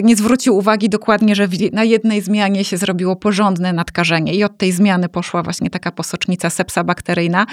[0.03, 4.71] nie zwrócił uwagi dokładnie, że na jednej zmianie się zrobiło porządne nadkażenie i od tej
[4.71, 7.45] zmiany poszła właśnie taka posocznica sepsa bakteryjna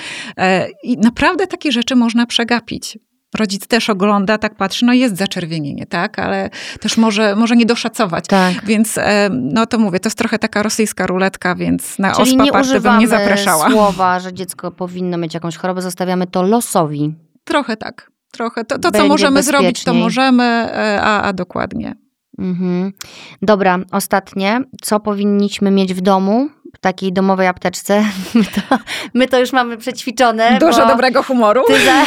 [0.82, 2.98] i naprawdę takie rzeczy można przegapić.
[3.38, 6.50] Rodzic też ogląda, tak patrzy, no jest zaczerwienienie, tak, ale
[6.80, 8.24] też może, może nie doszacować.
[8.26, 8.64] Tak.
[8.64, 8.98] Więc
[9.30, 12.98] no to mówię, to jest trochę taka rosyjska ruletka, więc na Czyli ospa party bym
[12.98, 13.70] nie zapraszała.
[13.70, 17.14] słowa, że dziecko powinno mieć jakąś chorobę, zostawiamy to losowi.
[17.44, 18.64] Trochę tak, trochę.
[18.64, 21.94] To, to co możemy zrobić, to możemy, e, a, a dokładnie.
[22.38, 22.92] Mhm.
[23.42, 24.60] Dobra, ostatnie.
[24.82, 26.48] Co powinniśmy mieć w domu?
[26.76, 28.04] W takiej domowej apteczce.
[28.34, 28.78] My to,
[29.14, 30.58] my to już mamy przećwiczone.
[30.60, 31.62] Dużo dobrego humoru.
[31.66, 32.04] Ty za,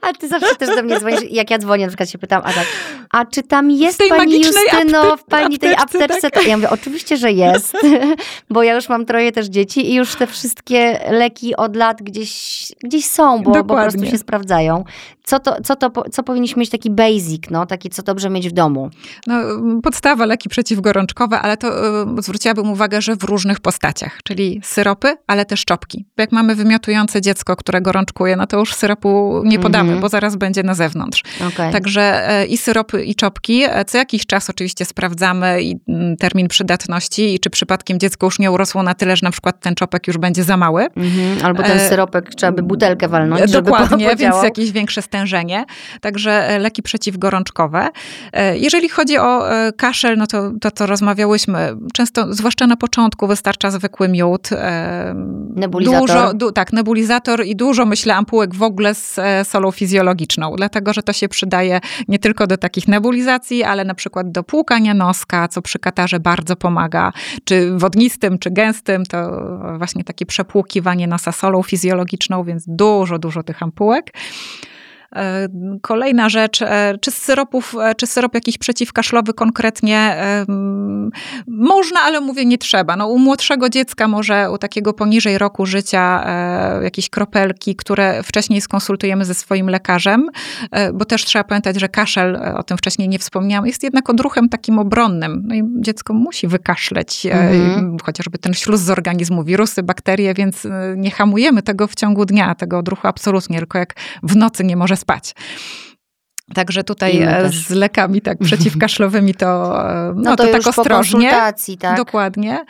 [0.00, 1.20] a ty zawsze też do mnie dzwonisz.
[1.30, 2.66] Jak ja dzwonię, na przykład się pytam, a tak,
[3.10, 6.30] a czy tam jest pani Justyno w pani tej apteczce?
[6.30, 6.46] Tak?
[6.46, 7.76] Ja mówię, oczywiście, że jest,
[8.50, 12.62] bo ja już mam troje też dzieci i już te wszystkie leki od lat gdzieś,
[12.84, 14.84] gdzieś są, bo, bo po prostu się sprawdzają.
[15.24, 18.52] Co, to, co, to, co powinniśmy mieć taki basic, no, taki co dobrze mieć w
[18.52, 18.90] domu?
[19.26, 19.34] No,
[19.82, 21.68] podstawa leki przeciwgorączkowe, ale to
[22.18, 23.60] y, zwróciłabym uwagę, że w różnych
[24.24, 26.06] czyli syropy, ale też czopki.
[26.16, 30.02] Bo jak mamy wymiotujące dziecko, które gorączkuje, no to już syropu nie podamy, mm -hmm.
[30.02, 31.22] bo zaraz będzie na zewnątrz.
[31.48, 31.72] Okay.
[31.72, 33.62] Także y, i syropy, i czopki.
[33.64, 38.38] E, co jakiś czas oczywiście sprawdzamy i mm, termin przydatności i czy przypadkiem dziecko już
[38.38, 40.86] nie urosło na tyle, że na przykład ten czopek już będzie za mały.
[40.96, 41.44] Mm -hmm.
[41.44, 45.64] Albo ten e, syropek trzeba by butelkę walnąć, Dokładnie, żeby więc jakieś większe stężenie.
[46.00, 47.88] Także e, leki przeciwgorączkowe.
[48.54, 49.42] Jeżeli chodzi o
[49.76, 54.50] kaszel, no to to, co rozmawiałyśmy, często, zwłaszcza na początku, wystarcza zwłaszcza zwykły miód.
[55.56, 56.00] Nebulizator.
[56.00, 60.92] Dużo, du, tak, nebulizator i dużo, myślę, ampułek w ogóle z e, solą fizjologiczną, dlatego,
[60.92, 65.48] że to się przydaje nie tylko do takich nebulizacji, ale na przykład do płukania noska,
[65.48, 67.12] co przy katarze bardzo pomaga,
[67.44, 69.42] czy wodnistym, czy gęstym, to
[69.78, 74.12] właśnie takie przepłukiwanie nosa solą fizjologiczną, więc dużo, dużo tych ampułek.
[75.16, 75.48] E,
[75.82, 80.16] kolejna rzecz, e, czy z syropów, e, czy syrop jakiś przeciwkaszlowy konkretnie
[81.46, 82.96] można, ale mówię nie trzeba.
[82.96, 86.26] No, u młodszego dziecka może, u takiego poniżej roku życia
[86.82, 90.28] jakieś kropelki, które wcześniej skonsultujemy ze swoim lekarzem,
[90.94, 94.78] bo też trzeba pamiętać, że kaszel, o tym wcześniej nie wspomniałam, jest jednak odruchem takim
[94.78, 95.42] obronnym.
[95.46, 97.96] No i dziecko musi wykaszleć mhm.
[98.02, 100.66] chociażby ten śluz z organizmu, wirusy, bakterie, więc
[100.96, 104.95] nie hamujemy tego w ciągu dnia, tego odruchu absolutnie, tylko jak w nocy nie może
[104.96, 105.34] spać.
[106.54, 109.46] Także tutaj e, z lekami tak przeciwkaszlowymi to,
[110.14, 111.30] no, no to, to tak ostrożnie.
[111.78, 111.96] tak?
[111.96, 112.64] Dokładnie.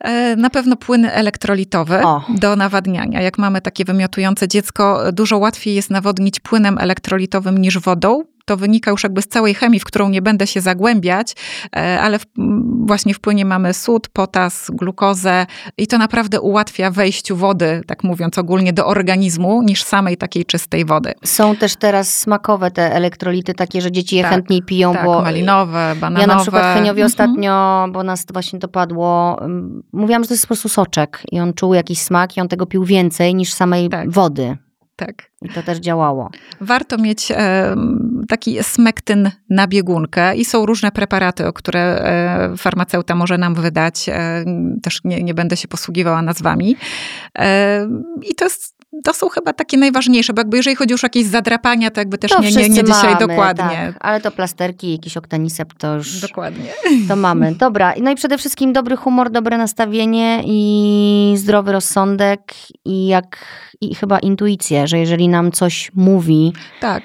[0.00, 2.24] E, na pewno płyn elektrolitowy o.
[2.28, 3.20] do nawadniania.
[3.22, 8.90] Jak mamy takie wymiotujące dziecko, dużo łatwiej jest nawodnić płynem elektrolitowym niż wodą, to wynika
[8.90, 11.34] już jakby z całej chemii, w którą nie będę się zagłębiać,
[11.76, 12.26] e, ale w,
[12.86, 15.46] właśnie w płynie mamy sód, potas, glukozę
[15.78, 20.84] i to naprawdę ułatwia wejściu wody, tak mówiąc ogólnie, do organizmu niż samej takiej czystej
[20.84, 21.12] wody.
[21.24, 25.22] Są też teraz smakowe te elektrolity, takie, że dzieci je tak, chętniej piją, tak, bo...
[25.22, 26.20] malinowe, bananowe.
[26.20, 27.06] Ja na przykład Heniowi mhm.
[27.06, 29.40] ostatnio, bo nas właśnie dopadło,
[29.92, 32.66] mówiłam, że to jest po prostu soczek i on czuł jakiś smak i on tego
[32.66, 34.10] pił więcej niż samej tak.
[34.10, 34.56] wody.
[35.06, 35.30] Tak.
[35.42, 36.30] I to też działało.
[36.60, 37.32] Warto mieć
[38.28, 44.08] taki smektyn na biegunkę i są różne preparaty, o które e, farmaceuta może nam wydać.
[44.08, 44.44] E,
[44.82, 46.76] też nie, nie będę się posługiwała nazwami.
[47.38, 47.88] E,
[48.30, 51.26] I to jest to są chyba takie najważniejsze, bo jakby jeżeli chodzi już o jakieś
[51.26, 53.92] zadrapania, to jakby też to nie, nie, nie dzisiaj mamy, dokładnie.
[53.92, 56.20] Tak, ale to plasterki, jakiś oktanisep to już...
[56.20, 56.64] Dokładnie.
[57.08, 57.54] To mamy.
[57.54, 57.94] Dobra.
[58.02, 62.54] No i przede wszystkim dobry humor, dobre nastawienie i zdrowy rozsądek
[62.84, 63.44] i jak
[63.80, 67.02] i chyba intuicję, że jeżeli nam coś mówi, tak.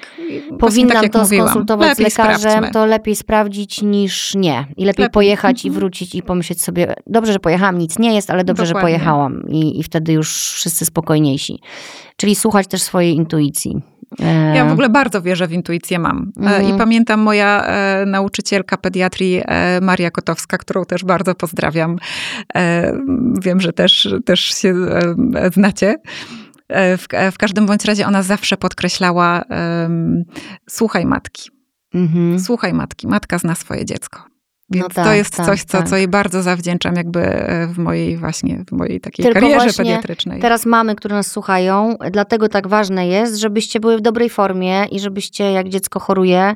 [0.60, 1.48] powinnam tak to mówiłam.
[1.48, 2.72] skonsultować lepiej z lekarzem, sprawdźmy.
[2.72, 4.66] to lepiej sprawdzić niż nie.
[4.78, 5.10] I lepiej, lepiej.
[5.10, 5.80] pojechać i mhm.
[5.80, 8.80] wrócić i pomyśleć sobie, dobrze, że pojechałam, nic nie jest, ale dobrze, Dokładnie.
[8.80, 9.50] że pojechałam.
[9.50, 11.60] I, I wtedy już wszyscy spokojniejsi.
[12.18, 13.82] Czyli słuchać też swojej intuicji.
[14.54, 16.32] Ja w ogóle bardzo wierzę w intuicję mam.
[16.38, 16.76] Mm.
[16.76, 21.98] I pamiętam moja e, nauczycielka pediatrii e, Maria Kotowska, którą też bardzo pozdrawiam.
[22.56, 22.94] E,
[23.42, 24.70] wiem, że też, też się
[25.36, 25.96] e, znacie.
[26.68, 29.44] E, w, w, każdym bądź razie ona zawsze podkreślała:
[30.70, 31.50] słuchaj matki.
[31.96, 32.40] -hmm.
[32.40, 33.08] Słuchaj matki.
[33.08, 34.35] Matka zna swoje dziecko.
[34.70, 35.90] Więc no tak, to jest tak, coś, co, tak.
[35.90, 40.42] co jej bardzo zawdzięczam jakby e, w mojej właśnie, w mojej takiej Tylko karierze pediatrycznej.
[40.42, 45.00] Teraz mamy, które nas słuchają, dlatego tak ważne jest, żebyście były w dobrej formie i
[45.00, 46.56] żebyście, jak dziecko choruje,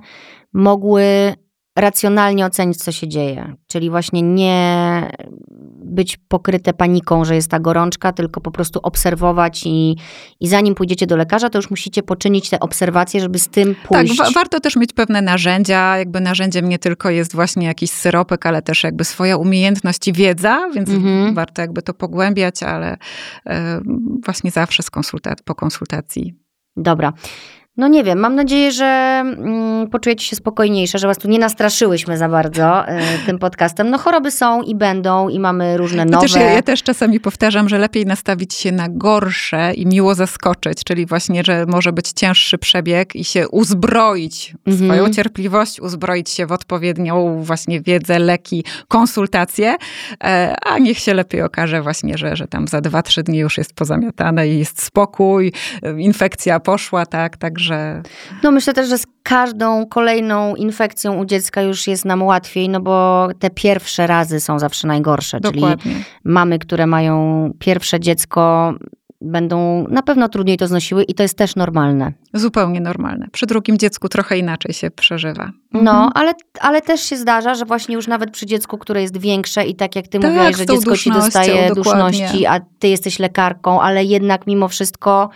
[0.54, 1.34] mogły
[1.76, 3.56] racjonalnie ocenić, co się dzieje.
[3.68, 5.12] Czyli właśnie nie
[5.90, 9.96] być pokryte paniką, że jest ta gorączka, tylko po prostu obserwować i,
[10.40, 14.18] i zanim pójdziecie do lekarza, to już musicie poczynić te obserwacje, żeby z tym pójść.
[14.18, 15.98] Tak, warto też mieć pewne narzędzia.
[15.98, 20.70] Jakby narzędziem nie tylko jest właśnie jakiś syropek, ale też jakby swoja umiejętność i wiedza,
[20.76, 21.36] więc mhm.
[21.36, 22.98] warto jakby to pogłębiać, ale
[23.46, 23.82] e,
[24.26, 26.34] właśnie zawsze z konsultat po konsultacji.
[26.78, 27.14] Dobra.
[27.80, 32.18] No nie wiem, mam nadzieję, że mm, poczujecie się spokojniejsze, że was tu nie nastraszyłyśmy
[32.18, 32.94] za bardzo y,
[33.26, 33.90] tym podcastem.
[33.90, 36.18] No choroby są i będą i mamy różne nowe.
[36.28, 40.84] Chociaż ja, ja też czasami powtarzam, że lepiej nastawić się na gorsze i miło zaskoczyć,
[40.84, 44.90] czyli właśnie, że może być cięższy przebieg i się uzbroić w mhm.
[44.90, 49.76] swoją cierpliwość, uzbroić się w odpowiednią właśnie wiedzę, leki, konsultacje,
[50.24, 53.58] e, a niech się lepiej okaże właśnie, że, że tam za dwa, trzy dni już
[53.58, 55.52] jest pozamiatane i jest spokój,
[55.98, 58.02] infekcja poszła, tak, także że...
[58.44, 62.80] No myślę też, że z każdą kolejną infekcją u dziecka już jest nam łatwiej, no
[62.80, 65.40] bo te pierwsze razy są zawsze najgorsze.
[65.40, 65.78] Dokładnie.
[65.78, 68.74] Czyli mamy, które mają pierwsze dziecko,
[69.22, 72.14] będą na pewno trudniej to znosiły i to jest też normalne.
[72.34, 73.28] Zupełnie normalne.
[73.32, 75.52] Przy drugim dziecku trochę inaczej się przeżywa.
[75.74, 76.12] No, mhm.
[76.16, 79.76] ale, ale też się zdarza, że właśnie już nawet przy dziecku, które jest większe i
[79.76, 81.76] tak jak ty tak, mówiłaś, że dziecko ci dostaje dokładnie.
[81.76, 85.30] duszności, a ty jesteś lekarką, ale jednak mimo wszystko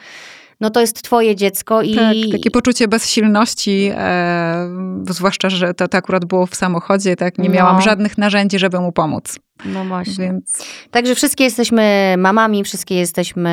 [0.64, 1.96] no to jest twoje dziecko i...
[1.96, 4.70] Tak, takie poczucie bezsilności, e,
[5.10, 7.56] zwłaszcza, że to, to akurat było w samochodzie, tak, nie no.
[7.56, 9.40] miałam żadnych narzędzi, żeby mu pomóc.
[9.66, 10.26] No właśnie.
[10.26, 10.66] Więc...
[10.92, 13.52] Także wszystkie jesteśmy mamami, wszystkie jesteśmy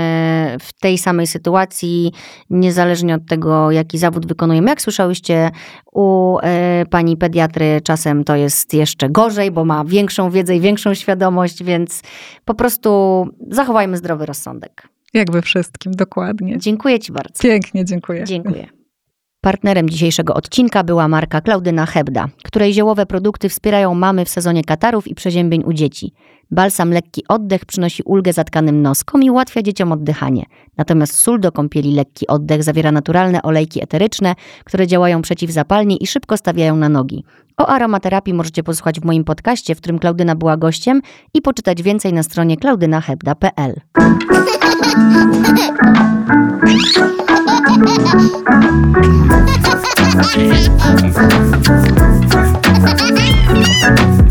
[0.60, 2.12] w tej samej sytuacji,
[2.50, 4.70] niezależnie od tego, jaki zawód wykonujemy.
[4.70, 5.50] Jak słyszałyście,
[5.92, 10.94] u e, pani pediatry czasem to jest jeszcze gorzej, bo ma większą wiedzę i większą
[10.94, 12.02] świadomość, więc
[12.44, 14.88] po prostu zachowajmy zdrowy rozsądek.
[15.14, 16.58] Jak we wszystkim, dokładnie.
[16.58, 17.42] Dziękuję Ci bardzo.
[17.42, 18.24] Pięknie, dziękuję.
[18.24, 18.79] Dziękuję.
[19.40, 25.08] Partnerem dzisiejszego odcinka była marka Klaudyna Hebda, której ziołowe produkty wspierają mamy w sezonie katarów
[25.08, 26.12] i przeziębień u dzieci.
[26.50, 30.44] Balsam Lekki Oddech przynosi ulgę zatkanym noskom i ułatwia dzieciom oddychanie.
[30.76, 34.34] Natomiast sól do kąpieli Lekki Oddech zawiera naturalne olejki eteryczne,
[34.64, 37.24] które działają przeciwzapalnie i szybko stawiają na nogi.
[37.56, 41.02] O aromaterapii możecie posłuchać w moim podcaście, w którym Klaudyna była gościem
[41.34, 43.80] i poczytać więcej na stronie klaudynahebda.pl.
[47.62, 47.84] Thank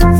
[0.03, 0.18] you.